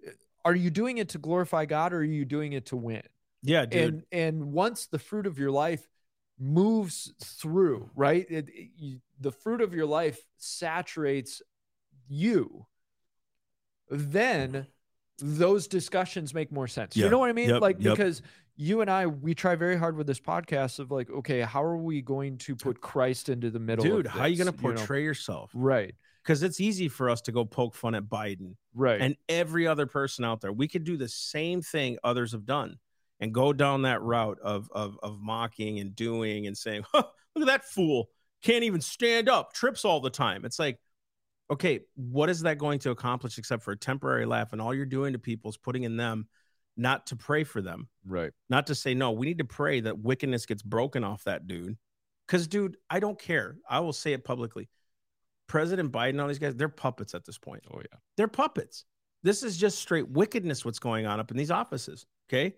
uh, 0.07 0.11
are 0.45 0.55
you 0.55 0.71
doing 0.71 0.99
it 0.99 1.11
to 1.11 1.19
glorify 1.19 1.65
god 1.65 1.93
or 1.93 1.99
are 1.99 2.05
you 2.05 2.25
doing 2.25 2.53
it 2.55 2.67
to 2.67 2.77
win 2.77 3.03
Yeah, 3.49 3.67
dude. 3.67 3.83
and 3.83 4.03
and 4.13 4.53
once 4.53 4.87
the 4.87 4.99
fruit 4.99 5.27
of 5.27 5.39
your 5.39 5.51
life 5.51 5.87
moves 6.39 7.15
through 7.25 7.89
right 7.95 8.27
it, 8.29 8.49
it- 8.51 8.71
you, 8.77 8.99
the 9.21 9.33
fruit 9.33 9.63
of 9.63 9.73
your 9.73 9.87
life 9.87 10.19
saturates 10.37 11.41
you 12.09 12.67
then 13.91 14.67
those 15.19 15.67
discussions 15.67 16.35
make 16.35 16.53
more 16.53 16.67
sense 16.69 16.97
you 16.97 17.09
know 17.09 17.19
what 17.19 17.31
i 17.31 17.33
mean 17.33 17.49
Yep. 17.49 17.63
like 17.63 17.77
Yep. 17.81 17.97
because 17.97 18.23
you 18.57 18.81
and 18.83 18.91
i 18.91 19.07
we 19.07 19.35
try 19.35 19.55
very 19.55 19.77
hard 19.79 19.97
with 19.97 20.07
this 20.07 20.21
podcast 20.21 20.79
of 20.79 20.91
like 20.91 21.09
okay 21.11 21.41
how 21.41 21.63
are 21.65 21.77
we 21.79 22.03
going 22.03 22.37
to 22.39 22.55
put 22.55 22.81
christ 22.81 23.29
into 23.31 23.51
the 23.51 23.59
middle 23.61 23.85
of 23.87 23.91
it? 23.91 23.95
dude, 23.95 24.07
how 24.07 24.21
are 24.21 24.29
you 24.29 24.37
going 24.37 24.53
to 24.53 24.63
know? 24.63 24.75
portray 24.75 25.03
yourself? 25.03 25.51
right 25.55 25.95
Because 26.23 26.43
it's 26.43 26.61
easy 26.61 26.89
for 26.89 27.09
us 27.09 27.23
to 27.23 27.33
go 27.33 27.45
poke 27.47 27.75
fun 27.75 27.95
at 27.95 28.05
Biden 28.05 28.57
right 28.75 29.01
and 29.01 29.17
every 29.29 29.67
other 29.67 29.87
person 29.87 30.23
out 30.25 30.41
there. 30.43 30.53
We 30.53 30.69
could 30.69 30.85
do 30.85 30.97
the 30.99 31.09
same 31.09 31.63
thing 31.63 31.97
others 32.05 32.33
have 32.33 32.45
done 32.45 32.77
and 33.21 33.33
go 33.33 33.53
down 33.53 33.83
that 33.83 34.03
route 34.03 34.39
of 34.43 34.69
of 34.73 34.99
of 35.03 35.19
mocking 35.21 35.79
and 35.79 35.95
doing 35.95 36.47
and 36.47 36.57
saying, 36.57 36.85
huh, 36.93 37.05
"Look 37.35 37.49
at 37.49 37.53
that 37.53 37.65
fool! 37.65 38.09
Can't 38.43 38.65
even 38.65 38.81
stand 38.81 39.29
up, 39.29 39.53
trips 39.53 39.85
all 39.85 40.01
the 40.01 40.11
time." 40.11 40.45
It's 40.45 40.59
like, 40.59 40.79
okay, 41.51 41.81
what 41.95 42.29
is 42.29 42.43
that 42.43 42.59
going 42.59 42.79
to 42.81 42.91
accomplish 42.91 43.39
except 43.39 43.63
for 43.63 43.73
a 43.73 43.79
temporary 43.79 44.27
laugh? 44.27 44.53
And 44.53 44.61
all 44.61 44.75
you're 44.75 44.87
doing 44.87 45.13
to 45.13 45.19
people 45.19 45.51
is 45.51 45.57
putting 45.57 45.85
in 45.85 45.97
them 45.97 46.27
not 46.77 47.07
to 47.07 47.17
pray 47.17 47.45
for 47.45 47.63
them, 47.63 47.89
right 48.05 48.33
not 48.49 48.67
to 48.67 48.75
say 48.75 48.95
no. 48.95 49.13
We 49.13 49.27
need 49.27 49.39
to 49.39 49.45
pray 49.45 49.81
that 49.81 49.99
wickedness 49.99 50.47
gets 50.47 50.63
broken 50.63 51.05
off 51.05 51.25
that 51.25 51.47
dude. 51.47 51.77
Because, 52.27 52.49
dude, 52.49 52.77
I 52.91 52.99
don't 52.99 53.19
care. 53.19 53.57
I 53.71 53.79
will 53.81 53.93
say 53.93 54.13
it 54.13 54.25
publicly. 54.25 54.69
President 55.47 55.93
Biden, 55.93 56.21
all 56.21 56.27
these 56.27 56.41
guys, 56.41 56.57
they're 56.57 56.69
puppets 56.69 57.15
at 57.15 57.25
this 57.25 57.39
point 57.39 57.63
oh 57.73 57.79
yeah 57.79 57.99
they're 58.17 58.29
puppets. 58.29 58.85
This 59.23 59.43
is 59.43 59.57
just 59.57 59.79
straight 59.79 60.09
wickedness 60.09 60.65
what's 60.65 60.79
going 60.79 61.07
on 61.07 61.21
up 61.21 61.31
in 61.31 61.37
these 61.37 61.51
offices. 61.51 62.07
Okay. 62.29 62.55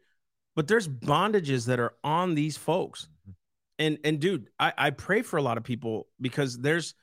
But 0.58 0.66
there's 0.66 0.88
bondages 0.88 1.66
that 1.66 1.78
are 1.78 1.94
on 2.02 2.34
these 2.34 2.56
folks. 2.56 3.06
Mhm. 3.28 3.34
And 3.78 3.98
and 4.02 4.18
dude, 4.18 4.48
I, 4.58 4.72
I 4.76 4.90
pray 4.90 5.22
for 5.22 5.36
a 5.36 5.42
lot 5.42 5.56
of 5.56 5.62
people 5.62 6.08
because 6.20 6.58
there's 6.58 6.96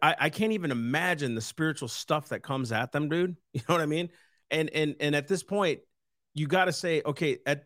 I, 0.00 0.14
I 0.16 0.30
can't 0.30 0.52
even 0.52 0.70
imagine 0.70 1.34
the 1.34 1.40
spiritual 1.40 1.88
stuff 1.88 2.28
that 2.28 2.44
comes 2.44 2.70
at 2.70 2.92
them, 2.92 3.08
dude. 3.08 3.36
You 3.52 3.62
know 3.68 3.74
what 3.74 3.80
I 3.80 3.86
mean? 3.86 4.10
And 4.52 4.70
and 4.70 4.94
and 5.00 5.16
at 5.16 5.26
this 5.26 5.42
point, 5.42 5.80
you 6.34 6.46
got 6.46 6.66
to 6.66 6.72
say, 6.72 7.02
okay, 7.04 7.38
at 7.46 7.64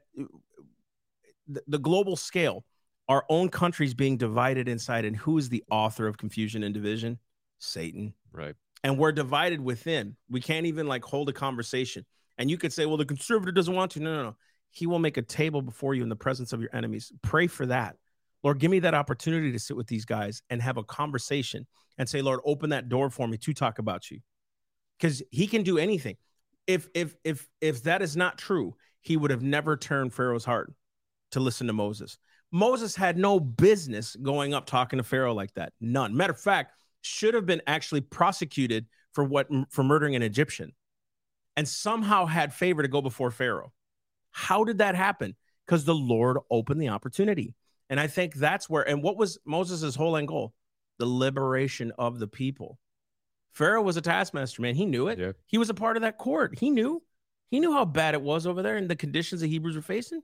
the, 1.46 1.62
the 1.66 1.78
global 1.78 2.16
scale, 2.16 2.64
our 3.10 3.26
own 3.28 3.50
country's 3.50 3.92
being 3.92 4.16
divided 4.16 4.66
inside, 4.66 5.04
and 5.04 5.14
who 5.14 5.36
is 5.36 5.50
the 5.50 5.62
author 5.70 6.06
of 6.06 6.16
confusion 6.16 6.62
and 6.62 6.72
division? 6.72 7.18
Satan 7.58 8.14
right 8.32 8.54
and 8.82 8.96
we're 8.96 9.12
divided 9.12 9.60
within. 9.60 10.16
We 10.30 10.40
can't 10.40 10.64
even 10.64 10.86
like 10.86 11.04
hold 11.04 11.28
a 11.28 11.34
conversation. 11.34 12.06
And 12.38 12.50
you 12.50 12.56
could 12.56 12.72
say, 12.72 12.86
well, 12.86 12.96
the 12.96 13.04
conservative 13.04 13.54
doesn't 13.54 13.74
want 13.74 13.90
to. 13.92 14.00
No, 14.00 14.16
no, 14.16 14.22
no. 14.22 14.36
He 14.70 14.86
will 14.86 14.98
make 14.98 15.16
a 15.16 15.22
table 15.22 15.62
before 15.62 15.94
you 15.94 16.02
in 16.02 16.08
the 16.08 16.16
presence 16.16 16.52
of 16.52 16.60
your 16.60 16.70
enemies. 16.72 17.12
Pray 17.22 17.46
for 17.46 17.66
that. 17.66 17.96
Lord, 18.42 18.58
give 18.60 18.70
me 18.70 18.78
that 18.80 18.94
opportunity 18.94 19.50
to 19.52 19.58
sit 19.58 19.76
with 19.76 19.88
these 19.88 20.04
guys 20.04 20.42
and 20.50 20.62
have 20.62 20.76
a 20.76 20.84
conversation 20.84 21.66
and 21.96 22.08
say, 22.08 22.22
Lord, 22.22 22.40
open 22.44 22.70
that 22.70 22.88
door 22.88 23.10
for 23.10 23.26
me 23.26 23.36
to 23.38 23.54
talk 23.54 23.78
about 23.78 24.10
you. 24.10 24.20
Because 24.98 25.22
he 25.30 25.46
can 25.46 25.62
do 25.62 25.78
anything. 25.78 26.16
If 26.66 26.88
if 26.94 27.14
if 27.24 27.48
if 27.60 27.82
that 27.84 28.02
is 28.02 28.16
not 28.16 28.38
true, 28.38 28.74
he 29.00 29.16
would 29.16 29.30
have 29.30 29.42
never 29.42 29.76
turned 29.76 30.12
Pharaoh's 30.12 30.44
heart 30.44 30.72
to 31.32 31.40
listen 31.40 31.66
to 31.66 31.72
Moses. 31.72 32.18
Moses 32.52 32.94
had 32.94 33.18
no 33.18 33.40
business 33.40 34.16
going 34.16 34.54
up 34.54 34.66
talking 34.66 34.98
to 34.98 35.02
Pharaoh 35.02 35.34
like 35.34 35.52
that. 35.54 35.72
None. 35.80 36.16
Matter 36.16 36.32
of 36.32 36.40
fact, 36.40 36.72
should 37.00 37.34
have 37.34 37.46
been 37.46 37.62
actually 37.66 38.00
prosecuted 38.00 38.86
for 39.12 39.24
what 39.24 39.48
for 39.70 39.82
murdering 39.82 40.14
an 40.14 40.22
Egyptian 40.22 40.72
and 41.56 41.66
somehow 41.66 42.26
had 42.26 42.54
favor 42.54 42.82
to 42.82 42.88
go 42.88 43.02
before 43.02 43.30
Pharaoh. 43.30 43.72
How 44.38 44.64
did 44.64 44.78
that 44.78 44.94
happen? 44.94 45.34
Because 45.66 45.84
the 45.84 45.94
Lord 45.94 46.38
opened 46.50 46.80
the 46.80 46.88
opportunity. 46.88 47.54
And 47.90 47.98
I 47.98 48.06
think 48.06 48.34
that's 48.34 48.68
where, 48.68 48.86
and 48.86 49.02
what 49.02 49.16
was 49.16 49.38
Moses' 49.44 49.94
whole 49.94 50.16
end 50.16 50.28
goal? 50.28 50.54
The 50.98 51.06
liberation 51.06 51.92
of 51.98 52.18
the 52.18 52.28
people. 52.28 52.78
Pharaoh 53.52 53.82
was 53.82 53.96
a 53.96 54.02
taskmaster, 54.02 54.62
man. 54.62 54.74
He 54.74 54.86
knew 54.86 55.08
it. 55.08 55.18
Yeah. 55.18 55.32
He 55.46 55.58
was 55.58 55.70
a 55.70 55.74
part 55.74 55.96
of 55.96 56.02
that 56.02 56.18
court. 56.18 56.58
He 56.58 56.70
knew. 56.70 57.02
He 57.50 57.60
knew 57.60 57.72
how 57.72 57.84
bad 57.84 58.14
it 58.14 58.22
was 58.22 58.46
over 58.46 58.62
there 58.62 58.76
and 58.76 58.88
the 58.88 58.96
conditions 58.96 59.40
the 59.40 59.48
Hebrews 59.48 59.76
were 59.76 59.82
facing. 59.82 60.22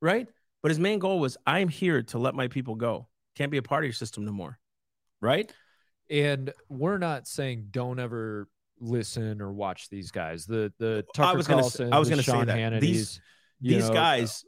Right? 0.00 0.28
But 0.62 0.70
his 0.70 0.78
main 0.78 0.98
goal 0.98 1.20
was 1.20 1.36
I'm 1.46 1.68
here 1.68 2.02
to 2.02 2.18
let 2.18 2.34
my 2.34 2.48
people 2.48 2.74
go. 2.74 3.08
Can't 3.36 3.50
be 3.50 3.58
a 3.58 3.62
part 3.62 3.84
of 3.84 3.86
your 3.86 3.94
system 3.94 4.24
no 4.24 4.32
more. 4.32 4.58
Right? 5.20 5.52
and 6.12 6.52
we're 6.68 6.98
not 6.98 7.26
saying 7.26 7.68
don't 7.70 7.98
ever 7.98 8.46
listen 8.82 9.40
or 9.40 9.52
watch 9.52 9.88
these 9.88 10.10
guys 10.10 10.44
the 10.44 10.72
the 10.78 11.04
Tucker 11.14 11.28
I 11.28 11.32
was 11.36 11.46
gonna 11.46 11.62
Carlson, 11.62 11.86
say- 11.90 11.96
I 11.96 11.98
was 11.98 12.08
the 12.08 12.12
gonna 12.14 12.22
say 12.24 12.32
Sean 12.32 12.46
that. 12.46 12.56
Hannity's, 12.58 13.20
These- 13.60 13.76
These 13.78 13.88
know, 13.88 13.94
guys 13.94 14.44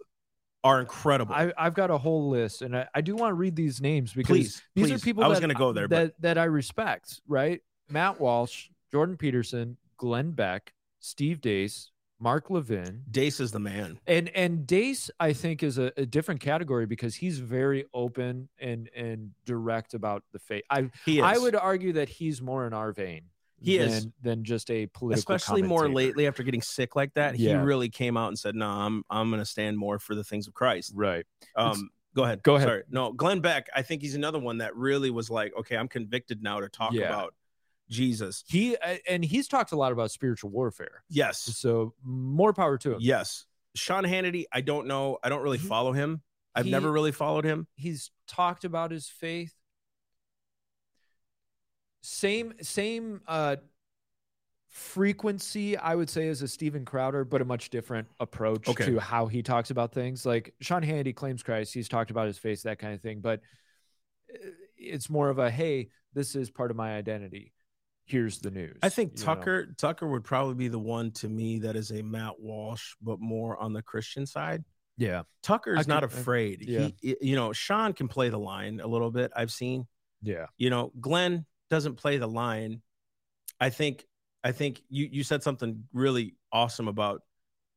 are 0.64 0.80
incredible. 0.80 1.32
I, 1.34 1.52
I've 1.56 1.74
got 1.74 1.90
a 1.90 1.98
whole 1.98 2.30
list, 2.30 2.62
and 2.62 2.76
I, 2.76 2.88
I 2.94 3.00
do 3.00 3.14
want 3.14 3.30
to 3.30 3.34
read 3.34 3.54
these 3.54 3.80
names 3.80 4.12
because 4.12 4.34
please, 4.34 4.62
these 4.74 4.88
please. 4.88 4.92
are 4.92 5.04
people 5.04 5.22
I 5.22 5.28
was 5.28 5.38
that, 5.38 5.42
going 5.42 5.54
to 5.54 5.58
go 5.58 5.72
there, 5.72 5.86
that 5.88 6.20
that 6.20 6.38
I 6.38 6.44
respect. 6.44 7.20
Right? 7.28 7.60
Matt 7.90 8.18
Walsh, 8.20 8.68
Jordan 8.90 9.16
Peterson, 9.16 9.76
Glenn 9.98 10.30
Beck, 10.32 10.72
Steve 11.00 11.40
Deace, 11.42 11.90
Mark 12.18 12.48
Levin, 12.50 13.02
Deace 13.10 13.40
is 13.40 13.52
the 13.52 13.60
man. 13.60 14.00
and 14.06 14.30
and 14.30 14.66
Deace 14.66 15.10
I 15.20 15.32
think 15.34 15.62
is 15.62 15.76
a, 15.78 15.92
a 15.98 16.06
different 16.06 16.40
category 16.40 16.86
because 16.86 17.14
he's 17.14 17.38
very 17.38 17.84
open 17.92 18.48
and 18.58 18.88
and 18.96 19.32
direct 19.44 19.92
about 19.94 20.24
the 20.32 20.38
faith. 20.38 20.64
I 20.70 20.90
He 21.04 21.18
is. 21.18 21.24
I 21.24 21.36
would 21.38 21.54
argue 21.54 21.92
that 21.92 22.08
he's 22.08 22.40
more 22.40 22.66
in 22.66 22.72
our 22.72 22.90
vein. 22.92 23.24
He 23.64 23.78
than, 23.78 23.88
is. 23.88 24.08
than 24.22 24.44
just 24.44 24.70
a 24.70 24.86
political, 24.86 25.18
especially 25.34 25.62
more 25.62 25.88
lately 25.88 26.26
after 26.26 26.42
getting 26.42 26.62
sick 26.62 26.94
like 26.96 27.14
that. 27.14 27.34
He 27.34 27.46
Yeah. 27.48 27.62
really 27.62 27.88
came 27.88 28.16
out 28.16 28.28
and 28.28 28.38
said, 28.38 28.54
"No, 28.54 28.68
I'm 28.68 29.04
I'm 29.10 29.30
going 29.30 29.40
to 29.40 29.46
stand 29.46 29.78
more 29.78 29.98
for 29.98 30.14
the 30.14 30.24
things 30.24 30.46
of 30.48 30.54
Christ." 30.54 30.92
Right. 30.94 31.24
Um, 31.56 31.90
go 32.14 32.24
ahead. 32.24 32.42
Go 32.42 32.56
ahead. 32.56 32.68
Sorry. 32.68 32.82
No, 32.90 33.12
Glenn 33.12 33.40
Beck. 33.40 33.68
I 33.74 33.82
think 33.82 34.02
he's 34.02 34.14
another 34.14 34.38
one 34.38 34.58
that 34.58 34.76
really 34.76 35.10
was 35.10 35.30
like, 35.30 35.52
"Okay, 35.58 35.76
I'm 35.76 35.88
convicted 35.88 36.42
now 36.42 36.60
to 36.60 36.68
talk 36.68 36.92
Yeah. 36.92 37.06
about 37.08 37.34
Jesus." 37.90 38.44
He 38.46 38.76
uh, 38.76 38.96
and 39.08 39.24
he's 39.24 39.48
talked 39.48 39.72
a 39.72 39.76
lot 39.76 39.92
about 39.92 40.10
spiritual 40.10 40.50
warfare. 40.50 41.04
Yes, 41.08 41.40
So 41.42 41.94
more 42.02 42.52
power 42.52 42.78
to 42.78 42.92
him. 42.94 42.98
yes. 43.00 43.46
Sean 43.76 44.04
Hannity. 44.04 44.44
I 44.52 44.60
don't 44.60 44.86
know. 44.86 45.18
I 45.22 45.28
don't 45.28 45.42
really 45.42 45.58
He- 45.58 45.66
follow 45.66 45.92
him. 45.92 46.22
I've 46.54 46.66
he- 46.66 46.70
never 46.70 46.92
really 46.92 47.10
followed 47.10 47.44
him. 47.44 47.66
He's 47.74 48.12
talked 48.28 48.64
about 48.64 48.92
his 48.92 49.08
faith. 49.08 49.52
Same 52.06 52.52
same 52.60 53.22
uh 53.26 53.56
frequency 54.68 55.76
I 55.76 55.94
would 55.94 56.10
say 56.10 56.28
as 56.28 56.42
a 56.42 56.48
Steven 56.48 56.84
Crowder, 56.84 57.24
but 57.24 57.40
a 57.40 57.44
much 57.44 57.70
different 57.70 58.08
approach 58.20 58.68
Okay. 58.68 58.86
to 58.86 58.98
how 58.98 59.26
he 59.26 59.42
talks 59.42 59.70
about 59.70 59.92
things. 59.92 60.26
Like 60.26 60.54
Sean 60.60 60.82
Hannity 60.82 61.14
claims 61.14 61.42
Christ, 61.42 61.72
he's 61.72 61.88
talked 61.88 62.10
about 62.10 62.26
his 62.26 62.38
face, 62.38 62.62
that 62.64 62.78
kind 62.78 62.92
of 62.94 63.00
thing, 63.00 63.20
but 63.20 63.40
uh, 64.34 64.48
it's 64.76 65.08
more 65.08 65.28
of 65.28 65.38
a 65.38 65.50
hey, 65.50 65.88
this 66.12 66.34
is 66.34 66.50
part 66.50 66.70
of 66.70 66.76
my 66.76 66.96
identity. 66.96 67.52
here's 68.06 68.38
the 68.40 68.50
news. 68.50 68.76
I 68.82 68.88
think 68.90 69.12
you 69.14 69.20
know? 69.20 69.34
Tucker 69.34 69.66
Tucker 69.78 70.06
would 70.08 70.24
probably 70.24 70.54
be 70.56 70.68
the 70.68 70.78
one 70.78 71.12
to 71.12 71.28
me 71.28 71.60
that 71.60 71.76
is 71.76 71.90
a 71.92 72.02
Matt 72.02 72.38
Walsh, 72.40 72.94
but 73.00 73.20
more 73.20 73.56
on 73.58 73.72
the 73.72 73.82
Christian 73.82 74.26
side. 74.26 74.64
Yeah. 74.98 75.22
Tucker 75.42 75.74
is 75.76 75.88
not 75.88 76.02
could- 76.02 76.12
I- 76.16 76.20
afraid. 76.20 76.64
yeah. 76.68 76.88
He, 77.00 77.16
you 77.20 77.36
know, 77.36 77.52
Sean 77.52 77.92
can 77.94 78.08
play 78.08 78.28
the 78.28 78.38
line 78.38 78.80
a 78.80 78.86
little 78.86 79.10
bit. 79.10 79.32
I've 79.34 79.50
seen. 79.52 79.86
Yeah. 80.22 80.46
You 80.58 80.70
know, 80.70 80.92
Glenn 81.00 81.46
doesn't 81.70 81.96
play 81.96 82.18
the 82.18 82.26
line. 82.28 82.82
I 83.60 83.70
think. 83.70 84.04
I 84.42 84.52
think 84.52 84.82
you 84.90 85.08
you 85.10 85.24
said 85.24 85.42
something 85.42 85.84
really 85.92 86.34
awesome 86.52 86.86
about 86.88 87.22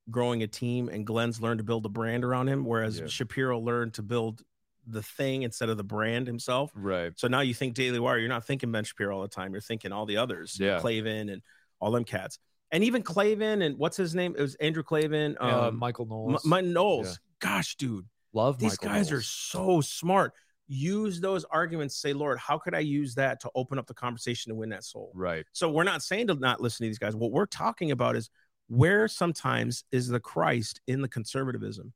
growing 0.09 0.43
a 0.43 0.47
team, 0.47 0.89
and 0.89 1.05
Glenn's 1.05 1.41
learned 1.41 1.59
to 1.59 1.63
build 1.63 1.85
a 1.85 1.89
brand 1.89 2.23
around 2.25 2.47
him, 2.49 2.65
whereas 2.65 2.99
Yeah. 2.99 3.07
Shapiro 3.07 3.59
learned 3.59 3.93
to 3.95 4.01
build 4.03 4.41
the 4.85 5.01
thing 5.03 5.43
instead 5.43 5.69
of 5.69 5.77
the 5.77 5.83
brand 5.83 6.27
himself. 6.27 6.71
Right. 6.75 7.11
So 7.17 7.27
now 7.27 7.41
you 7.41 7.53
think 7.53 7.73
Daily 7.73 7.99
Wire, 7.99 8.17
you're 8.19 8.29
not 8.29 8.45
thinking 8.45 8.71
Ben 8.71 8.83
Shapiro 8.85 9.15
all 9.17 9.21
the 9.21 9.27
time. 9.27 9.51
You're 9.51 9.61
thinking 9.61 9.91
all 9.91 10.05
the 10.05 10.17
others, 10.17 10.57
Yeah. 10.59 10.79
Klavan 10.79 11.27
and 11.29 11.41
all 11.79 11.91
them 11.91 12.03
cats, 12.05 12.39
and 12.71 12.83
even 12.83 13.01
Klavan 13.03 13.61
and 13.61 13.77
what's 13.77 13.97
his 13.97 14.15
name? 14.15 14.33
It 14.37 14.41
was 14.41 14.55
Andrew 14.55 14.83
Klavan, 14.83 15.37
uh, 15.41 15.67
um, 15.69 15.77
Michael 15.77 16.03
M- 16.05 16.09
Knowles. 16.09 16.45
my 16.45 16.61
Knowles. 16.61 17.07
Yeah. 17.07 17.13
Gosh, 17.39 17.75
dude, 17.75 18.05
Love 18.33 18.59
these 18.59 18.71
Michael 18.81 18.89
guys 18.97 19.11
are 19.11 19.21
so 19.21 19.79
smart. 19.81 20.33
Use 20.67 21.19
those 21.19 21.45
arguments. 21.45 21.95
Say, 21.95 22.13
Lord, 22.13 22.39
how 22.39 22.57
could 22.57 22.75
I 22.75 22.79
use 22.79 23.15
that 23.15 23.39
to 23.41 23.51
open 23.55 23.79
up 23.79 23.87
the 23.87 23.93
conversation 23.93 24.51
to 24.51 24.55
win 24.55 24.69
that 24.69 24.83
soul? 24.83 25.11
right. 25.13 25.45
So 25.53 25.69
we're 25.69 25.83
not 25.83 26.03
saying 26.03 26.27
to 26.27 26.35
not 26.35 26.61
listen 26.61 26.85
to 26.85 26.89
these 26.89 26.99
guys. 26.99 27.15
What 27.15 27.31
we're 27.31 27.45
talking 27.45 27.91
about 27.91 28.15
is 28.15 28.29
where 28.67 29.07
sometimes 29.07 29.83
is 29.91 30.07
the 30.07 30.19
Christ 30.19 30.81
in 30.87 31.01
the 31.01 31.07
conservatism? 31.07 31.93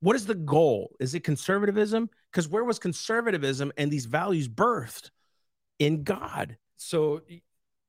What 0.00 0.16
is 0.16 0.26
the 0.26 0.34
goal? 0.34 0.94
Is 1.00 1.14
it 1.14 1.20
conservatism? 1.20 2.10
Because 2.30 2.48
where 2.48 2.64
was 2.64 2.78
conservatism 2.78 3.72
and 3.76 3.90
these 3.90 4.06
values 4.06 4.48
birthed? 4.48 5.10
In 5.78 6.04
God. 6.04 6.56
So 6.78 7.20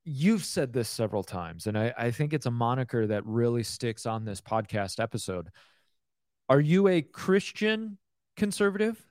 you've 0.04 0.44
said 0.44 0.74
this 0.74 0.90
several 0.90 1.24
times, 1.24 1.68
and 1.68 1.78
I, 1.78 1.94
I 1.98 2.12
think 2.12 2.34
it's 2.34 2.46
a 2.46 2.52
moniker 2.52 3.08
that 3.08 3.26
really 3.26 3.64
sticks 3.64 4.06
on 4.06 4.26
this 4.26 4.42
podcast 4.42 5.02
episode. 5.02 5.50
Are 6.50 6.60
you 6.60 6.90
a 6.90 7.02
Christian 7.02 7.98
conservative 8.36 9.07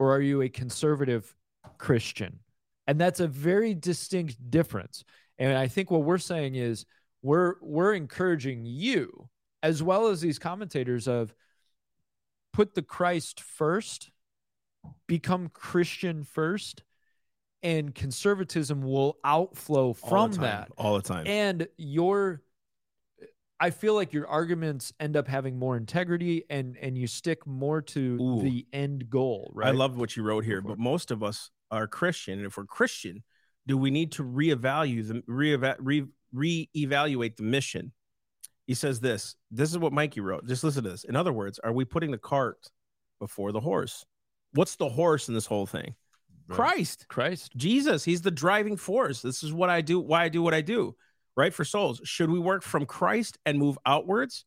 or 0.00 0.12
are 0.14 0.20
you 0.20 0.42
a 0.42 0.48
conservative 0.48 1.32
Christian? 1.78 2.40
And 2.88 2.98
that's 3.00 3.20
a 3.20 3.28
very 3.28 3.74
distinct 3.74 4.50
difference. 4.50 5.04
And 5.38 5.56
I 5.56 5.68
think 5.68 5.90
what 5.90 6.02
we're 6.02 6.18
saying 6.18 6.56
is 6.56 6.86
we're 7.22 7.54
we're 7.60 7.94
encouraging 7.94 8.64
you 8.64 9.28
as 9.62 9.82
well 9.82 10.08
as 10.08 10.20
these 10.20 10.38
commentators 10.38 11.06
of 11.06 11.34
put 12.52 12.74
the 12.74 12.82
Christ 12.82 13.40
first, 13.42 14.10
become 15.06 15.48
Christian 15.48 16.24
first, 16.24 16.82
and 17.62 17.94
conservatism 17.94 18.82
will 18.82 19.18
outflow 19.22 19.92
from 19.92 20.30
the 20.30 20.36
time. 20.38 20.44
that. 20.44 20.68
all 20.78 20.96
the 20.96 21.02
time. 21.02 21.26
And 21.26 21.68
your 21.76 22.40
I 23.60 23.70
feel 23.70 23.94
like 23.94 24.14
your 24.14 24.26
arguments 24.26 24.92
end 24.98 25.16
up 25.16 25.28
having 25.28 25.58
more 25.58 25.76
integrity 25.76 26.44
and 26.48 26.78
and 26.80 26.96
you 26.96 27.06
stick 27.06 27.46
more 27.46 27.82
to 27.82 28.16
Ooh. 28.20 28.42
the 28.42 28.66
end 28.72 29.10
goal, 29.10 29.52
right? 29.54 29.68
I 29.68 29.72
love 29.72 29.98
what 29.98 30.16
you 30.16 30.22
wrote 30.22 30.44
here, 30.44 30.62
but 30.62 30.78
most 30.78 31.10
of 31.10 31.22
us 31.22 31.50
are 31.70 31.86
Christian. 31.86 32.38
And 32.38 32.46
if 32.46 32.56
we're 32.56 32.64
Christian, 32.64 33.22
do 33.66 33.76
we 33.76 33.90
need 33.90 34.12
to 34.12 34.24
reevaluate 34.24 35.08
the 35.08 35.22
reeva- 35.28 35.76
re 35.78 36.06
reevaluate 36.34 37.36
the 37.36 37.42
mission? 37.42 37.92
He 38.66 38.74
says 38.74 39.00
this. 39.00 39.34
This 39.50 39.70
is 39.70 39.78
what 39.78 39.92
Mikey 39.92 40.20
wrote. 40.20 40.46
Just 40.46 40.64
listen 40.64 40.82
to 40.84 40.90
this. 40.90 41.04
In 41.04 41.14
other 41.14 41.32
words, 41.32 41.58
are 41.58 41.72
we 41.72 41.84
putting 41.84 42.12
the 42.12 42.18
cart 42.18 42.70
before 43.18 43.52
the 43.52 43.60
horse? 43.60 44.06
What's 44.54 44.76
the 44.76 44.88
horse 44.88 45.28
in 45.28 45.34
this 45.34 45.46
whole 45.46 45.66
thing? 45.66 45.94
Right. 46.48 46.56
Christ. 46.56 47.06
Christ. 47.08 47.52
Jesus, 47.56 48.04
he's 48.04 48.22
the 48.22 48.30
driving 48.30 48.76
force. 48.76 49.22
This 49.22 49.42
is 49.42 49.52
what 49.52 49.70
I 49.70 49.80
do, 49.80 50.00
why 50.00 50.24
I 50.24 50.28
do 50.28 50.42
what 50.42 50.54
I 50.54 50.60
do, 50.60 50.96
right? 51.36 51.52
For 51.52 51.64
souls. 51.64 52.00
Should 52.04 52.30
we 52.30 52.38
work 52.38 52.62
from 52.62 52.86
Christ 52.86 53.38
and 53.46 53.58
move 53.58 53.78
outwards? 53.86 54.44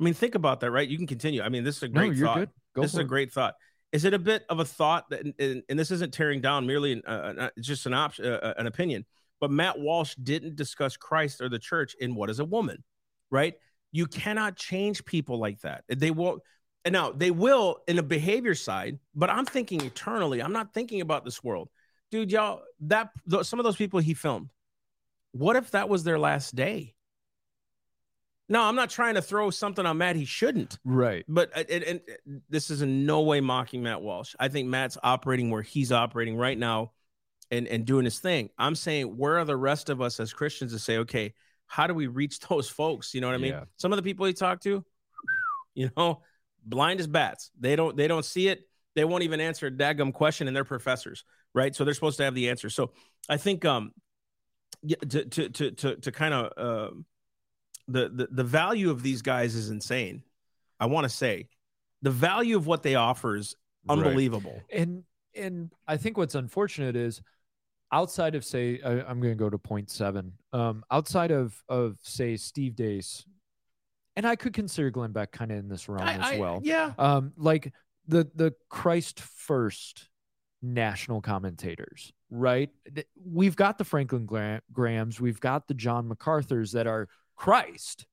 I 0.00 0.04
mean, 0.04 0.14
think 0.14 0.34
about 0.34 0.60
that, 0.60 0.70
right? 0.70 0.88
You 0.88 0.96
can 0.96 1.06
continue. 1.06 1.42
I 1.42 1.48
mean, 1.48 1.64
this 1.64 1.76
is 1.78 1.82
a 1.84 1.88
No, 1.88 2.00
great 2.00 2.16
you're 2.16 2.26
thought. 2.26 2.48
this 2.74 2.86
is 2.92 2.94
for 2.94 3.00
a 3.00 3.04
great 3.04 3.32
thought. 3.32 3.54
Is 3.92 4.04
it 4.04 4.12
a 4.12 4.18
bit 4.18 4.44
of 4.48 4.58
a 4.58 4.64
thought 4.64 5.08
that, 5.10 5.22
and, 5.38 5.62
and 5.68 5.78
this 5.78 5.92
isn't 5.92 6.12
tearing 6.12 6.40
down 6.40 6.66
merely 6.66 7.00
uh, 7.06 7.10
uh, 7.10 7.50
just 7.60 7.86
an 7.86 7.94
option, 7.94 8.26
uh, 8.26 8.54
an 8.58 8.66
opinion, 8.66 9.04
but 9.40 9.52
Matt 9.52 9.78
Walsh 9.78 10.16
didn't 10.16 10.56
discuss 10.56 10.96
Christ 10.96 11.40
or 11.40 11.48
the 11.48 11.60
church 11.60 11.94
in 12.00 12.16
what 12.16 12.28
is 12.28 12.40
a 12.40 12.44
woman, 12.44 12.82
right? 13.30 13.54
You 13.92 14.06
cannot 14.06 14.56
change 14.56 15.04
people 15.04 15.38
like 15.38 15.60
that. 15.60 15.84
They 15.88 16.10
won't. 16.10 16.42
And 16.84 16.92
now 16.92 17.12
they 17.12 17.30
will 17.30 17.78
in 17.86 17.98
a 17.98 18.02
behavior 18.02 18.56
side, 18.56 18.98
but 19.14 19.30
I'm 19.30 19.46
thinking 19.46 19.80
eternally. 19.82 20.42
I'm 20.42 20.52
not 20.52 20.74
thinking 20.74 21.00
about 21.00 21.24
this 21.24 21.42
world, 21.44 21.68
dude. 22.10 22.32
Y'all, 22.32 22.62
that 22.80 23.10
th- 23.30 23.44
some 23.44 23.60
of 23.60 23.64
those 23.64 23.76
people 23.76 24.00
he 24.00 24.12
filmed. 24.12 24.48
What 25.34 25.56
if 25.56 25.72
that 25.72 25.88
was 25.88 26.04
their 26.04 26.18
last 26.18 26.54
day? 26.54 26.94
No, 28.48 28.62
I'm 28.62 28.76
not 28.76 28.90
trying 28.90 29.14
to 29.14 29.22
throw 29.22 29.50
something 29.50 29.84
on 29.84 29.98
Matt. 29.98 30.16
He 30.16 30.26
shouldn't 30.26 30.78
Right. 30.84 31.24
but 31.26 31.50
uh, 31.56 31.64
and, 31.70 31.84
and 31.84 32.00
this 32.48 32.70
is 32.70 32.82
in 32.82 33.04
no 33.06 33.22
way 33.22 33.40
mocking 33.40 33.82
Matt 33.82 34.00
Walsh. 34.02 34.34
I 34.38 34.48
think 34.48 34.68
Matt's 34.68 34.98
operating 35.02 35.50
where 35.50 35.62
he's 35.62 35.90
operating 35.92 36.36
right 36.36 36.56
now 36.56 36.92
and 37.50 37.66
and 37.66 37.84
doing 37.84 38.04
his 38.04 38.18
thing. 38.18 38.50
I'm 38.58 38.74
saying 38.74 39.16
where 39.16 39.38
are 39.38 39.44
the 39.44 39.56
rest 39.56 39.88
of 39.90 40.00
us 40.00 40.20
as 40.20 40.32
Christians 40.32 40.72
to 40.72 40.78
say, 40.78 40.98
okay, 40.98 41.34
how 41.66 41.86
do 41.86 41.94
we 41.94 42.06
reach 42.06 42.38
those 42.48 42.68
folks? 42.68 43.14
You 43.14 43.22
know 43.22 43.26
what 43.28 43.34
I 43.34 43.38
mean? 43.38 43.52
Yeah. 43.52 43.64
Some 43.76 43.92
of 43.92 43.96
the 43.96 44.02
people 44.02 44.26
he 44.26 44.34
talked 44.34 44.62
to, 44.64 44.84
you 45.74 45.90
know, 45.96 46.20
blind 46.64 47.00
as 47.00 47.06
bats. 47.06 47.50
They 47.58 47.76
don't 47.76 47.96
they 47.96 48.08
don't 48.08 48.24
see 48.24 48.48
it. 48.48 48.68
They 48.94 49.04
won't 49.04 49.24
even 49.24 49.40
answer 49.40 49.66
a 49.66 49.70
daggum 49.72 50.12
question, 50.12 50.46
and 50.46 50.54
they're 50.56 50.64
professors, 50.64 51.24
right? 51.54 51.74
So 51.74 51.84
they're 51.84 51.94
supposed 51.94 52.18
to 52.18 52.24
have 52.24 52.34
the 52.34 52.50
answer. 52.50 52.68
So 52.70 52.92
I 53.28 53.38
think 53.38 53.64
um 53.64 53.92
to 55.08 55.24
to 55.24 55.48
to 55.48 55.70
to, 55.70 55.96
to 55.96 56.12
kind 56.12 56.34
of 56.34 56.52
um 56.56 57.04
the, 57.88 58.08
the 58.08 58.28
the 58.30 58.44
value 58.44 58.90
of 58.90 59.02
these 59.02 59.22
guys 59.22 59.54
is 59.54 59.70
insane. 59.70 60.22
I 60.80 60.86
want 60.86 61.04
to 61.04 61.08
say 61.08 61.48
the 62.02 62.10
value 62.10 62.56
of 62.56 62.66
what 62.66 62.82
they 62.82 62.94
offer 62.94 63.36
is 63.36 63.54
Right. 63.86 63.98
unbelievable. 63.98 64.62
And 64.72 65.04
and 65.36 65.70
I 65.86 65.98
think 65.98 66.16
what's 66.16 66.34
unfortunate 66.34 66.96
is 66.96 67.20
outside 67.92 68.34
of 68.34 68.44
say 68.44 68.80
I, 68.82 69.02
I'm 69.02 69.20
going 69.20 69.32
to 69.34 69.38
go 69.38 69.50
to 69.50 69.58
point 69.58 69.90
seven. 69.90 70.32
Um, 70.54 70.84
outside 70.90 71.30
of 71.30 71.62
of 71.68 71.98
say 72.02 72.36
Steve 72.38 72.72
Deace, 72.76 73.26
and 74.16 74.26
I 74.26 74.36
could 74.36 74.54
consider 74.54 74.88
Glenn 74.90 75.12
Beck 75.12 75.32
kind 75.32 75.52
of 75.52 75.58
in 75.58 75.68
this 75.68 75.86
realm 75.88 76.08
I- 76.08 76.14
as 76.14 76.20
I- 76.22 76.38
well. 76.38 76.60
yeah. 76.64 76.92
um 76.98 77.32
like 77.36 77.72
the 78.08 78.26
the 78.34 78.54
christ 78.70 79.20
first 79.20 80.08
national 80.62 81.20
commentators 81.20 82.12
right 82.34 82.70
we've 83.24 83.56
got 83.56 83.78
the 83.78 83.84
franklin 83.84 84.26
Gra- 84.26 84.62
grahams 84.72 85.20
we've 85.20 85.40
got 85.40 85.68
the 85.68 85.74
john 85.74 86.08
macarthurs 86.08 86.72
that 86.72 86.86
are 86.86 87.08
christ 87.36 88.06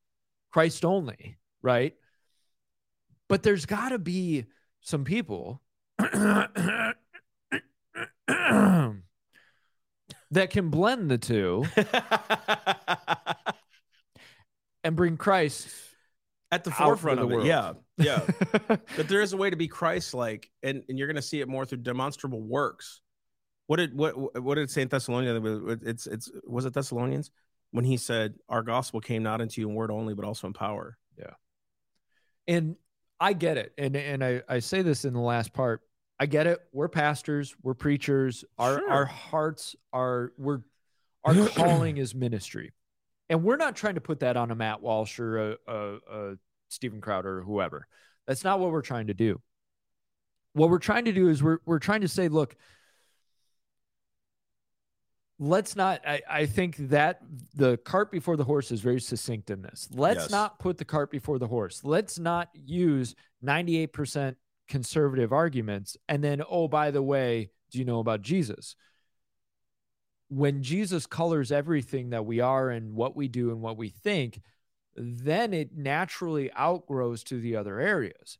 christ 0.51 0.85
only 0.85 1.37
right 1.61 1.95
but 3.27 3.43
there's 3.43 3.65
got 3.65 3.89
to 3.89 3.99
be 3.99 4.45
some 4.81 5.03
people 5.03 5.61
that 5.97 6.95
can 10.49 10.69
blend 10.69 11.09
the 11.09 11.17
two 11.17 11.65
and 14.83 14.95
bring 14.95 15.17
christ 15.17 15.67
At 16.51 16.63
the 16.63 16.71
forefront 16.71 17.19
of 17.19 17.29
the 17.29 17.33
it. 17.33 17.37
world. 17.37 17.47
Yeah. 17.47 17.73
Yeah. 17.97 18.25
but 18.97 19.07
there 19.07 19.21
is 19.21 19.33
a 19.33 19.37
way 19.37 19.49
to 19.49 19.55
be 19.55 19.67
Christ-like, 19.67 20.49
and, 20.63 20.83
and 20.89 20.97
you're 20.97 21.07
going 21.07 21.15
to 21.15 21.21
see 21.21 21.39
it 21.39 21.47
more 21.47 21.65
through 21.65 21.79
demonstrable 21.79 22.41
works. 22.41 23.01
What 23.71 23.77
did 23.77 23.97
what 23.97 24.43
what 24.43 24.55
did 24.55 24.69
Saint 24.69 24.91
Thessalonians? 24.91 25.79
It's 25.81 26.05
it's 26.05 26.29
was 26.43 26.65
it 26.65 26.73
Thessalonians 26.73 27.31
when 27.71 27.85
he 27.85 27.95
said, 27.95 28.33
"Our 28.49 28.63
gospel 28.63 28.99
came 28.99 29.23
not 29.23 29.39
into 29.39 29.61
you 29.61 29.69
in 29.69 29.75
word 29.75 29.91
only, 29.91 30.13
but 30.13 30.25
also 30.25 30.47
in 30.47 30.51
power." 30.51 30.97
Yeah, 31.17 31.35
and 32.49 32.75
I 33.21 33.31
get 33.31 33.55
it. 33.55 33.71
And 33.77 33.95
and 33.95 34.25
I, 34.25 34.41
I 34.49 34.59
say 34.59 34.81
this 34.81 35.05
in 35.05 35.13
the 35.13 35.21
last 35.21 35.53
part. 35.53 35.83
I 36.19 36.25
get 36.25 36.47
it. 36.47 36.59
We're 36.73 36.89
pastors, 36.89 37.55
we're 37.63 37.73
preachers. 37.73 38.43
Our 38.57 38.79
Sure. 38.79 38.89
our 38.91 39.05
hearts 39.05 39.77
are 39.93 40.33
we're 40.37 40.63
our 41.23 41.33
calling 41.55 41.95
is 41.95 42.13
ministry. 42.13 42.73
And 43.29 43.41
we're 43.41 43.55
not 43.55 43.77
trying 43.77 43.95
to 43.95 44.01
put 44.01 44.19
that 44.19 44.35
on 44.35 44.51
a 44.51 44.55
Matt 44.55 44.81
Walsh 44.81 45.17
or 45.17 45.51
a, 45.51 45.57
a, 45.65 45.97
a 46.11 46.33
Steven 46.67 46.99
Crowder 46.99 47.37
or 47.37 47.41
whoever. 47.43 47.87
That's 48.27 48.43
not 48.43 48.59
what 48.59 48.71
we're 48.71 48.81
trying 48.81 49.07
to 49.07 49.13
do. 49.13 49.39
What 50.51 50.69
we're 50.69 50.79
trying 50.79 51.05
to 51.05 51.13
do 51.13 51.29
is 51.29 51.41
we're 51.41 51.59
we're 51.65 51.79
trying 51.79 52.01
to 52.01 52.09
say, 52.09 52.27
look, 52.27 52.57
let's 55.43 55.75
not 55.75 56.01
I, 56.07 56.21
I 56.29 56.45
think 56.45 56.77
that 56.89 57.19
the 57.55 57.75
cart 57.77 58.11
before 58.11 58.37
the 58.37 58.43
horse 58.43 58.71
is 58.71 58.79
very 58.79 59.01
succinct 59.01 59.49
in 59.49 59.63
this 59.63 59.89
let's 59.91 60.25
Yes. 60.25 60.29
not 60.29 60.59
put 60.59 60.77
the 60.77 60.85
cart 60.85 61.09
before 61.09 61.39
the 61.39 61.47
horse. 61.47 61.83
Let's 61.83 62.19
not 62.19 62.49
use 62.53 63.15
98% 63.43 64.35
conservative 64.67 65.33
arguments. 65.33 65.97
And 66.07 66.23
then 66.23 66.43
oh 66.47 66.67
by 66.67 66.91
the 66.91 67.01
way 67.01 67.49
do 67.71 67.79
you 67.79 67.85
know 67.85 67.99
about 67.99 68.21
jesus? 68.21 68.75
When 70.29 70.61
jesus 70.61 71.05
colors 71.07 71.51
everything 71.51 72.11
that 72.11 72.25
we 72.25 72.39
are 72.39 72.69
and 72.69 72.93
what 72.93 73.15
we 73.15 73.27
do 73.27 73.49
and 73.49 73.61
what 73.61 73.77
we 73.77 73.89
think 73.89 74.41
then 74.95 75.53
it 75.53 75.75
naturally 75.75 76.51
outgrows 76.53 77.23
to 77.23 77.39
the 77.39 77.55
other 77.55 77.79
areas 77.79 78.37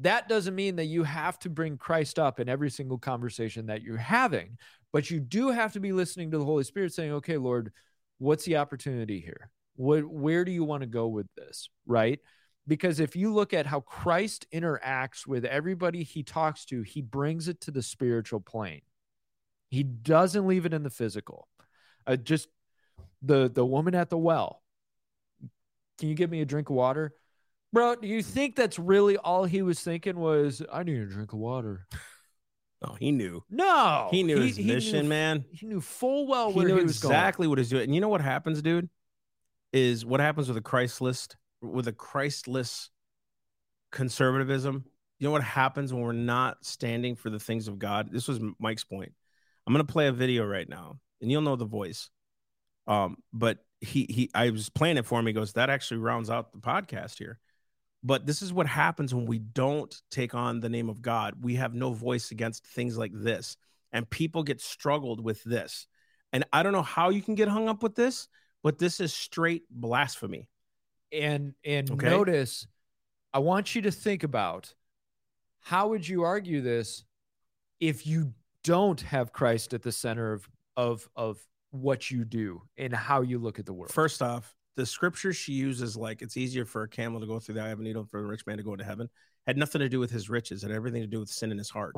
that 0.00 0.28
doesn't 0.28 0.54
mean 0.54 0.76
that 0.76 0.86
you 0.86 1.02
have 1.02 1.38
to 1.40 1.50
bring 1.50 1.76
Christ 1.76 2.18
up 2.18 2.40
in 2.40 2.48
every 2.48 2.70
single 2.70 2.98
conversation 2.98 3.66
that 3.66 3.82
you're 3.82 3.96
having, 3.96 4.56
but 4.92 5.10
you 5.10 5.20
do 5.20 5.50
have 5.50 5.72
to 5.72 5.80
be 5.80 5.92
listening 5.92 6.30
to 6.30 6.38
the 6.38 6.44
Holy 6.44 6.64
Spirit 6.64 6.94
saying, 6.94 7.12
okay, 7.12 7.36
Lord, 7.36 7.72
what's 8.18 8.44
the 8.44 8.56
opportunity 8.56 9.20
here? 9.20 9.50
What, 9.76 10.04
where 10.04 10.44
do 10.44 10.52
you 10.52 10.64
want 10.64 10.82
to 10.82 10.86
go 10.86 11.08
with 11.08 11.26
this? 11.36 11.68
Right. 11.86 12.20
Because 12.66 13.00
if 13.00 13.16
you 13.16 13.32
look 13.32 13.52
at 13.52 13.66
how 13.66 13.80
Christ 13.80 14.46
interacts 14.52 15.26
with 15.26 15.44
everybody 15.44 16.02
he 16.02 16.22
talks 16.22 16.64
to, 16.66 16.82
he 16.82 17.02
brings 17.02 17.48
it 17.48 17.60
to 17.62 17.70
the 17.70 17.82
spiritual 17.82 18.40
plane. 18.40 18.82
He 19.70 19.82
doesn't 19.82 20.46
leave 20.46 20.66
it 20.66 20.74
in 20.74 20.82
the 20.82 20.90
physical. 20.90 21.48
Uh, 22.06 22.16
just 22.16 22.48
the 23.22 23.50
the 23.50 23.64
woman 23.64 23.94
at 23.94 24.10
the 24.10 24.18
well. 24.18 24.62
Can 25.98 26.08
you 26.08 26.14
give 26.14 26.30
me 26.30 26.40
a 26.40 26.46
drink 26.46 26.70
of 26.70 26.76
water? 26.76 27.14
Bro, 27.72 27.96
do 27.96 28.08
you 28.08 28.22
think 28.22 28.56
that's 28.56 28.78
really 28.78 29.16
all 29.16 29.44
he 29.44 29.62
was 29.62 29.80
thinking 29.80 30.18
was 30.18 30.62
I 30.72 30.82
need 30.82 30.98
a 31.00 31.06
drink 31.06 31.32
of 31.32 31.38
water? 31.38 31.86
No, 32.84 32.94
he 32.98 33.12
knew. 33.12 33.44
No. 33.48 34.08
He 34.10 34.22
knew 34.22 34.40
his 34.40 34.56
he 34.56 34.64
mission, 34.64 35.02
knew, 35.02 35.08
man. 35.08 35.44
He 35.52 35.66
knew 35.66 35.80
full 35.80 36.26
well 36.26 36.50
He 36.50 36.56
where 36.56 36.68
knew 36.68 36.76
he 36.76 36.82
was 36.82 36.96
exactly 36.96 37.46
what 37.46 37.58
he's 37.58 37.70
doing. 37.70 37.84
And 37.84 37.94
you 37.94 38.00
know 38.00 38.08
what 38.08 38.20
happens, 38.20 38.60
dude? 38.60 38.88
Is 39.72 40.04
what 40.04 40.18
happens 40.20 40.48
with 40.48 40.56
a 40.56 40.62
Christless, 40.62 41.28
with 41.62 41.86
a 41.86 41.92
Christless 41.92 42.90
conservatism. 43.92 44.84
You 45.18 45.28
know 45.28 45.32
what 45.32 45.44
happens 45.44 45.92
when 45.92 46.02
we're 46.02 46.12
not 46.12 46.64
standing 46.64 47.14
for 47.14 47.30
the 47.30 47.38
things 47.38 47.68
of 47.68 47.78
God? 47.78 48.10
This 48.10 48.26
was 48.26 48.40
Mike's 48.58 48.84
point. 48.84 49.12
I'm 49.66 49.72
gonna 49.72 49.84
play 49.84 50.08
a 50.08 50.12
video 50.12 50.44
right 50.44 50.68
now, 50.68 50.98
and 51.20 51.30
you'll 51.30 51.42
know 51.42 51.56
the 51.56 51.66
voice. 51.66 52.10
Um, 52.86 53.18
but 53.32 53.58
he 53.80 54.06
he 54.08 54.30
I 54.34 54.50
was 54.50 54.70
playing 54.70 54.96
it 54.96 55.06
for 55.06 55.20
him. 55.20 55.26
He 55.26 55.32
goes, 55.32 55.52
that 55.52 55.70
actually 55.70 55.98
rounds 55.98 56.30
out 56.30 56.52
the 56.52 56.58
podcast 56.58 57.18
here. 57.18 57.38
But 58.02 58.26
this 58.26 58.40
is 58.40 58.52
what 58.52 58.66
happens 58.66 59.14
when 59.14 59.26
we 59.26 59.38
don't 59.38 59.94
take 60.10 60.34
on 60.34 60.60
the 60.60 60.68
name 60.70 60.88
of 60.88 61.02
God. 61.02 61.34
We 61.42 61.56
have 61.56 61.74
no 61.74 61.92
voice 61.92 62.30
against 62.30 62.66
things 62.66 62.96
like 62.96 63.12
this. 63.14 63.56
And 63.92 64.08
people 64.08 64.42
get 64.42 64.60
struggled 64.60 65.22
with 65.22 65.42
this. 65.44 65.86
And 66.32 66.44
I 66.52 66.62
don't 66.62 66.72
know 66.72 66.82
how 66.82 67.10
you 67.10 67.22
can 67.22 67.34
get 67.34 67.48
hung 67.48 67.68
up 67.68 67.82
with 67.82 67.96
this, 67.96 68.28
but 68.62 68.78
this 68.78 69.00
is 69.00 69.12
straight 69.12 69.64
blasphemy. 69.70 70.48
And 71.12 71.54
and 71.64 71.90
Okay. 71.90 72.08
notice, 72.08 72.66
I 73.34 73.40
want 73.40 73.74
you 73.74 73.82
to 73.82 73.90
think 73.90 74.22
about 74.22 74.72
how 75.60 75.88
would 75.88 76.06
you 76.08 76.22
argue 76.22 76.60
this 76.60 77.04
if 77.80 78.06
you 78.06 78.32
don't 78.62 79.00
have 79.00 79.32
Christ 79.32 79.74
at 79.74 79.82
the 79.82 79.92
center 79.92 80.32
of 80.32 80.48
of 80.76 81.08
of 81.16 81.38
what 81.70 82.10
you 82.10 82.24
do 82.24 82.62
and 82.76 82.94
how 82.94 83.22
you 83.22 83.38
look 83.38 83.58
at 83.58 83.66
the 83.66 83.72
world. 83.72 83.92
First 83.92 84.22
off, 84.22 84.54
the 84.76 84.86
scripture 84.86 85.32
she 85.32 85.52
uses, 85.52 85.96
like 85.96 86.22
it's 86.22 86.36
easier 86.36 86.64
for 86.64 86.82
a 86.82 86.88
camel 86.88 87.20
to 87.20 87.26
go 87.26 87.38
through 87.38 87.56
the 87.56 87.62
eye 87.62 87.68
of 87.68 87.80
a 87.80 87.82
needle 87.82 88.04
for 88.04 88.20
a 88.20 88.22
rich 88.22 88.46
man 88.46 88.56
to 88.56 88.62
go 88.62 88.72
into 88.72 88.84
heaven, 88.84 89.08
had 89.46 89.56
nothing 89.56 89.80
to 89.80 89.88
do 89.88 90.00
with 90.00 90.10
his 90.10 90.30
riches, 90.30 90.62
had 90.62 90.70
everything 90.70 91.02
to 91.02 91.08
do 91.08 91.20
with 91.20 91.28
sin 91.28 91.50
in 91.50 91.58
his 91.58 91.70
heart. 91.70 91.96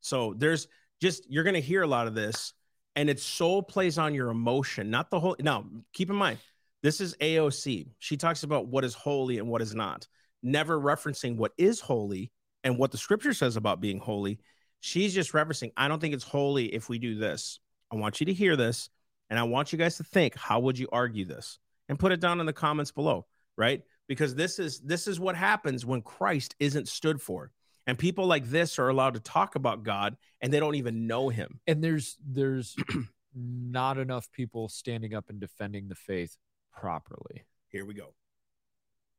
So 0.00 0.34
there's 0.36 0.68
just 1.00 1.30
you're 1.30 1.44
gonna 1.44 1.60
hear 1.60 1.82
a 1.82 1.86
lot 1.86 2.06
of 2.06 2.14
this, 2.14 2.54
and 2.96 3.08
it 3.10 3.20
so 3.20 3.62
plays 3.62 3.98
on 3.98 4.14
your 4.14 4.30
emotion, 4.30 4.90
not 4.90 5.10
the 5.10 5.20
whole. 5.20 5.36
Now, 5.38 5.66
keep 5.92 6.10
in 6.10 6.16
mind, 6.16 6.38
this 6.82 7.00
is 7.00 7.14
AOC. 7.20 7.88
She 7.98 8.16
talks 8.16 8.42
about 8.42 8.68
what 8.68 8.84
is 8.84 8.94
holy 8.94 9.38
and 9.38 9.48
what 9.48 9.62
is 9.62 9.74
not, 9.74 10.06
never 10.42 10.80
referencing 10.80 11.36
what 11.36 11.52
is 11.58 11.80
holy 11.80 12.30
and 12.64 12.78
what 12.78 12.90
the 12.90 12.98
scripture 12.98 13.34
says 13.34 13.56
about 13.56 13.80
being 13.80 13.98
holy. 13.98 14.38
She's 14.80 15.14
just 15.14 15.32
referencing, 15.32 15.72
I 15.76 15.88
don't 15.88 16.00
think 16.00 16.14
it's 16.14 16.24
holy 16.24 16.66
if 16.74 16.88
we 16.88 16.98
do 16.98 17.16
this. 17.16 17.60
I 17.90 17.96
want 17.96 18.20
you 18.20 18.26
to 18.26 18.32
hear 18.32 18.56
this, 18.56 18.90
and 19.30 19.38
I 19.38 19.42
want 19.44 19.72
you 19.72 19.78
guys 19.78 19.96
to 19.96 20.04
think, 20.04 20.36
how 20.36 20.60
would 20.60 20.78
you 20.78 20.88
argue 20.92 21.24
this? 21.24 21.58
And 21.88 21.98
put 21.98 22.12
it 22.12 22.20
down 22.20 22.40
in 22.40 22.46
the 22.46 22.52
comments 22.52 22.90
below, 22.92 23.26
right? 23.56 23.82
Because 24.08 24.34
this 24.34 24.58
is 24.58 24.80
this 24.80 25.06
is 25.06 25.18
what 25.18 25.36
happens 25.36 25.86
when 25.86 26.02
Christ 26.02 26.54
isn't 26.58 26.88
stood 26.88 27.20
for. 27.20 27.50
And 27.86 27.98
people 27.98 28.26
like 28.26 28.44
this 28.44 28.78
are 28.78 28.88
allowed 28.88 29.14
to 29.14 29.20
talk 29.20 29.54
about 29.54 29.82
God 29.82 30.16
and 30.42 30.52
they 30.52 30.60
don't 30.60 30.74
even 30.74 31.06
know 31.06 31.30
him. 31.30 31.60
and 31.66 31.82
there's 31.82 32.18
there's 32.24 32.76
not 33.34 33.98
enough 33.98 34.30
people 34.32 34.68
standing 34.68 35.14
up 35.14 35.30
and 35.30 35.40
defending 35.40 35.88
the 35.88 35.94
faith 35.94 36.36
properly. 36.72 37.44
Here 37.68 37.84
we 37.84 37.94
go. 37.94 38.14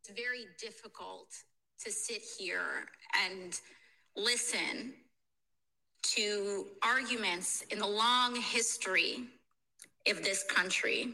it's 0.02 0.12
very 0.20 0.46
difficult 0.60 1.30
to 1.84 1.92
sit 1.92 2.22
here 2.38 2.86
and 3.26 3.60
listen 4.16 4.94
to 6.02 6.66
arguments 6.84 7.64
in 7.72 7.80
the 7.80 7.88
long 7.88 8.36
history 8.36 9.26
of 10.08 10.24
this 10.24 10.44
country 10.44 11.14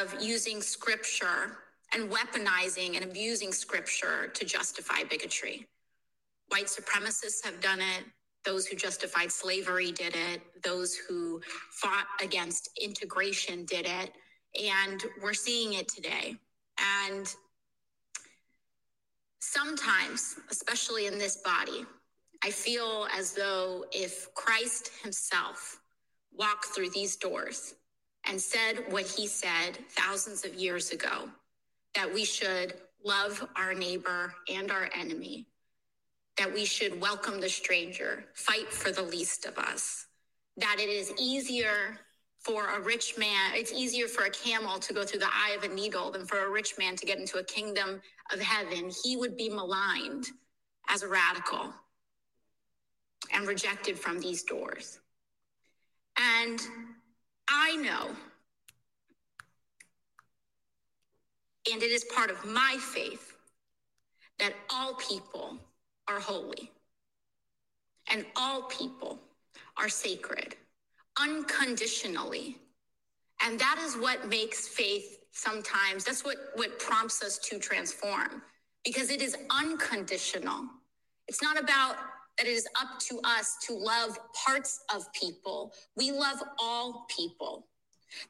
of 0.00 0.14
using 0.20 0.60
scripture 0.60 1.58
and 1.92 2.10
weaponizing 2.10 2.96
and 2.96 3.04
abusing 3.04 3.52
scripture 3.52 4.28
to 4.34 4.44
justify 4.44 5.02
bigotry. 5.08 5.66
White 6.48 6.66
supremacists 6.66 7.44
have 7.44 7.60
done 7.60 7.80
it. 7.80 8.04
Those 8.44 8.66
who 8.66 8.76
justified 8.76 9.30
slavery 9.30 9.92
did 9.92 10.14
it. 10.14 10.40
Those 10.62 10.94
who 10.94 11.40
fought 11.70 12.06
against 12.22 12.70
integration 12.80 13.64
did 13.64 13.86
it. 13.86 14.12
And 14.60 15.04
we're 15.22 15.34
seeing 15.34 15.74
it 15.74 15.88
today. 15.88 16.36
And 17.06 17.32
sometimes, 19.40 20.36
especially 20.50 21.06
in 21.06 21.18
this 21.18 21.36
body, 21.38 21.84
I 22.42 22.50
feel 22.50 23.06
as 23.16 23.32
though 23.32 23.84
if 23.92 24.32
Christ 24.34 24.90
himself 25.02 25.80
walked 26.32 26.66
through 26.66 26.90
these 26.90 27.16
doors 27.16 27.74
and 28.26 28.40
said 28.40 28.84
what 28.90 29.06
he 29.06 29.26
said 29.26 29.78
thousands 29.90 30.44
of 30.44 30.54
years 30.54 30.90
ago, 30.90 31.28
that 31.94 32.12
we 32.12 32.24
should 32.24 32.74
love 33.04 33.46
our 33.56 33.74
neighbor 33.74 34.34
and 34.52 34.70
our 34.70 34.88
enemy, 34.94 35.46
that 36.36 36.52
we 36.52 36.64
should 36.64 37.00
welcome 37.00 37.40
the 37.40 37.48
stranger, 37.48 38.24
fight 38.34 38.72
for 38.72 38.92
the 38.92 39.02
least 39.02 39.46
of 39.46 39.58
us, 39.58 40.06
that 40.56 40.76
it 40.78 40.88
is 40.88 41.12
easier 41.18 41.98
for 42.38 42.68
a 42.70 42.80
rich 42.80 43.18
man, 43.18 43.52
it's 43.54 43.72
easier 43.72 44.08
for 44.08 44.24
a 44.24 44.30
camel 44.30 44.78
to 44.78 44.94
go 44.94 45.04
through 45.04 45.20
the 45.20 45.26
eye 45.26 45.54
of 45.56 45.62
a 45.62 45.68
needle 45.74 46.10
than 46.10 46.24
for 46.24 46.46
a 46.46 46.50
rich 46.50 46.74
man 46.78 46.96
to 46.96 47.04
get 47.04 47.18
into 47.18 47.38
a 47.38 47.44
kingdom 47.44 48.00
of 48.32 48.40
heaven. 48.40 48.90
He 49.04 49.16
would 49.16 49.36
be 49.36 49.50
maligned 49.50 50.26
as 50.88 51.02
a 51.02 51.08
radical 51.08 51.74
and 53.32 53.46
rejected 53.46 53.98
from 53.98 54.20
these 54.20 54.42
doors. 54.42 55.00
And 56.18 56.60
I 57.50 57.76
know, 57.76 58.10
and 61.72 61.82
it 61.82 61.90
is 61.90 62.04
part 62.04 62.30
of 62.30 62.44
my 62.44 62.76
faith, 62.80 63.34
that 64.38 64.54
all 64.70 64.94
people 64.94 65.58
are 66.08 66.20
holy 66.20 66.70
and 68.10 68.24
all 68.36 68.62
people 68.62 69.18
are 69.76 69.88
sacred 69.88 70.56
unconditionally. 71.20 72.56
And 73.44 73.58
that 73.58 73.78
is 73.82 73.96
what 73.96 74.28
makes 74.28 74.68
faith 74.68 75.18
sometimes, 75.32 76.04
that's 76.04 76.24
what, 76.24 76.36
what 76.54 76.78
prompts 76.78 77.22
us 77.22 77.38
to 77.38 77.58
transform 77.58 78.42
because 78.84 79.10
it 79.10 79.22
is 79.22 79.36
unconditional. 79.50 80.64
It's 81.28 81.42
not 81.42 81.58
about 81.58 81.96
that 82.40 82.48
it 82.48 82.52
is 82.52 82.66
up 82.80 82.98
to 82.98 83.20
us 83.22 83.58
to 83.66 83.74
love 83.74 84.18
parts 84.32 84.80
of 84.94 85.12
people. 85.12 85.74
We 85.94 86.10
love 86.10 86.38
all 86.58 87.06
people. 87.14 87.66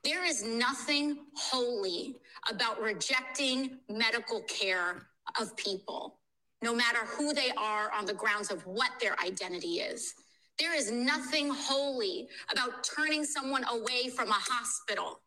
There 0.03 0.25
is 0.25 0.43
nothing 0.43 1.19
holy 1.37 2.17
about 2.51 2.83
rejecting 2.83 3.79
medical 3.89 4.43
care 4.43 5.07
of 5.41 5.57
people, 5.57 6.19
no 6.61 6.75
matter 6.75 6.99
who 7.07 7.33
they 7.33 7.53
are 7.57 7.93
on 7.93 8.05
the 8.05 8.13
grounds 8.13 8.51
of 8.51 8.67
what 8.67 8.91
their 9.01 9.15
identity 9.25 9.79
is. 9.79 10.15
There 10.59 10.77
is 10.77 10.91
nothing 10.91 11.49
holy 11.49 12.29
about 12.53 12.83
turning 12.83 13.25
someone 13.25 13.65
away 13.71 14.09
from 14.09 14.29
a 14.29 14.33
hospital. 14.39 15.21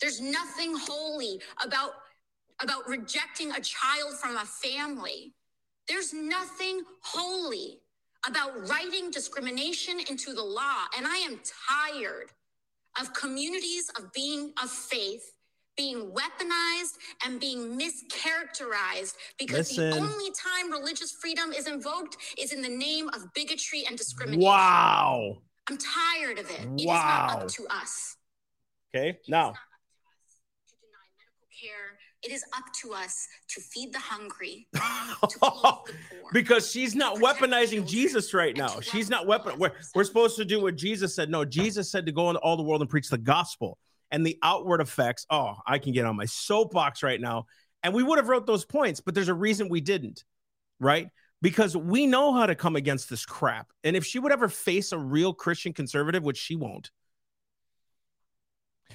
There's 0.00 0.20
nothing 0.20 0.74
holy 0.76 1.42
about, 1.62 1.90
about 2.62 2.88
rejecting 2.88 3.50
a 3.50 3.60
child 3.60 4.14
from 4.18 4.38
a 4.38 4.46
family. 4.46 5.34
There's 5.86 6.14
nothing 6.14 6.82
holy 7.02 7.80
about 8.28 8.68
writing 8.68 9.10
discrimination 9.10 10.00
into 10.08 10.32
the 10.34 10.42
law. 10.42 10.84
And 10.96 11.06
I 11.06 11.16
am 11.16 11.40
tired 11.68 12.30
of 13.00 13.12
communities 13.14 13.90
of 13.96 14.12
being 14.12 14.52
of 14.62 14.70
faith 14.70 15.32
being 15.76 16.12
weaponized 16.12 16.98
and 17.24 17.40
being 17.40 17.78
mischaracterized 17.78 19.14
because 19.38 19.74
the 19.74 19.90
only 19.92 20.30
time 20.32 20.70
religious 20.70 21.12
freedom 21.12 21.52
is 21.52 21.66
invoked 21.66 22.18
is 22.36 22.52
in 22.52 22.60
the 22.60 22.68
name 22.68 23.08
of 23.14 23.32
bigotry 23.34 23.84
and 23.88 23.96
discrimination. 23.96 24.44
Wow. 24.44 25.38
I'm 25.68 25.78
tired 25.78 26.38
of 26.38 26.50
it. 26.50 26.66
Wow. 26.66 26.74
It 26.76 26.80
is 26.80 26.86
not 26.86 27.42
up 27.42 27.48
to 27.48 27.66
us. 27.70 28.16
Okay. 28.94 29.18
Now, 29.26 29.38
not 29.38 29.48
up 29.48 29.54
to 29.54 30.00
us 30.10 30.36
to 30.68 30.74
deny 30.84 31.06
medical 31.16 31.48
care. 31.48 31.98
It 32.22 32.32
is 32.32 32.44
up 32.56 32.64
to 32.82 32.92
us 32.92 33.26
to 33.48 33.60
feed 33.60 33.92
the 33.94 33.98
hungry, 33.98 34.66
to 34.74 35.38
clothe 35.38 35.86
the 35.86 35.92
poor. 36.10 36.30
because 36.32 36.70
she's 36.70 36.94
not 36.94 37.16
weaponizing 37.16 37.86
Jesus 37.86 38.34
right 38.34 38.54
now. 38.54 38.80
She's 38.80 39.08
not 39.08 39.26
weapon. 39.26 39.58
We're, 39.58 39.72
we're 39.94 40.04
supposed 40.04 40.36
to 40.36 40.44
do 40.44 40.60
what 40.60 40.76
Jesus 40.76 41.14
said. 41.14 41.30
No, 41.30 41.46
Jesus 41.46 41.90
said 41.90 42.04
to 42.06 42.12
go 42.12 42.28
into 42.28 42.40
all 42.40 42.56
the 42.58 42.62
world 42.62 42.82
and 42.82 42.90
preach 42.90 43.08
the 43.08 43.16
gospel 43.18 43.78
and 44.10 44.24
the 44.26 44.36
outward 44.42 44.82
effects. 44.82 45.24
Oh, 45.30 45.54
I 45.66 45.78
can 45.78 45.92
get 45.92 46.04
on 46.04 46.14
my 46.16 46.26
soapbox 46.26 47.02
right 47.02 47.20
now. 47.20 47.46
And 47.82 47.94
we 47.94 48.02
would 48.02 48.18
have 48.18 48.28
wrote 48.28 48.46
those 48.46 48.66
points, 48.66 49.00
but 49.00 49.14
there's 49.14 49.28
a 49.28 49.34
reason 49.34 49.68
we 49.70 49.80
didn't, 49.80 50.24
right? 50.78 51.08
because 51.42 51.74
we 51.74 52.06
know 52.06 52.34
how 52.34 52.44
to 52.44 52.54
come 52.54 52.76
against 52.76 53.08
this 53.08 53.24
crap. 53.24 53.72
And 53.82 53.96
if 53.96 54.04
she 54.04 54.18
would 54.18 54.30
ever 54.30 54.46
face 54.46 54.92
a 54.92 54.98
real 54.98 55.32
Christian 55.32 55.72
conservative, 55.72 56.22
which 56.22 56.36
she 56.36 56.54
won't. 56.54 56.90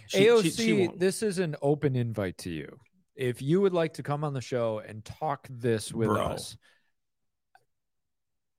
She- 0.06 0.28
AOC, 0.28 0.44
she- 0.44 0.50
she 0.52 0.74
won't. 0.74 1.00
this 1.00 1.24
is 1.24 1.40
an 1.40 1.56
open 1.64 1.96
invite 1.96 2.38
to 2.40 2.52
you. 2.52 2.80
If 3.16 3.42
you 3.42 3.62
would 3.62 3.74
like 3.74 3.94
to 3.94 4.04
come 4.04 4.24
on 4.24 4.34
the 4.34 4.42
show 4.42 4.82
and 4.86 5.04
talk 5.04 5.48
this 5.50 5.94
with 5.94 6.10
Bro. 6.10 6.22
us, 6.22 6.58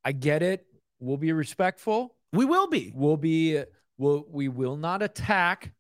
I 0.05 0.13
get 0.13 0.43
it. 0.43 0.67
We'll 0.99 1.17
be 1.19 1.33
respectful. 1.33 2.15
we 2.33 2.45
will 2.45 2.69
be. 2.69 2.93
We'll 2.95 3.17
be 3.17 3.63
we'll, 3.99 4.25
we 4.31 4.49
will 4.49 4.77
not 4.77 5.03
attack, 5.03 5.73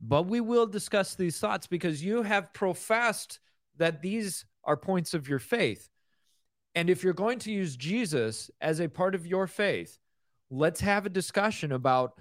but 0.00 0.26
we 0.26 0.40
will 0.40 0.66
discuss 0.66 1.14
these 1.14 1.38
thoughts 1.38 1.66
because 1.66 2.04
you 2.04 2.22
have 2.22 2.52
professed 2.52 3.40
that 3.78 4.02
these 4.02 4.44
are 4.64 4.76
points 4.76 5.14
of 5.14 5.28
your 5.28 5.38
faith. 5.38 5.88
And 6.74 6.88
if 6.88 7.02
you're 7.02 7.12
going 7.12 7.40
to 7.40 7.52
use 7.52 7.76
Jesus 7.76 8.50
as 8.60 8.80
a 8.80 8.88
part 8.88 9.14
of 9.14 9.26
your 9.26 9.46
faith, 9.46 9.98
let's 10.50 10.80
have 10.80 11.06
a 11.06 11.10
discussion 11.10 11.72
about 11.72 12.12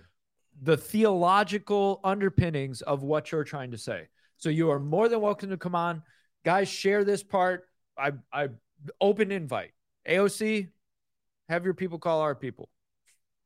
the 0.61 0.77
theological 0.77 1.99
underpinnings 2.03 2.81
of 2.81 3.03
what 3.03 3.31
you're 3.31 3.43
trying 3.43 3.71
to 3.71 3.77
say. 3.77 4.07
So 4.39 4.49
you 4.49 4.71
are 4.71 4.79
more 4.79 5.09
than 5.09 5.21
welcome 5.21 5.49
to 5.49 5.57
come 5.57 5.75
on. 5.75 6.01
Guys, 6.43 6.69
share 6.69 7.03
this 7.03 7.21
part. 7.21 7.65
I 7.97 8.13
I 8.33 8.49
open 8.99 9.31
invite. 9.31 9.71
AOC, 10.07 10.69
have 11.49 11.65
your 11.65 11.73
people 11.73 11.99
call 11.99 12.21
our 12.21 12.33
people. 12.33 12.69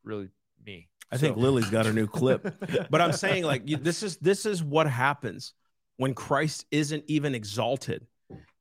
Really 0.04 0.30
me. 0.64 0.88
I 1.12 1.18
think 1.18 1.36
Lily's 1.38 1.70
got 1.70 1.88
a 1.88 1.94
new 1.94 2.08
clip. 2.08 2.56
but 2.90 3.02
I'm 3.02 3.12
saying 3.12 3.44
like 3.44 3.66
this 3.66 4.04
is 4.04 4.18
this 4.18 4.46
is 4.46 4.64
what 4.64 4.88
happens 4.88 5.54
when 5.98 6.14
Christ 6.14 6.66
isn't 6.72 7.04
even 7.08 7.34
exalted. 7.34 8.06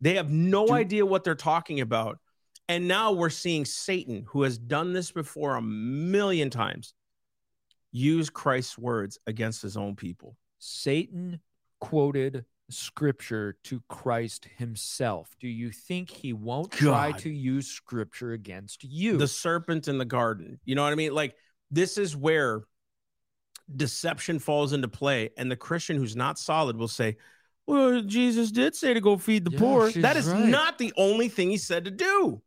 They 0.01 0.14
have 0.14 0.30
no 0.30 0.66
Do- 0.66 0.72
idea 0.72 1.07
what 1.07 1.24
they're 1.24 1.35
talking 1.35 1.80
about. 1.80 2.18
And 2.68 2.89
now 2.89 3.12
we're 3.12 3.28
seeing 3.28 3.66
Satan, 3.66 4.24
who 4.28 4.43
has 4.43 4.57
done 4.57 4.95
this 4.95 5.12
before 5.12 5.57
a 5.57 5.62
million 5.62 6.49
times, 6.49 6.95
use 7.91 8.30
Christ's 8.30 8.78
words 8.78 9.18
against 9.26 9.61
his 9.61 9.76
own 9.76 9.97
people. 9.97 10.37
Satan 10.59 11.41
quoted 11.83 12.45
scripture 12.70 13.57
to 13.64 13.83
Christ 13.89 14.47
himself. 14.57 15.35
Do 15.41 15.49
you 15.49 15.70
think 15.72 16.09
he 16.11 16.33
won't 16.33 16.70
try 16.70 17.11
to 17.12 17.28
use 17.28 17.66
scripture 17.66 18.33
against 18.33 18.85
you? 18.85 19.16
The 19.18 19.26
serpent 19.26 19.89
in 19.89 19.99
the 19.99 20.05
garden. 20.05 20.61
You 20.64 20.74
know 20.76 20.85
what 20.85 20.93
I 20.93 20.95
mean? 20.95 21.12
Like 21.12 21.35
this 21.70 21.99
is 21.99 22.16
where 22.16 22.62
deception 23.74 24.39
falls 24.39 24.72
into 24.72 24.87
play. 24.89 25.30
And 25.37 25.51
the 25.51 25.57
Christian 25.57 25.97
who's 25.97 26.14
not 26.14 26.39
solid 26.39 26.76
will 26.76 26.89
say, 26.89 27.16
Well, 27.66 28.01
Jesus 28.03 28.53
did 28.53 28.74
say 28.76 28.95
to 28.95 29.01
go 29.01 29.16
feed 29.16 29.45
the 29.45 29.51
Yeah, 29.51 29.59
poor. 29.59 29.91
That 29.91 30.16
is 30.16 30.28
right. 30.28 30.47
not 30.47 30.78
the 30.78 30.93
only 30.97 31.28
thing 31.28 31.51
he 31.51 31.57
said 31.59 31.85
to 31.87 31.91
do. 31.91 32.43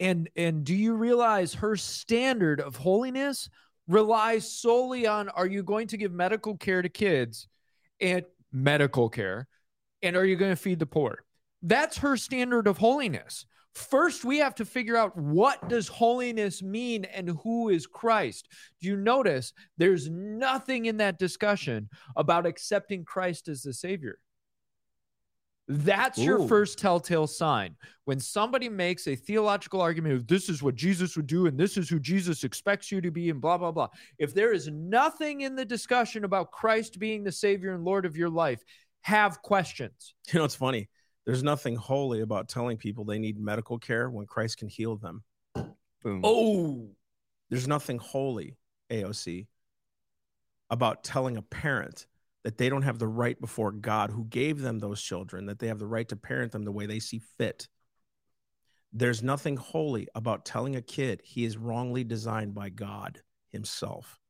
and 0.00 0.28
and 0.36 0.64
do 0.64 0.74
you 0.74 0.94
realize 0.94 1.54
her 1.54 1.76
standard 1.76 2.60
of 2.60 2.74
holiness 2.76 3.48
relies 3.86 4.50
solely 4.50 5.06
on 5.06 5.28
are 5.28 5.46
you 5.46 5.62
going 5.62 5.86
to 5.86 5.96
give 5.96 6.10
medical 6.12 6.56
care 6.56 6.82
to 6.82 6.88
kids 6.88 7.46
and 8.00 8.24
medical 8.54 9.08
care 9.10 9.48
and 10.02 10.16
are 10.16 10.24
you 10.24 10.36
going 10.36 10.52
to 10.52 10.56
feed 10.56 10.78
the 10.78 10.86
poor? 10.86 11.24
That's 11.62 11.98
her 11.98 12.16
standard 12.16 12.66
of 12.66 12.78
holiness. 12.78 13.46
First, 13.74 14.24
we 14.24 14.38
have 14.38 14.54
to 14.56 14.64
figure 14.64 14.96
out 14.96 15.16
what 15.16 15.68
does 15.68 15.88
holiness 15.88 16.62
mean 16.62 17.04
and 17.06 17.30
who 17.42 17.70
is 17.70 17.86
Christ. 17.86 18.48
Do 18.80 18.86
you 18.86 18.96
notice 18.96 19.52
there's 19.78 20.08
nothing 20.08 20.84
in 20.84 20.98
that 20.98 21.18
discussion 21.18 21.88
about 22.16 22.46
accepting 22.46 23.04
Christ 23.04 23.48
as 23.48 23.62
the 23.62 23.72
savior? 23.72 24.18
That's 25.66 26.18
your 26.18 26.46
first 26.46 26.78
telltale 26.78 27.26
sign. 27.26 27.76
When 28.04 28.20
somebody 28.20 28.68
makes 28.68 29.06
a 29.08 29.16
theological 29.16 29.80
argument 29.80 30.14
of 30.14 30.26
this 30.26 30.50
is 30.50 30.62
what 30.62 30.74
Jesus 30.74 31.16
would 31.16 31.26
do 31.26 31.46
and 31.46 31.58
this 31.58 31.78
is 31.78 31.88
who 31.88 31.98
Jesus 31.98 32.44
expects 32.44 32.92
you 32.92 33.00
to 33.00 33.10
be 33.10 33.30
and 33.30 33.40
blah, 33.40 33.56
blah, 33.56 33.72
blah. 33.72 33.88
If 34.18 34.34
there 34.34 34.52
is 34.52 34.68
nothing 34.68 35.40
in 35.40 35.56
the 35.56 35.64
discussion 35.64 36.24
about 36.24 36.50
Christ 36.50 36.98
being 36.98 37.24
the 37.24 37.32
savior 37.32 37.72
and 37.72 37.82
Lord 37.82 38.04
of 38.04 38.16
your 38.16 38.28
life, 38.28 38.62
have 39.02 39.40
questions. 39.42 40.14
You 40.32 40.40
know, 40.40 40.44
it's 40.44 40.54
funny. 40.54 40.88
There's 41.24 41.42
nothing 41.42 41.76
holy 41.76 42.20
about 42.20 42.48
telling 42.48 42.76
people 42.76 43.04
they 43.04 43.18
need 43.18 43.38
medical 43.40 43.78
care 43.78 44.10
when 44.10 44.26
Christ 44.26 44.58
can 44.58 44.68
heal 44.68 44.96
them. 44.96 45.22
Boom. 46.02 46.20
Oh, 46.22 46.90
There's 47.48 47.66
nothing 47.66 47.98
holy, 47.98 48.58
AOC, 48.90 49.46
about 50.68 51.02
telling 51.02 51.38
a 51.38 51.42
parent 51.42 52.06
that 52.44 52.58
they 52.58 52.68
don't 52.68 52.82
have 52.82 52.98
the 52.98 53.08
right 53.08 53.40
before 53.40 53.72
God 53.72 54.10
who 54.10 54.24
gave 54.24 54.60
them 54.60 54.78
those 54.78 55.00
children, 55.00 55.46
that 55.46 55.58
they 55.58 55.68
have 55.68 55.78
the 55.78 55.86
right 55.86 56.08
to 56.10 56.16
parent 56.16 56.52
them 56.52 56.64
the 56.64 56.72
way 56.72 56.86
they 56.86 57.00
see 57.00 57.20
fit. 57.38 57.66
There's 58.92 59.22
nothing 59.22 59.56
holy 59.56 60.06
about 60.14 60.44
telling 60.44 60.76
a 60.76 60.82
kid 60.82 61.20
he 61.24 61.44
is 61.44 61.56
wrongly 61.56 62.04
designed 62.04 62.54
by 62.54 62.68
God 62.68 63.20
himself. 63.50 64.20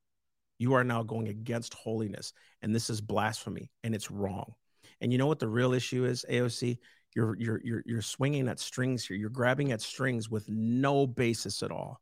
You 0.59 0.75
are 0.75 0.85
now 0.85 1.03
going 1.03 1.29
against 1.29 1.75
holiness, 1.75 2.33
and 2.63 2.75
this 2.75 2.89
is 2.89 3.01
blasphemy, 3.01 3.71
and 3.83 3.95
it's 3.95 4.11
wrong. 4.11 4.55
And 5.01 5.13
you 5.13 5.19
know 5.19 5.27
what 5.27 5.41
the 5.41 5.49
real 5.49 5.75
issue 5.75 6.05
is, 6.05 6.25
AOC? 6.31 6.79
You're 7.17 7.37
you're 7.37 7.61
you're 7.65 7.83
you're 7.85 8.03
swinging 8.03 8.49
at 8.49 8.61
strings 8.61 9.05
here. 9.05 9.17
You're 9.17 9.31
grabbing 9.31 9.73
at 9.73 9.83
strings 9.83 10.31
with 10.31 10.49
no 10.49 11.07
basis 11.07 11.63
at 11.63 11.71
all. 11.71 12.01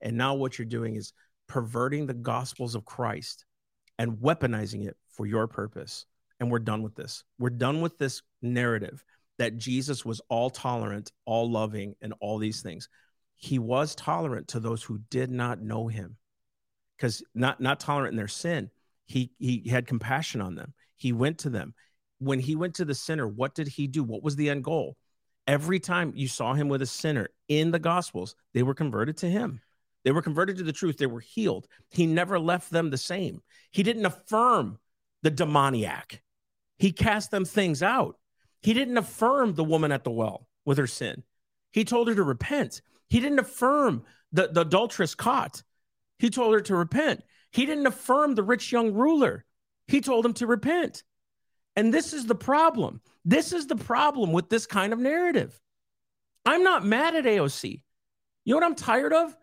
And 0.00 0.16
now 0.16 0.34
what 0.34 0.58
you're 0.58 0.66
doing 0.66 0.96
is 0.96 1.12
perverting 1.48 2.06
the 2.06 2.14
gospels 2.14 2.74
of 2.74 2.84
Christ 2.84 3.44
and 3.98 4.18
weaponizing 4.18 4.86
it 4.86 4.96
for 5.12 5.26
your 5.26 5.46
purpose. 5.46 6.06
And 6.40 6.50
we're 6.50 6.58
done 6.58 6.82
with 6.82 6.96
this. 6.96 7.24
We're 7.38 7.50
done 7.50 7.80
with 7.80 7.98
this 7.98 8.22
narrative 8.40 9.04
that 9.38 9.58
Jesus 9.58 10.04
was 10.04 10.20
all 10.28 10.50
tolerant, 10.50 11.12
all 11.24 11.50
loving, 11.50 11.94
and 12.00 12.14
all 12.20 12.38
these 12.38 12.62
things. 12.62 12.88
He 13.36 13.58
was 13.58 13.94
tolerant 13.94 14.48
to 14.48 14.60
those 14.60 14.82
who 14.82 14.98
did 15.10 15.30
not 15.30 15.60
know 15.60 15.88
him. 15.88 16.16
Because 16.96 17.22
not 17.34 17.60
not 17.60 17.80
tolerant 17.80 18.12
in 18.12 18.16
their 18.16 18.28
sin. 18.28 18.70
He 19.06 19.32
he 19.38 19.68
had 19.68 19.86
compassion 19.86 20.40
on 20.40 20.54
them. 20.54 20.74
He 20.96 21.12
went 21.12 21.38
to 21.38 21.50
them. 21.50 21.74
When 22.18 22.38
he 22.38 22.54
went 22.54 22.76
to 22.76 22.84
the 22.84 22.94
sinner, 22.94 23.26
what 23.26 23.54
did 23.54 23.66
he 23.66 23.88
do? 23.88 24.04
What 24.04 24.22
was 24.22 24.36
the 24.36 24.50
end 24.50 24.62
goal? 24.62 24.96
Every 25.48 25.80
time 25.80 26.12
you 26.14 26.28
saw 26.28 26.54
him 26.54 26.68
with 26.68 26.82
a 26.82 26.86
sinner 26.86 27.28
in 27.48 27.72
the 27.72 27.80
gospels, 27.80 28.36
they 28.54 28.62
were 28.62 28.74
converted 28.74 29.16
to 29.18 29.26
him. 29.28 29.60
They 30.04 30.12
were 30.12 30.22
converted 30.22 30.58
to 30.58 30.62
the 30.62 30.72
truth. 30.72 30.98
They 30.98 31.06
were 31.06 31.20
healed. 31.20 31.66
He 31.90 32.06
never 32.06 32.38
left 32.38 32.70
them 32.70 32.90
the 32.90 32.98
same. 32.98 33.42
He 33.72 33.82
didn't 33.82 34.06
affirm 34.06 34.78
the 35.22 35.30
demoniac. 35.30 36.22
He 36.78 36.92
cast 36.92 37.30
them 37.30 37.44
things 37.44 37.82
out. 37.82 38.18
He 38.60 38.74
didn't 38.74 38.98
affirm 38.98 39.54
the 39.54 39.64
woman 39.64 39.92
at 39.92 40.04
the 40.04 40.10
well 40.10 40.46
with 40.64 40.78
her 40.78 40.86
sin. 40.86 41.22
He 41.72 41.84
told 41.84 42.08
her 42.08 42.14
to 42.14 42.22
repent. 42.22 42.82
He 43.08 43.20
didn't 43.20 43.38
affirm 43.38 44.04
the, 44.32 44.48
the 44.48 44.62
adulteress 44.62 45.14
caught. 45.14 45.62
He 46.18 46.30
told 46.30 46.54
her 46.54 46.60
to 46.62 46.76
repent. 46.76 47.22
He 47.50 47.66
didn't 47.66 47.86
affirm 47.86 48.34
the 48.34 48.42
rich 48.42 48.72
young 48.72 48.92
ruler. 48.92 49.44
He 49.88 50.00
told 50.00 50.24
him 50.24 50.34
to 50.34 50.46
repent. 50.46 51.02
And 51.76 51.92
this 51.92 52.12
is 52.12 52.26
the 52.26 52.34
problem. 52.34 53.00
This 53.24 53.52
is 53.52 53.66
the 53.66 53.76
problem 53.76 54.32
with 54.32 54.48
this 54.48 54.66
kind 54.66 54.92
of 54.92 54.98
narrative. 54.98 55.58
I'm 56.44 56.62
not 56.62 56.84
mad 56.84 57.14
at 57.14 57.24
AOC. 57.24 57.82
You 58.44 58.54
know 58.54 58.56
what 58.56 58.66
I'm 58.66 58.74
tired 58.74 59.12
of? 59.12 59.36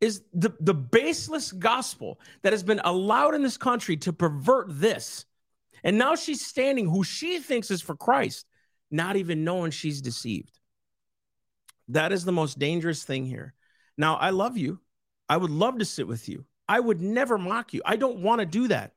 Is 0.00 0.22
the, 0.34 0.52
the 0.60 0.74
baseless 0.74 1.52
gospel 1.52 2.20
that 2.42 2.52
has 2.52 2.62
been 2.62 2.80
allowed 2.84 3.34
in 3.34 3.42
this 3.42 3.56
country 3.56 3.96
to 3.98 4.12
pervert 4.12 4.66
this. 4.68 5.24
And 5.82 5.96
now 5.96 6.16
she's 6.16 6.44
standing 6.44 6.88
who 6.88 7.02
she 7.02 7.38
thinks 7.38 7.70
is 7.70 7.80
for 7.80 7.96
Christ, 7.96 8.46
not 8.90 9.16
even 9.16 9.44
knowing 9.44 9.70
she's 9.70 10.02
deceived. 10.02 10.58
That 11.88 12.12
is 12.12 12.24
the 12.24 12.32
most 12.32 12.58
dangerous 12.58 13.04
thing 13.04 13.24
here. 13.24 13.54
Now, 13.96 14.16
I 14.16 14.30
love 14.30 14.58
you. 14.58 14.80
I 15.28 15.36
would 15.36 15.50
love 15.50 15.78
to 15.78 15.84
sit 15.84 16.06
with 16.06 16.28
you. 16.28 16.44
I 16.68 16.80
would 16.80 17.00
never 17.00 17.38
mock 17.38 17.72
you. 17.72 17.80
I 17.84 17.96
don't 17.96 18.18
want 18.18 18.40
to 18.40 18.46
do 18.46 18.68
that. 18.68 18.92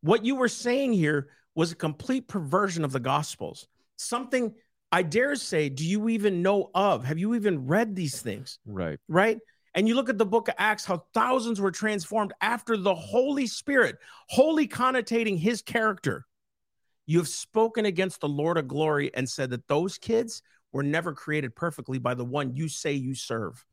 What 0.00 0.24
you 0.24 0.34
were 0.34 0.48
saying 0.48 0.92
here 0.92 1.28
was 1.54 1.72
a 1.72 1.76
complete 1.76 2.28
perversion 2.28 2.84
of 2.84 2.92
the 2.92 3.00
gospels. 3.00 3.68
Something 3.96 4.54
I 4.90 5.02
dare 5.02 5.36
say, 5.36 5.68
do 5.68 5.86
you 5.86 6.08
even 6.08 6.42
know 6.42 6.70
of? 6.74 7.04
Have 7.04 7.18
you 7.18 7.34
even 7.34 7.66
read 7.66 7.94
these 7.94 8.20
things? 8.20 8.58
right. 8.66 8.98
right? 9.08 9.38
And 9.74 9.88
you 9.88 9.94
look 9.94 10.08
at 10.08 10.18
the 10.18 10.26
book 10.26 10.48
of 10.48 10.54
Acts, 10.58 10.84
how 10.84 11.04
thousands 11.14 11.60
were 11.60 11.70
transformed 11.70 12.32
after 12.40 12.76
the 12.76 12.94
Holy 12.94 13.46
Spirit, 13.46 13.96
wholly 14.28 14.66
connotating 14.66 15.36
his 15.38 15.62
character. 15.62 16.26
You 17.06 17.18
have 17.18 17.28
spoken 17.28 17.86
against 17.86 18.20
the 18.20 18.28
Lord 18.28 18.58
of 18.58 18.68
glory 18.68 19.10
and 19.14 19.28
said 19.28 19.50
that 19.50 19.68
those 19.68 19.98
kids 19.98 20.42
were 20.72 20.82
never 20.82 21.12
created 21.14 21.56
perfectly 21.56 21.98
by 21.98 22.14
the 22.14 22.24
one 22.24 22.54
you 22.54 22.68
say 22.68 22.92
you 22.92 23.14
serve. 23.14 23.64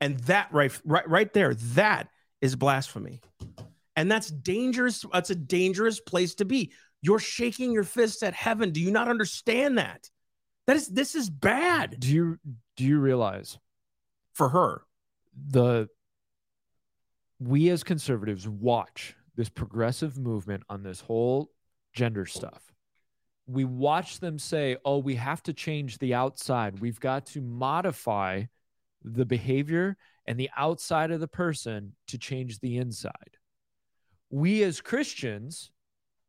And 0.00 0.18
that 0.20 0.48
right, 0.52 0.72
right, 0.84 1.08
right 1.08 1.32
there, 1.32 1.54
that 1.54 2.08
is 2.40 2.54
blasphemy. 2.54 3.20
And 3.96 4.10
that's 4.10 4.30
dangerous. 4.30 5.04
That's 5.12 5.30
a 5.30 5.34
dangerous 5.34 6.00
place 6.00 6.34
to 6.36 6.44
be. 6.44 6.72
You're 7.02 7.18
shaking 7.18 7.72
your 7.72 7.84
fists 7.84 8.22
at 8.22 8.34
heaven. 8.34 8.70
Do 8.70 8.80
you 8.80 8.90
not 8.90 9.08
understand 9.08 9.78
that? 9.78 10.10
That 10.66 10.76
is 10.76 10.88
this 10.88 11.14
is 11.14 11.30
bad 11.30 11.96
Do 12.00 12.12
you 12.12 12.38
do 12.76 12.84
you 12.84 12.98
realize 12.98 13.58
for 14.34 14.48
her. 14.50 14.82
The 15.48 15.88
we 17.38 17.68
as 17.68 17.84
conservatives 17.84 18.48
watch 18.48 19.14
this 19.34 19.48
progressive 19.48 20.16
movement 20.16 20.62
on 20.68 20.82
this 20.82 21.00
whole 21.00 21.50
gender 21.92 22.24
stuff. 22.24 22.72
We 23.46 23.64
watch 23.64 24.20
them 24.20 24.38
say, 24.38 24.76
"Oh, 24.84 24.98
we 24.98 25.16
have 25.16 25.42
to 25.44 25.52
change 25.52 25.98
the 25.98 26.14
outside. 26.14 26.80
We've 26.80 26.98
got 26.98 27.26
to 27.26 27.40
modify 27.40 28.44
the 29.06 29.24
behavior 29.24 29.96
and 30.26 30.38
the 30.38 30.50
outside 30.56 31.10
of 31.10 31.20
the 31.20 31.28
person 31.28 31.92
to 32.08 32.18
change 32.18 32.58
the 32.58 32.76
inside. 32.76 33.38
We 34.30 34.62
as 34.64 34.80
Christians, 34.80 35.70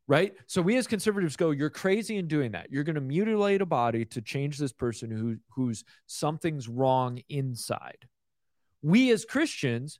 right? 0.08 0.34
So 0.46 0.62
we 0.62 0.78
as 0.78 0.86
conservatives 0.86 1.36
go, 1.36 1.52
you're 1.52 1.72
crazy 1.72 2.18
in 2.18 2.28
doing 2.28 2.52
that. 2.52 2.72
You're 2.72 2.84
going 2.84 2.96
to 2.96 3.02
mutilate 3.02 3.62
a 3.62 3.66
body 3.66 4.06
to 4.06 4.22
change 4.22 4.58
this 4.58 4.72
person 4.72 5.10
who 5.10 5.38
who's 5.50 5.84
something's 6.06 6.70
wrong 6.70 7.20
inside. 7.30 8.08
We 8.82 9.12
as 9.12 9.26
Christians 9.26 10.00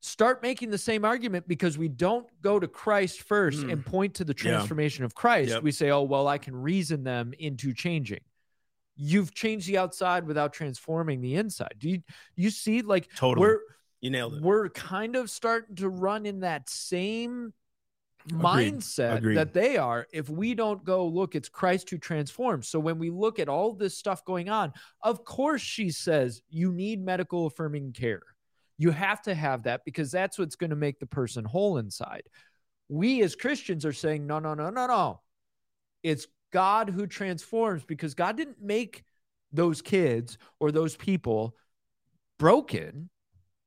start 0.00 0.42
making 0.42 0.70
the 0.70 0.78
same 0.78 1.04
argument 1.04 1.48
because 1.48 1.76
we 1.78 1.88
don't 1.88 2.26
go 2.42 2.60
to 2.60 2.68
Christ 2.68 3.22
first 3.22 3.60
Mm. 3.60 3.72
and 3.72 3.86
point 3.86 4.14
to 4.14 4.24
the 4.24 4.34
Yeah. 4.36 4.50
transformation 4.50 5.04
of 5.04 5.14
Christ. 5.14 5.50
Yep. 5.50 5.62
We 5.62 5.72
say, 5.72 5.90
"Oh, 5.90 6.02
well, 6.02 6.28
I 6.28 6.38
can 6.38 6.54
reason 6.54 7.02
them 7.02 7.32
into 7.38 7.72
changing." 7.72 8.20
You've 8.96 9.34
changed 9.34 9.66
the 9.68 9.78
outside 9.78 10.26
without 10.26 10.52
transforming 10.52 11.20
the 11.20 11.34
inside. 11.34 11.74
Do 11.78 11.88
you 11.90 12.02
you 12.34 12.50
see 12.50 12.82
like 12.82 13.12
Totally. 13.14 13.46
we're 13.46 13.60
you 14.00 14.10
nailed 14.10 14.34
it. 14.34 14.42
we're 14.42 14.68
kind 14.68 15.16
of 15.16 15.30
starting 15.30 15.74
to 15.76 15.88
run 15.88 16.24
in 16.26 16.40
that 16.40 16.68
same 16.70 17.52
Agreed. 18.28 18.42
mindset 18.42 19.16
Agreed. 19.18 19.36
that 19.36 19.52
they 19.52 19.76
are 19.76 20.06
if 20.12 20.28
we 20.28 20.54
don't 20.54 20.84
go 20.84 21.06
look 21.06 21.34
it's 21.34 21.48
christ 21.48 21.88
who 21.90 21.98
transforms 21.98 22.68
so 22.68 22.78
when 22.78 22.98
we 22.98 23.10
look 23.10 23.38
at 23.38 23.48
all 23.48 23.72
this 23.72 23.96
stuff 23.96 24.24
going 24.24 24.48
on 24.48 24.72
of 25.02 25.24
course 25.24 25.62
she 25.62 25.90
says 25.90 26.42
you 26.48 26.72
need 26.72 27.04
medical 27.04 27.46
affirming 27.46 27.92
care 27.92 28.22
you 28.78 28.90
have 28.90 29.22
to 29.22 29.34
have 29.34 29.62
that 29.62 29.84
because 29.84 30.10
that's 30.10 30.38
what's 30.38 30.56
going 30.56 30.70
to 30.70 30.76
make 30.76 30.98
the 30.98 31.06
person 31.06 31.44
whole 31.44 31.78
inside 31.78 32.24
we 32.88 33.22
as 33.22 33.36
christians 33.36 33.84
are 33.84 33.92
saying 33.92 34.26
no 34.26 34.38
no 34.38 34.54
no 34.54 34.70
no 34.70 34.86
no 34.86 35.20
it's 36.02 36.26
god 36.52 36.90
who 36.90 37.06
transforms 37.06 37.84
because 37.84 38.14
god 38.14 38.36
didn't 38.36 38.60
make 38.60 39.04
those 39.52 39.80
kids 39.80 40.36
or 40.60 40.72
those 40.72 40.96
people 40.96 41.54
broken 42.38 43.08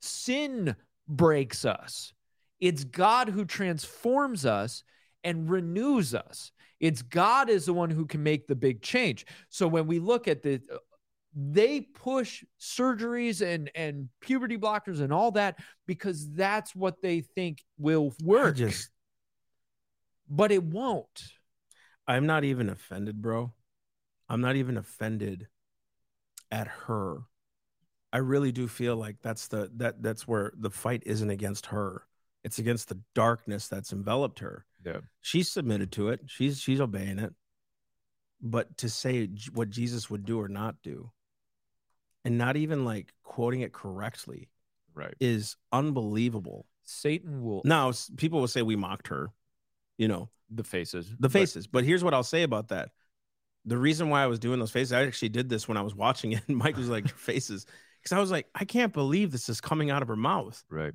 sin 0.01 0.75
breaks 1.07 1.65
us. 1.65 2.13
It's 2.59 2.83
God 2.83 3.29
who 3.29 3.45
transforms 3.45 4.45
us 4.45 4.83
and 5.23 5.49
renews 5.49 6.13
us. 6.13 6.51
It's 6.79 7.01
God 7.01 7.49
is 7.49 7.65
the 7.65 7.73
one 7.73 7.89
who 7.89 8.05
can 8.05 8.23
make 8.23 8.47
the 8.47 8.55
big 8.55 8.81
change. 8.81 9.25
So 9.49 9.67
when 9.67 9.87
we 9.87 9.99
look 9.99 10.27
at 10.27 10.43
the 10.43 10.61
they 11.35 11.81
push 11.81 12.43
surgeries 12.59 13.45
and 13.45 13.69
and 13.75 14.09
puberty 14.19 14.57
blockers 14.57 14.99
and 14.99 15.13
all 15.13 15.31
that 15.31 15.59
because 15.85 16.29
that's 16.31 16.75
what 16.75 17.01
they 17.01 17.21
think 17.21 17.63
will 17.77 18.13
work. 18.23 18.55
just 18.55 18.89
but 20.29 20.51
it 20.51 20.63
won't. 20.63 21.23
I'm 22.07 22.25
not 22.25 22.43
even 22.43 22.69
offended, 22.69 23.21
bro. 23.21 23.53
I'm 24.27 24.41
not 24.41 24.55
even 24.55 24.77
offended 24.77 25.47
at 26.51 26.67
her. 26.67 27.19
I 28.11 28.17
really 28.17 28.51
do 28.51 28.67
feel 28.67 28.95
like 28.95 29.17
that's 29.21 29.47
the 29.47 29.69
that 29.77 30.01
that's 30.01 30.27
where 30.27 30.51
the 30.57 30.71
fight 30.71 31.03
isn't 31.05 31.29
against 31.29 31.67
her. 31.67 32.03
It's 32.43 32.59
against 32.59 32.89
the 32.89 32.99
darkness 33.15 33.67
that's 33.67 33.91
enveloped 33.91 34.39
her. 34.39 34.65
Yeah. 34.85 34.99
She's 35.21 35.51
submitted 35.51 35.91
to 35.93 36.09
it. 36.09 36.21
She's 36.27 36.59
she's 36.59 36.79
obeying 36.79 37.19
it. 37.19 37.33
But 38.41 38.77
to 38.77 38.89
say 38.89 39.29
what 39.53 39.69
Jesus 39.69 40.09
would 40.09 40.25
do 40.25 40.39
or 40.39 40.47
not 40.47 40.75
do 40.81 41.11
and 42.23 42.37
not 42.37 42.55
even 42.55 42.85
like 42.85 43.13
quoting 43.23 43.61
it 43.61 43.73
correctly 43.73 44.49
Right. 44.95 45.13
is 45.19 45.55
unbelievable. 45.71 46.65
Satan 46.83 47.43
will 47.43 47.61
Now, 47.65 47.91
people 48.17 48.39
will 48.39 48.47
say 48.47 48.61
we 48.61 48.75
mocked 48.75 49.07
her, 49.09 49.31
you 49.97 50.07
know, 50.07 50.29
the 50.49 50.63
faces. 50.63 51.13
the 51.19 51.29
faces. 51.29 51.67
But 51.67 51.83
here's 51.83 52.03
what 52.03 52.13
I'll 52.13 52.23
say 52.23 52.43
about 52.43 52.69
that. 52.69 52.89
The 53.65 53.77
reason 53.77 54.09
why 54.09 54.23
I 54.23 54.27
was 54.27 54.39
doing 54.39 54.59
those 54.59 54.71
faces, 54.71 54.93
I 54.93 55.03
actually 55.05 55.29
did 55.29 55.47
this 55.49 55.67
when 55.67 55.77
I 55.77 55.81
was 55.81 55.93
watching 55.93 56.31
it. 56.31 56.41
And 56.47 56.57
Mike 56.57 56.75
was 56.77 56.89
like, 56.89 57.07
faces. 57.17 57.65
Because 58.01 58.15
I 58.15 58.19
was 58.19 58.31
like, 58.31 58.47
I 58.55 58.65
can't 58.65 58.93
believe 58.93 59.31
this 59.31 59.49
is 59.49 59.61
coming 59.61 59.89
out 59.91 60.01
of 60.01 60.07
her 60.07 60.15
mouth. 60.15 60.63
Right. 60.69 60.93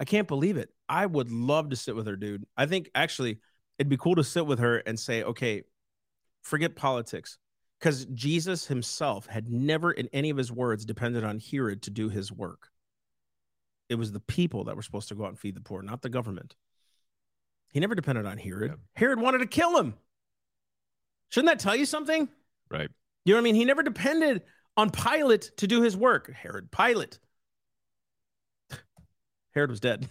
I 0.00 0.04
can't 0.04 0.26
believe 0.26 0.56
it. 0.56 0.70
I 0.88 1.04
would 1.04 1.30
love 1.30 1.70
to 1.70 1.76
sit 1.76 1.94
with 1.94 2.06
her, 2.06 2.16
dude. 2.16 2.46
I 2.56 2.64
think 2.64 2.90
actually 2.94 3.38
it'd 3.78 3.90
be 3.90 3.98
cool 3.98 4.14
to 4.16 4.24
sit 4.24 4.46
with 4.46 4.58
her 4.58 4.78
and 4.78 4.98
say, 4.98 5.22
okay, 5.22 5.62
forget 6.42 6.74
politics. 6.74 7.38
Because 7.78 8.06
Jesus 8.06 8.66
himself 8.66 9.26
had 9.26 9.48
never 9.48 9.92
in 9.92 10.08
any 10.12 10.30
of 10.30 10.36
his 10.36 10.50
words 10.50 10.84
depended 10.84 11.22
on 11.22 11.38
Herod 11.38 11.82
to 11.82 11.90
do 11.90 12.08
his 12.08 12.32
work. 12.32 12.68
It 13.88 13.94
was 13.96 14.12
the 14.12 14.20
people 14.20 14.64
that 14.64 14.76
were 14.76 14.82
supposed 14.82 15.08
to 15.08 15.14
go 15.14 15.24
out 15.24 15.30
and 15.30 15.38
feed 15.38 15.54
the 15.54 15.60
poor, 15.60 15.82
not 15.82 16.02
the 16.02 16.08
government. 16.08 16.56
He 17.72 17.80
never 17.80 17.94
depended 17.94 18.26
on 18.26 18.38
Herod. 18.38 18.74
Herod 18.94 19.20
wanted 19.20 19.38
to 19.38 19.46
kill 19.46 19.78
him. 19.78 19.94
Shouldn't 21.30 21.50
that 21.50 21.60
tell 21.60 21.76
you 21.76 21.86
something? 21.86 22.28
Right. 22.70 22.88
You 23.24 23.34
know 23.34 23.38
what 23.38 23.42
I 23.42 23.44
mean? 23.44 23.54
He 23.54 23.64
never 23.64 23.82
depended 23.82 24.42
on 24.76 24.90
Pilate 24.90 25.50
to 25.58 25.66
do 25.66 25.82
his 25.82 25.96
work. 25.96 26.32
Herod, 26.32 26.70
Pilate. 26.70 27.18
Herod 29.54 29.70
was 29.70 29.80
dead. 29.80 30.08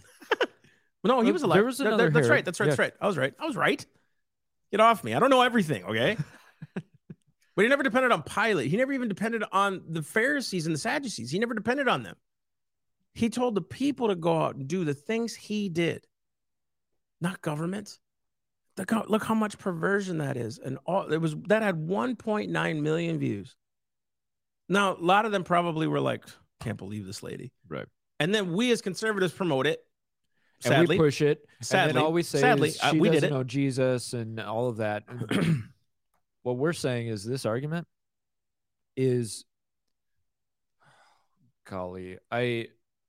no, 1.04 1.20
he 1.20 1.32
was 1.32 1.42
alive. 1.42 1.56
there 1.56 1.64
was 1.64 1.78
That- 1.78 1.96
that- 1.96 2.12
that's 2.12 2.26
Herod. 2.26 2.30
right. 2.30 2.44
That's 2.44 2.60
right. 2.60 2.66
That's 2.66 2.78
right. 2.78 2.94
I 3.00 3.06
was 3.06 3.16
right. 3.16 3.34
I 3.38 3.46
was 3.46 3.56
right. 3.56 3.84
Get 4.70 4.80
off 4.80 5.02
me. 5.02 5.14
I 5.14 5.18
don't 5.18 5.30
know 5.30 5.42
everything. 5.42 5.84
Okay. 5.84 6.16
but 7.56 7.62
he 7.62 7.68
never 7.68 7.82
depended 7.82 8.12
on 8.12 8.22
Pilate. 8.22 8.70
He 8.70 8.76
never 8.76 8.92
even 8.92 9.08
depended 9.08 9.42
on 9.50 9.82
the 9.88 10.02
Pharisees 10.02 10.66
and 10.66 10.74
the 10.74 10.78
Sadducees. 10.78 11.30
He 11.30 11.38
never 11.38 11.54
depended 11.54 11.88
on 11.88 12.02
them. 12.02 12.16
He 13.14 13.28
told 13.28 13.54
the 13.56 13.62
people 13.62 14.08
to 14.08 14.14
go 14.14 14.40
out 14.42 14.54
and 14.54 14.68
do 14.68 14.84
the 14.84 14.94
things 14.94 15.34
he 15.34 15.68
did, 15.68 16.06
not 17.20 17.42
government. 17.42 17.98
Look 18.78 18.90
how, 18.92 19.04
look 19.08 19.24
how 19.24 19.34
much 19.34 19.58
perversion 19.58 20.18
that 20.18 20.36
is. 20.36 20.58
And 20.58 20.78
all 20.86 21.12
it 21.12 21.18
was 21.20 21.34
that 21.48 21.62
had 21.62 21.74
1.9 21.74 22.80
million 22.80 23.18
views. 23.18 23.56
Now, 24.68 24.94
a 24.94 25.02
lot 25.02 25.26
of 25.26 25.32
them 25.32 25.42
probably 25.42 25.88
were 25.88 26.00
like, 26.00 26.24
can't 26.60 26.78
believe 26.78 27.04
this 27.04 27.22
lady. 27.22 27.52
Right. 27.68 27.86
And 28.20 28.34
then 28.34 28.52
we 28.52 28.70
as 28.70 28.82
conservatives 28.82 29.32
promote 29.32 29.66
it. 29.66 29.84
And 30.64 30.86
we 30.86 30.98
push 30.98 31.22
it. 31.22 31.46
and 31.58 31.66
sadly. 31.66 31.94
then 31.94 32.02
all 32.02 32.12
we 32.12 32.22
say 32.22 32.38
sadly, 32.38 32.68
is 32.68 32.78
uh, 32.82 32.92
we 32.94 33.08
did 33.08 33.22
doesn't 33.22 33.30
it. 33.30 33.32
know 33.32 33.44
Jesus 33.44 34.12
and 34.12 34.38
all 34.38 34.68
of 34.68 34.76
that. 34.76 35.04
What 36.42 36.56
we're 36.56 36.72
saying 36.72 37.08
is 37.08 37.22
this 37.24 37.44
argument 37.44 37.86
is 38.96 39.44
golly, 41.66 42.18
I 42.30 42.68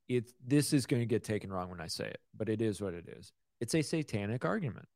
it 0.10 0.32
this 0.46 0.74
is 0.74 0.86
going 0.86 1.02
to 1.02 1.06
get 1.06 1.24
taken 1.24 1.52
wrong 1.52 1.70
when 1.70 1.80
I 1.80 1.88
say 1.88 2.08
it, 2.08 2.20
but 2.36 2.50
it 2.50 2.62
is 2.62 2.82
what 2.82 2.94
it 2.94 3.08
is. 3.08 3.32
It's 3.62 3.74
a 3.74 3.82
satanic 3.82 4.44
argument. 4.44 4.88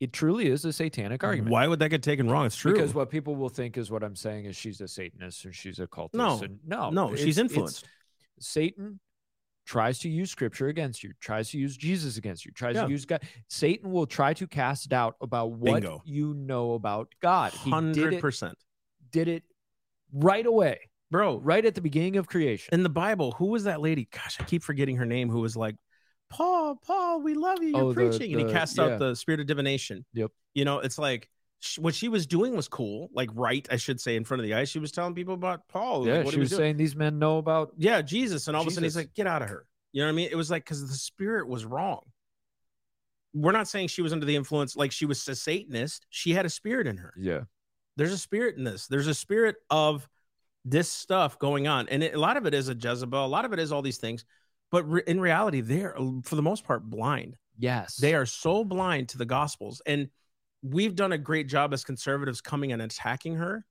It 0.00 0.14
truly 0.14 0.46
is 0.46 0.64
a 0.64 0.72
satanic 0.72 1.22
argument. 1.22 1.52
Why 1.52 1.66
would 1.66 1.78
that 1.80 1.90
get 1.90 2.02
taken 2.02 2.30
wrong? 2.30 2.46
It's 2.46 2.56
true. 2.56 2.72
Because 2.72 2.94
what 2.94 3.10
people 3.10 3.36
will 3.36 3.50
think 3.50 3.76
is 3.76 3.90
what 3.90 4.02
I'm 4.02 4.16
saying 4.16 4.46
is 4.46 4.56
she's 4.56 4.80
a 4.80 4.88
Satanist 4.88 5.44
or 5.44 5.52
she's 5.52 5.78
a 5.78 5.86
cultist. 5.86 6.14
No. 6.14 6.40
and 6.42 6.58
no, 6.66 6.88
no, 6.88 7.14
she's 7.14 7.36
influenced. 7.36 7.86
Satan 8.40 9.00
tries 9.66 9.98
to 10.00 10.08
use 10.08 10.30
scripture 10.30 10.68
against 10.68 11.04
you, 11.04 11.12
tries 11.20 11.50
to 11.50 11.58
use 11.58 11.76
Jesus 11.76 12.16
against 12.16 12.44
you, 12.44 12.50
tries 12.52 12.74
Yeah. 12.76 12.84
to 12.86 12.90
use 12.90 13.04
God. 13.04 13.22
Satan 13.48 13.92
will 13.92 14.06
try 14.06 14.34
to 14.34 14.46
cast 14.46 14.88
doubt 14.88 15.16
about 15.20 15.52
what 15.52 15.74
Bingo. 15.82 16.02
you 16.04 16.34
know 16.34 16.72
about 16.74 17.14
God. 17.20 17.52
He 17.52 17.70
100%. 17.70 18.54
did 19.10 19.28
it 19.28 19.44
right 20.12 20.44
away, 20.46 20.80
bro. 21.10 21.38
right 21.38 21.64
at 21.64 21.74
the 21.74 21.80
beginning 21.80 22.16
of 22.16 22.26
creation. 22.26 22.74
In 22.74 22.82
the 22.82 22.88
Bible, 22.88 23.32
who 23.32 23.46
was 23.46 23.64
that 23.64 23.80
lady? 23.80 24.08
Gosh, 24.10 24.40
I 24.40 24.44
keep 24.44 24.62
forgetting 24.64 24.96
her 24.96 25.06
name. 25.06 25.28
Who 25.30 25.40
was 25.40 25.56
like, 25.56 25.76
Paul, 26.30 26.76
Paul, 26.76 27.22
we 27.22 27.34
love 27.34 27.62
you. 27.62 27.68
You're 27.70 27.80
Oh, 27.82 27.92
the- 27.92 28.08
preaching, 28.08 28.32
and 28.32 28.40
he 28.40 28.46
the- 28.46 28.52
cast 28.52 28.76
yeah. 28.78 28.84
out 28.84 28.98
the 28.98 29.14
spirit 29.14 29.40
of 29.40 29.46
divination. 29.46 30.04
Yep. 30.14 30.30
You 30.54 30.64
know, 30.64 30.78
it's 30.80 30.98
like 30.98 31.28
what 31.78 31.94
she 31.94 32.08
was 32.08 32.26
doing 32.26 32.56
was 32.56 32.68
cool, 32.68 33.10
like 33.12 33.28
right, 33.34 33.66
I 33.70 33.76
should 33.76 34.00
say, 34.00 34.16
in 34.16 34.24
front 34.24 34.40
of 34.40 34.46
the 34.46 34.54
eyes. 34.54 34.68
She 34.70 34.78
was 34.78 34.92
telling 34.92 35.14
people 35.14 35.34
about 35.34 35.68
Paul. 35.68 36.06
yeah, 36.06 36.16
like, 36.16 36.24
what 36.24 36.32
she 36.32 36.36
he 36.36 36.40
was 36.40 36.50
doing. 36.50 36.58
saying 36.60 36.76
these 36.76 36.96
men 36.96 37.18
know 37.18 37.38
about. 37.38 37.72
yeah, 37.76 38.00
Jesus, 38.02 38.48
and 38.48 38.56
all 38.56 38.62
of 38.62 38.68
a 38.68 38.70
sudden 38.70 38.84
he's 38.84 38.96
like, 38.96 39.12
get 39.14 39.26
out 39.26 39.42
of 39.42 39.48
her. 39.48 39.66
You 39.92 40.02
know 40.02 40.06
what 40.06 40.12
I 40.12 40.16
mean? 40.16 40.28
It 40.30 40.36
was 40.36 40.50
like 40.50 40.64
because 40.64 40.88
the 40.88 40.94
spirit 40.94 41.48
was 41.48 41.64
wrong. 41.64 42.00
We're 43.34 43.52
not 43.52 43.68
saying 43.68 43.88
she 43.88 44.02
was 44.02 44.12
under 44.12 44.26
the 44.26 44.34
influence, 44.36 44.74
like 44.76 44.90
she 44.90 45.06
was 45.06 45.26
a 45.28 45.36
Satanist. 45.36 46.06
She 46.10 46.32
had 46.32 46.46
a 46.46 46.50
spirit 46.50 46.86
in 46.86 46.96
her. 46.96 47.12
Yeah, 47.16 47.40
there's 47.96 48.12
a 48.12 48.18
spirit 48.18 48.56
in 48.56 48.64
this. 48.64 48.86
There's 48.86 49.06
a 49.06 49.14
spirit 49.14 49.56
of 49.70 50.08
this 50.64 50.88
stuff 50.88 51.38
going 51.38 51.68
on, 51.68 51.88
and 51.88 52.02
it, 52.02 52.14
a 52.14 52.18
lot 52.18 52.36
of 52.36 52.46
it 52.46 52.54
is 52.54 52.68
a 52.68 52.74
Jezebel. 52.74 53.24
A 53.24 53.26
lot 53.26 53.44
of 53.44 53.52
it 53.52 53.58
is 53.58 53.70
all 53.70 53.82
these 53.82 53.98
things, 53.98 54.24
but 54.70 54.84
re- 54.84 55.02
in 55.06 55.20
reality, 55.20 55.60
they're 55.60 55.94
for 56.24 56.36
the 56.36 56.42
most 56.42 56.64
part 56.64 56.88
blind. 56.88 57.36
yes, 57.58 57.96
They 57.96 58.14
are 58.14 58.26
so 58.26 58.64
blind 58.64 59.10
to 59.10 59.18
the 59.18 59.26
gospels, 59.26 59.80
and 59.86 60.08
we've 60.62 60.94
done 60.94 61.12
a 61.12 61.18
great 61.18 61.48
job 61.48 61.72
as 61.72 61.84
conservatives 61.84 62.40
coming 62.40 62.72
and 62.72 62.82
attacking 62.82 63.36
her, 63.36 63.64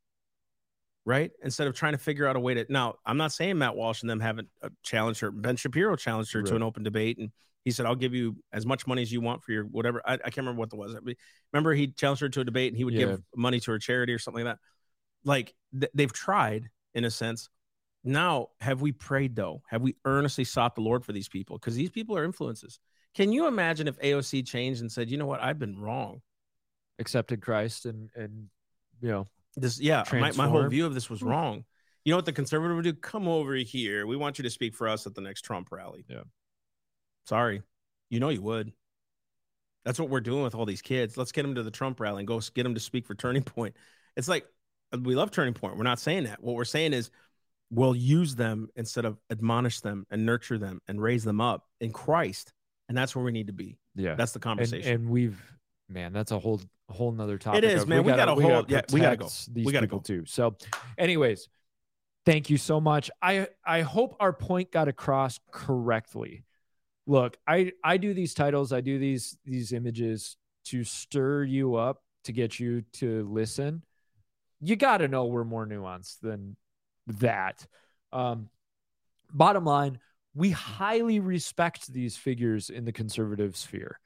right? 1.05 1.31
Instead 1.43 1.67
of 1.67 1.75
trying 1.75 1.93
to 1.93 1.97
figure 1.97 2.27
out 2.27 2.35
a 2.35 2.39
way 2.39 2.53
to. 2.55 2.65
Now, 2.69 2.95
I'm 3.05 3.17
not 3.17 3.31
saying 3.31 3.57
Matt 3.57 3.75
Walsh 3.75 4.01
and 4.01 4.09
them 4.09 4.19
haven't 4.19 4.49
uh, 4.61 4.69
challenged 4.83 5.19
her. 5.21 5.31
Ben 5.31 5.55
Shapiro 5.55 5.95
challenged 5.95 6.33
her 6.33 6.41
to 6.43 6.55
an 6.55 6.63
open 6.63 6.83
debate, 6.83 7.17
and 7.17 7.31
he 7.63 7.71
said, 7.71 7.85
"I'll 7.85 7.95
give 7.95 8.13
you 8.13 8.37
as 8.53 8.65
much 8.65 8.87
money 8.87 9.01
as 9.01 9.11
you 9.11 9.21
want 9.21 9.43
for 9.43 9.51
your 9.51 9.63
whatever." 9.65 10.01
I, 10.05 10.13
I 10.13 10.17
can't 10.17 10.37
remember 10.37 10.59
what 10.59 10.73
it 10.73 10.77
was. 10.77 10.95
Remember, 11.53 11.73
he 11.73 11.87
challenged 11.87 12.21
her 12.21 12.29
to 12.29 12.41
a 12.41 12.45
debate, 12.45 12.71
and 12.71 12.77
he 12.77 12.83
would 12.83 12.93
Yeah. 12.93 13.05
give 13.05 13.21
money 13.35 13.59
to 13.59 13.71
her 13.71 13.79
charity 13.79 14.13
or 14.13 14.19
something 14.19 14.43
like 14.45 14.55
that. 14.55 14.59
Like 15.23 15.53
th- 15.79 15.91
they've 15.93 16.13
tried 16.13 16.69
in 16.93 17.05
a 17.05 17.11
sense. 17.11 17.49
Now, 18.03 18.47
have 18.61 18.81
we 18.81 18.93
prayed 18.93 19.35
though? 19.35 19.61
Have 19.69 19.81
we 19.81 19.95
earnestly 20.05 20.45
sought 20.45 20.73
the 20.75 20.81
Lord 20.81 21.03
for 21.03 21.11
these 21.11 21.27
people? 21.27 21.57
Because 21.57 21.75
these 21.75 21.89
people 21.89 22.17
are 22.17 22.23
influences. 22.23 22.79
Can 23.13 23.33
you 23.33 23.47
imagine 23.47 23.87
if 23.87 23.99
AOC 23.99 24.47
changed 24.47 24.79
and 24.81 24.91
said, 24.91 25.09
"You 25.09 25.17
know 25.17 25.25
what? 25.25 25.41
I've 25.43 25.59
been 25.59 25.77
wrong. 25.77 26.21
Accepted 27.00 27.41
Christ 27.41 27.86
and 27.86 28.10
and 28.16 28.50
you 29.02 29.10
know 29.10 29.28
This, 29.56 29.80
yeah, 29.80 30.04
my, 30.12 30.32
my 30.34 30.47
whole 30.47 30.68
view 30.68 30.86
of 30.86 30.93
this 30.93 31.10
was 31.10 31.22
Hmm. 31.22 31.28
wrong." 31.30 31.66
You 32.06 32.12
know 32.14 32.18
what 32.18 32.26
the 32.26 32.34
conservative 32.34 32.76
would 32.76 32.84
do? 32.86 32.93
Come 32.93 33.28
over 33.28 33.54
here. 33.56 34.08
We 34.08 34.16
want 34.16 34.39
you 34.39 34.43
to 34.43 34.50
speak 34.50 34.74
for 34.74 34.88
us 34.88 35.06
at 35.06 35.16
the 35.16 35.22
next 35.22 35.41
Trump 35.41 35.70
rally. 35.72 36.06
Yeah. 36.08 36.24
Sorry. 37.26 37.62
You 38.10 38.20
know 38.20 38.30
you 38.30 38.41
would. 38.41 38.72
That's 39.86 40.00
what 40.00 40.10
we're 40.10 40.22
doing 40.22 40.43
with 40.43 40.56
all 40.56 40.66
these 40.66 40.82
kids. 40.82 41.18
Let's 41.18 41.32
get 41.32 41.43
them 41.43 41.56
to 41.56 41.64
the 41.64 41.72
Trump 41.72 42.00
rally 42.00 42.20
and 42.22 42.28
go 42.28 42.39
get 42.54 42.64
them 42.64 42.74
to 42.74 42.80
speak 42.80 43.06
for 43.06 43.16
Turning 43.16 43.43
Point. 43.43 43.76
It's 44.16 44.28
like 44.28 44.45
we 44.97 45.16
love 45.16 45.32
Turning 45.32 45.54
Point. 45.54 45.78
We're 45.78 45.84
not 45.84 46.00
saying 46.00 46.24
that. 46.24 46.41
What 46.41 46.56
we're 46.56 46.66
saying 46.66 46.93
is 46.93 47.12
we'll 47.70 47.95
use 47.95 48.36
them 48.36 48.70
instead 48.76 49.06
of 49.06 49.18
admonish 49.30 49.82
them 49.82 50.06
and 50.10 50.26
nurture 50.26 50.58
them 50.58 50.82
and 50.88 51.02
raise 51.02 51.24
them 51.24 51.39
up 51.41 51.66
in 51.80 51.91
Christ. 51.91 52.54
And 52.88 52.97
that's 52.97 53.16
where 53.16 53.24
we 53.24 53.32
need 53.32 53.47
to 53.47 53.54
be. 53.54 53.78
Yeah. 53.95 54.16
That's 54.16 54.32
the 54.32 54.38
and, 54.38 54.43
conversation. 54.43 54.91
and 54.91 55.10
we've 55.10 55.39
man, 55.88 56.14
that's 56.14 56.32
a 56.32 56.39
whole 56.39 56.62
a 56.89 56.93
whole 56.93 57.11
nother 57.11 57.37
topic. 57.37 57.63
is, 57.63 57.83
of 57.83 57.89
man. 57.89 58.03
We 58.03 58.11
gotta 58.13 58.33
hold- 58.33 58.69
yeah, 58.69 58.81
we 58.91 58.99
gotta 58.99 59.17
go. 59.17 59.27
These 59.51 59.65
We 59.65 59.71
gotta 59.71 59.85
people 59.87 59.99
go. 59.99 60.03
too. 60.03 60.25
So, 60.25 60.55
anyways, 60.97 61.47
thank 62.25 62.49
you 62.49 62.57
so 62.57 62.79
much. 62.81 63.09
I 63.21 63.47
I 63.65 63.81
hope 63.81 64.15
our 64.19 64.33
point 64.33 64.71
got 64.71 64.87
across 64.87 65.39
correctly. 65.51 66.43
Look, 67.07 67.37
I 67.47 67.73
I 67.83 67.97
do 67.97 68.13
these 68.13 68.33
titles, 68.33 68.73
I 68.73 68.81
do 68.81 68.99
these 68.99 69.37
these 69.45 69.71
images 69.73 70.37
to 70.65 70.83
stir 70.83 71.43
you 71.43 71.75
up 71.75 72.03
to 72.25 72.31
get 72.31 72.59
you 72.59 72.81
to 72.93 73.27
listen. 73.29 73.83
You 74.61 74.75
got 74.75 74.97
to 74.97 75.07
know 75.07 75.25
we're 75.25 75.45
more 75.45 75.65
nuanced 75.65 76.19
than 76.19 76.57
that. 77.07 77.65
Um, 78.11 78.49
bottom 79.33 79.63
line, 79.63 79.99
we 80.35 80.51
highly 80.51 81.19
respect 81.19 81.91
these 81.91 82.17
figures 82.17 82.69
in 82.69 82.83
the 82.85 82.91
conservative 82.91 83.55
sphere. 83.55 83.99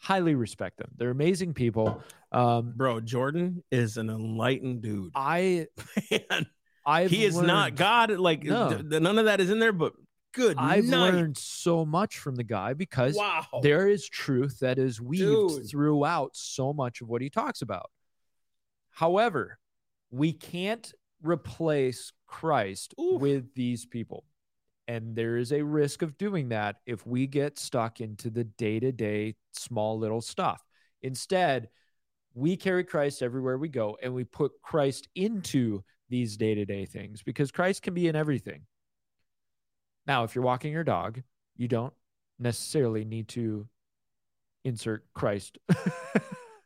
Highly 0.00 0.34
respect 0.34 0.78
them. 0.78 0.90
They're 0.96 1.10
amazing 1.10 1.54
people. 1.54 2.02
Um, 2.32 2.72
Bro, 2.76 3.00
Jordan 3.00 3.64
is 3.70 3.96
an 3.96 4.10
enlightened 4.10 4.82
dude. 4.82 5.10
I 5.14 5.66
Man, 6.10 6.46
I've 6.86 7.10
he 7.10 7.24
is 7.24 7.36
not 7.36 7.74
God. 7.74 8.10
Like 8.12 8.44
No. 8.44 8.68
th- 8.70 8.88
th- 8.90 9.02
none 9.02 9.18
of 9.18 9.24
that 9.26 9.40
is 9.40 9.50
in 9.50 9.58
there, 9.58 9.72
but 9.72 9.92
good 10.34 10.56
I've 10.58 10.84
night. 10.84 11.14
learned 11.14 11.36
so 11.36 11.84
much 11.84 12.18
from 12.18 12.36
the 12.36 12.44
guy 12.44 12.74
because 12.74 13.16
Wow. 13.16 13.46
there 13.62 13.88
is 13.88 14.08
truth 14.08 14.60
that 14.60 14.78
is 14.78 15.00
weaved 15.00 15.22
Dude. 15.22 15.68
throughout 15.68 16.30
so 16.36 16.72
much 16.72 17.00
of 17.00 17.08
what 17.08 17.20
he 17.22 17.28
talks 17.30 17.60
about. 17.62 17.90
However, 18.90 19.58
we 20.10 20.32
can't 20.32 20.92
replace 21.22 22.12
Christ 22.26 22.94
Oof. 23.00 23.20
with 23.20 23.54
these 23.54 23.84
people. 23.86 24.24
And 24.88 25.14
there 25.14 25.36
is 25.36 25.52
a 25.52 25.62
risk 25.62 26.02
of 26.02 26.16
doing 26.18 26.48
that 26.48 26.76
if 26.86 27.06
we 27.06 27.26
get 27.26 27.58
stuck 27.58 28.00
into 28.00 28.30
the 28.30 28.44
day 28.44 28.80
to 28.80 28.90
day 28.90 29.36
small 29.52 29.98
little 29.98 30.22
stuff. 30.22 30.64
Instead, 31.02 31.68
we 32.34 32.56
carry 32.56 32.84
Christ 32.84 33.22
everywhere 33.22 33.58
we 33.58 33.68
go 33.68 33.98
and 34.02 34.14
we 34.14 34.24
put 34.24 34.52
Christ 34.62 35.06
into 35.14 35.84
these 36.08 36.36
day 36.38 36.54
to 36.54 36.64
day 36.64 36.86
things 36.86 37.22
because 37.22 37.50
Christ 37.52 37.82
can 37.82 37.92
be 37.94 38.08
in 38.08 38.16
everything. 38.16 38.62
Now, 40.06 40.24
if 40.24 40.34
you're 40.34 40.44
walking 40.44 40.72
your 40.72 40.84
dog, 40.84 41.22
you 41.56 41.68
don't 41.68 41.92
necessarily 42.38 43.04
need 43.04 43.28
to 43.28 43.68
insert 44.64 45.04
Christ 45.12 45.58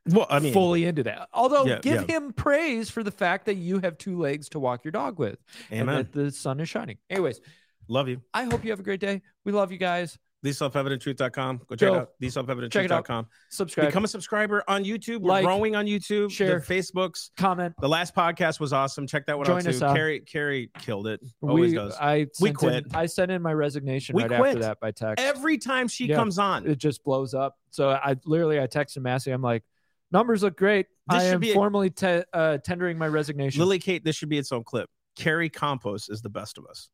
Well, 0.07 0.27
I 0.29 0.41
mean, 0.41 0.53
fully 0.53 0.85
into 0.85 1.05
that. 1.05 1.29
Although, 1.33 1.65
Yeah, 1.65 1.79
give 1.81 2.09
yeah. 2.09 2.17
him 2.17 2.33
praise 2.33 2.91
for 2.91 3.03
the 3.03 3.13
fact 3.13 3.47
that 3.47 3.55
you 3.55 3.79
have 3.81 3.99
two 3.99 4.19
legs 4.19 4.49
to 4.51 4.59
walk 4.59 4.85
your 4.85 4.91
dog 4.91 5.19
with 5.19 5.39
and 5.71 5.89
that 5.89 6.13
the 6.13 6.33
sun 6.33 6.59
is 6.59 6.69
shining. 6.69 6.99
Anyways, 7.09 7.41
Love 7.89 8.09
you. 8.09 8.21
I 8.33 8.45
hope 8.45 8.65
you 8.65 8.71
have 8.71 8.81
a 8.81 8.85
great 8.85 9.01
day. 9.01 9.23
We 9.45 9.53
love 9.53 9.73
you 9.73 9.79
guys. 9.79 10.19
TheSelfEvidentTruth.com. 10.45 11.61
Go 11.69 11.77
check 11.77 11.89
it 11.93 11.97
out. 11.97 12.11
TheSelfEvidentTruth.com. 12.21 13.27
Subscribe, 13.51 13.87
Become 13.89 14.05
a 14.05 14.09
subscriber 14.09 14.65
on 14.67 14.85
YouTube. 14.85 15.21
We're 15.21 15.29
Like, 15.31 15.45
growing 15.45 15.77
on 15.77 15.87
YouTube. 15.87 16.31
share. 16.33 16.59
The 16.61 16.75
Facebooks. 16.75 17.31
comment. 17.37 17.75
The 17.81 17.89
last 17.89 18.15
podcast 18.15 18.59
was 18.59 18.73
awesome. 18.73 19.07
Check 19.07 19.27
that 19.27 19.37
one 19.37 19.47
Join 19.47 19.65
out 19.67 19.73
too. 19.73 19.85
out. 19.85 19.95
Carrie, 19.95 20.21
Carrie 20.21 20.71
killed 20.81 21.07
it. 21.07 21.21
Always 21.43 21.71
we, 21.73 21.77
does. 21.77 21.97
I 22.01 22.27
We 22.41 22.49
sent 22.49 22.57
quit. 22.57 22.87
In, 22.87 22.95
I 22.97 23.07
sent 23.07 23.31
in 23.31 23.41
my 23.41 23.53
resignation 23.53 24.17
We 24.17 24.25
right 24.25 24.39
quit. 24.39 24.49
after 24.51 24.61
that 24.63 24.81
by 24.81 24.91
text. 24.91 25.25
Every 25.25 25.59
time 25.59 25.87
she 25.87 26.07
Yeah. 26.07 26.17
comes 26.17 26.39
on, 26.41 26.67
it 26.67 26.79
just 26.79 27.05
blows 27.05 27.35
up. 27.35 27.57
So 27.71 27.91
I 27.91 28.17
literally 28.25 28.59
I 28.61 28.67
texted 28.67 29.03
Massey. 29.03 29.31
I'm 29.31 29.43
like, 29.43 29.63
numbers 30.11 30.43
look 30.43 30.57
great. 30.57 30.87
This 31.09 31.23
I 31.23 31.25
am 31.27 31.41
be 31.41 31.51
a- 31.53 31.55
formally 31.55 31.91
te- 31.91 32.25
uh, 32.33 32.59
tendering 32.59 32.99
my 32.99 33.07
resignation. 33.09 33.61
Lily 33.61 33.79
Kate, 33.79 34.03
this 34.05 34.17
should 34.17 34.29
be 34.29 34.39
its 34.39 34.51
own 34.51 34.65
clip. 34.65 34.89
Carrie 35.17 35.51
Compost 35.51 36.11
is 36.11 36.21
the 36.23 36.31
best 36.31 36.59
of 36.59 36.67
us. 36.67 36.89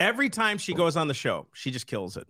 Every 0.00 0.30
time 0.30 0.58
she 0.58 0.72
goes 0.72 0.96
on 0.96 1.06
the 1.08 1.14
show, 1.14 1.46
she 1.52 1.70
just 1.70 1.86
kills 1.86 2.16
it. 2.16 2.26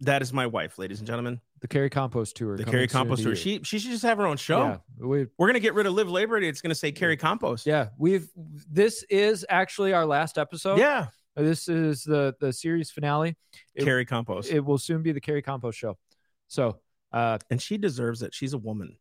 That 0.00 0.22
is 0.22 0.32
my 0.32 0.46
wife, 0.46 0.78
ladies 0.78 0.98
and 0.98 1.06
gentlemen. 1.06 1.40
the 1.60 1.68
Carrie 1.68 1.90
Compost 1.90 2.36
tour. 2.36 2.56
The 2.56 2.64
Carrie 2.64 2.88
Compost 2.88 3.22
tour. 3.22 3.34
She 3.34 3.60
she 3.64 3.78
should 3.78 3.90
just 3.90 4.02
have 4.04 4.18
her 4.18 4.26
own 4.26 4.36
show. 4.36 4.60
Yeah, 4.98 5.06
we 5.06 5.26
We're 5.38 5.46
gonna 5.46 5.60
get 5.60 5.74
rid 5.74 5.86
of 5.86 5.94
Live 5.94 6.08
Labor 6.08 6.38
Day. 6.40 6.48
It's 6.48 6.60
gonna 6.60 6.74
say 6.74 6.92
Carrie 6.92 7.16
Compost. 7.16 7.66
yeah 7.66 7.88
we've 7.98 8.28
this 8.36 9.02
is 9.10 9.44
actually 9.48 9.92
our 9.92 10.06
last 10.06 10.38
episode. 10.38 10.78
yeah. 10.78 11.06
this 11.36 11.68
is 11.68 12.04
the 12.04 12.34
the 12.40 12.52
series 12.52 12.90
finale. 12.90 13.36
It, 13.74 13.84
Carrie 13.84 14.06
Compost. 14.06 14.50
it 14.50 14.60
will 14.60 14.78
soon 14.78 15.02
be 15.02 15.12
the 15.12 15.20
Carrie 15.20 15.42
Compost 15.42 15.78
show. 15.78 15.98
So 16.48 16.78
uh, 17.12 17.38
and 17.50 17.60
she 17.60 17.76
deserves 17.76 18.22
it. 18.22 18.32
She's 18.34 18.52
a 18.52 18.58
woman. 18.58 18.96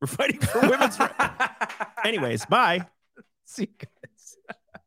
We're 0.00 0.08
fighting 0.08 0.40
for 0.40 0.60
women's 0.68 0.98
rights. 1.00 1.16
Anyways, 2.04 2.44
bye. 2.46 2.86
see 3.44 3.62
you 3.62 3.86
guys. 3.86 4.36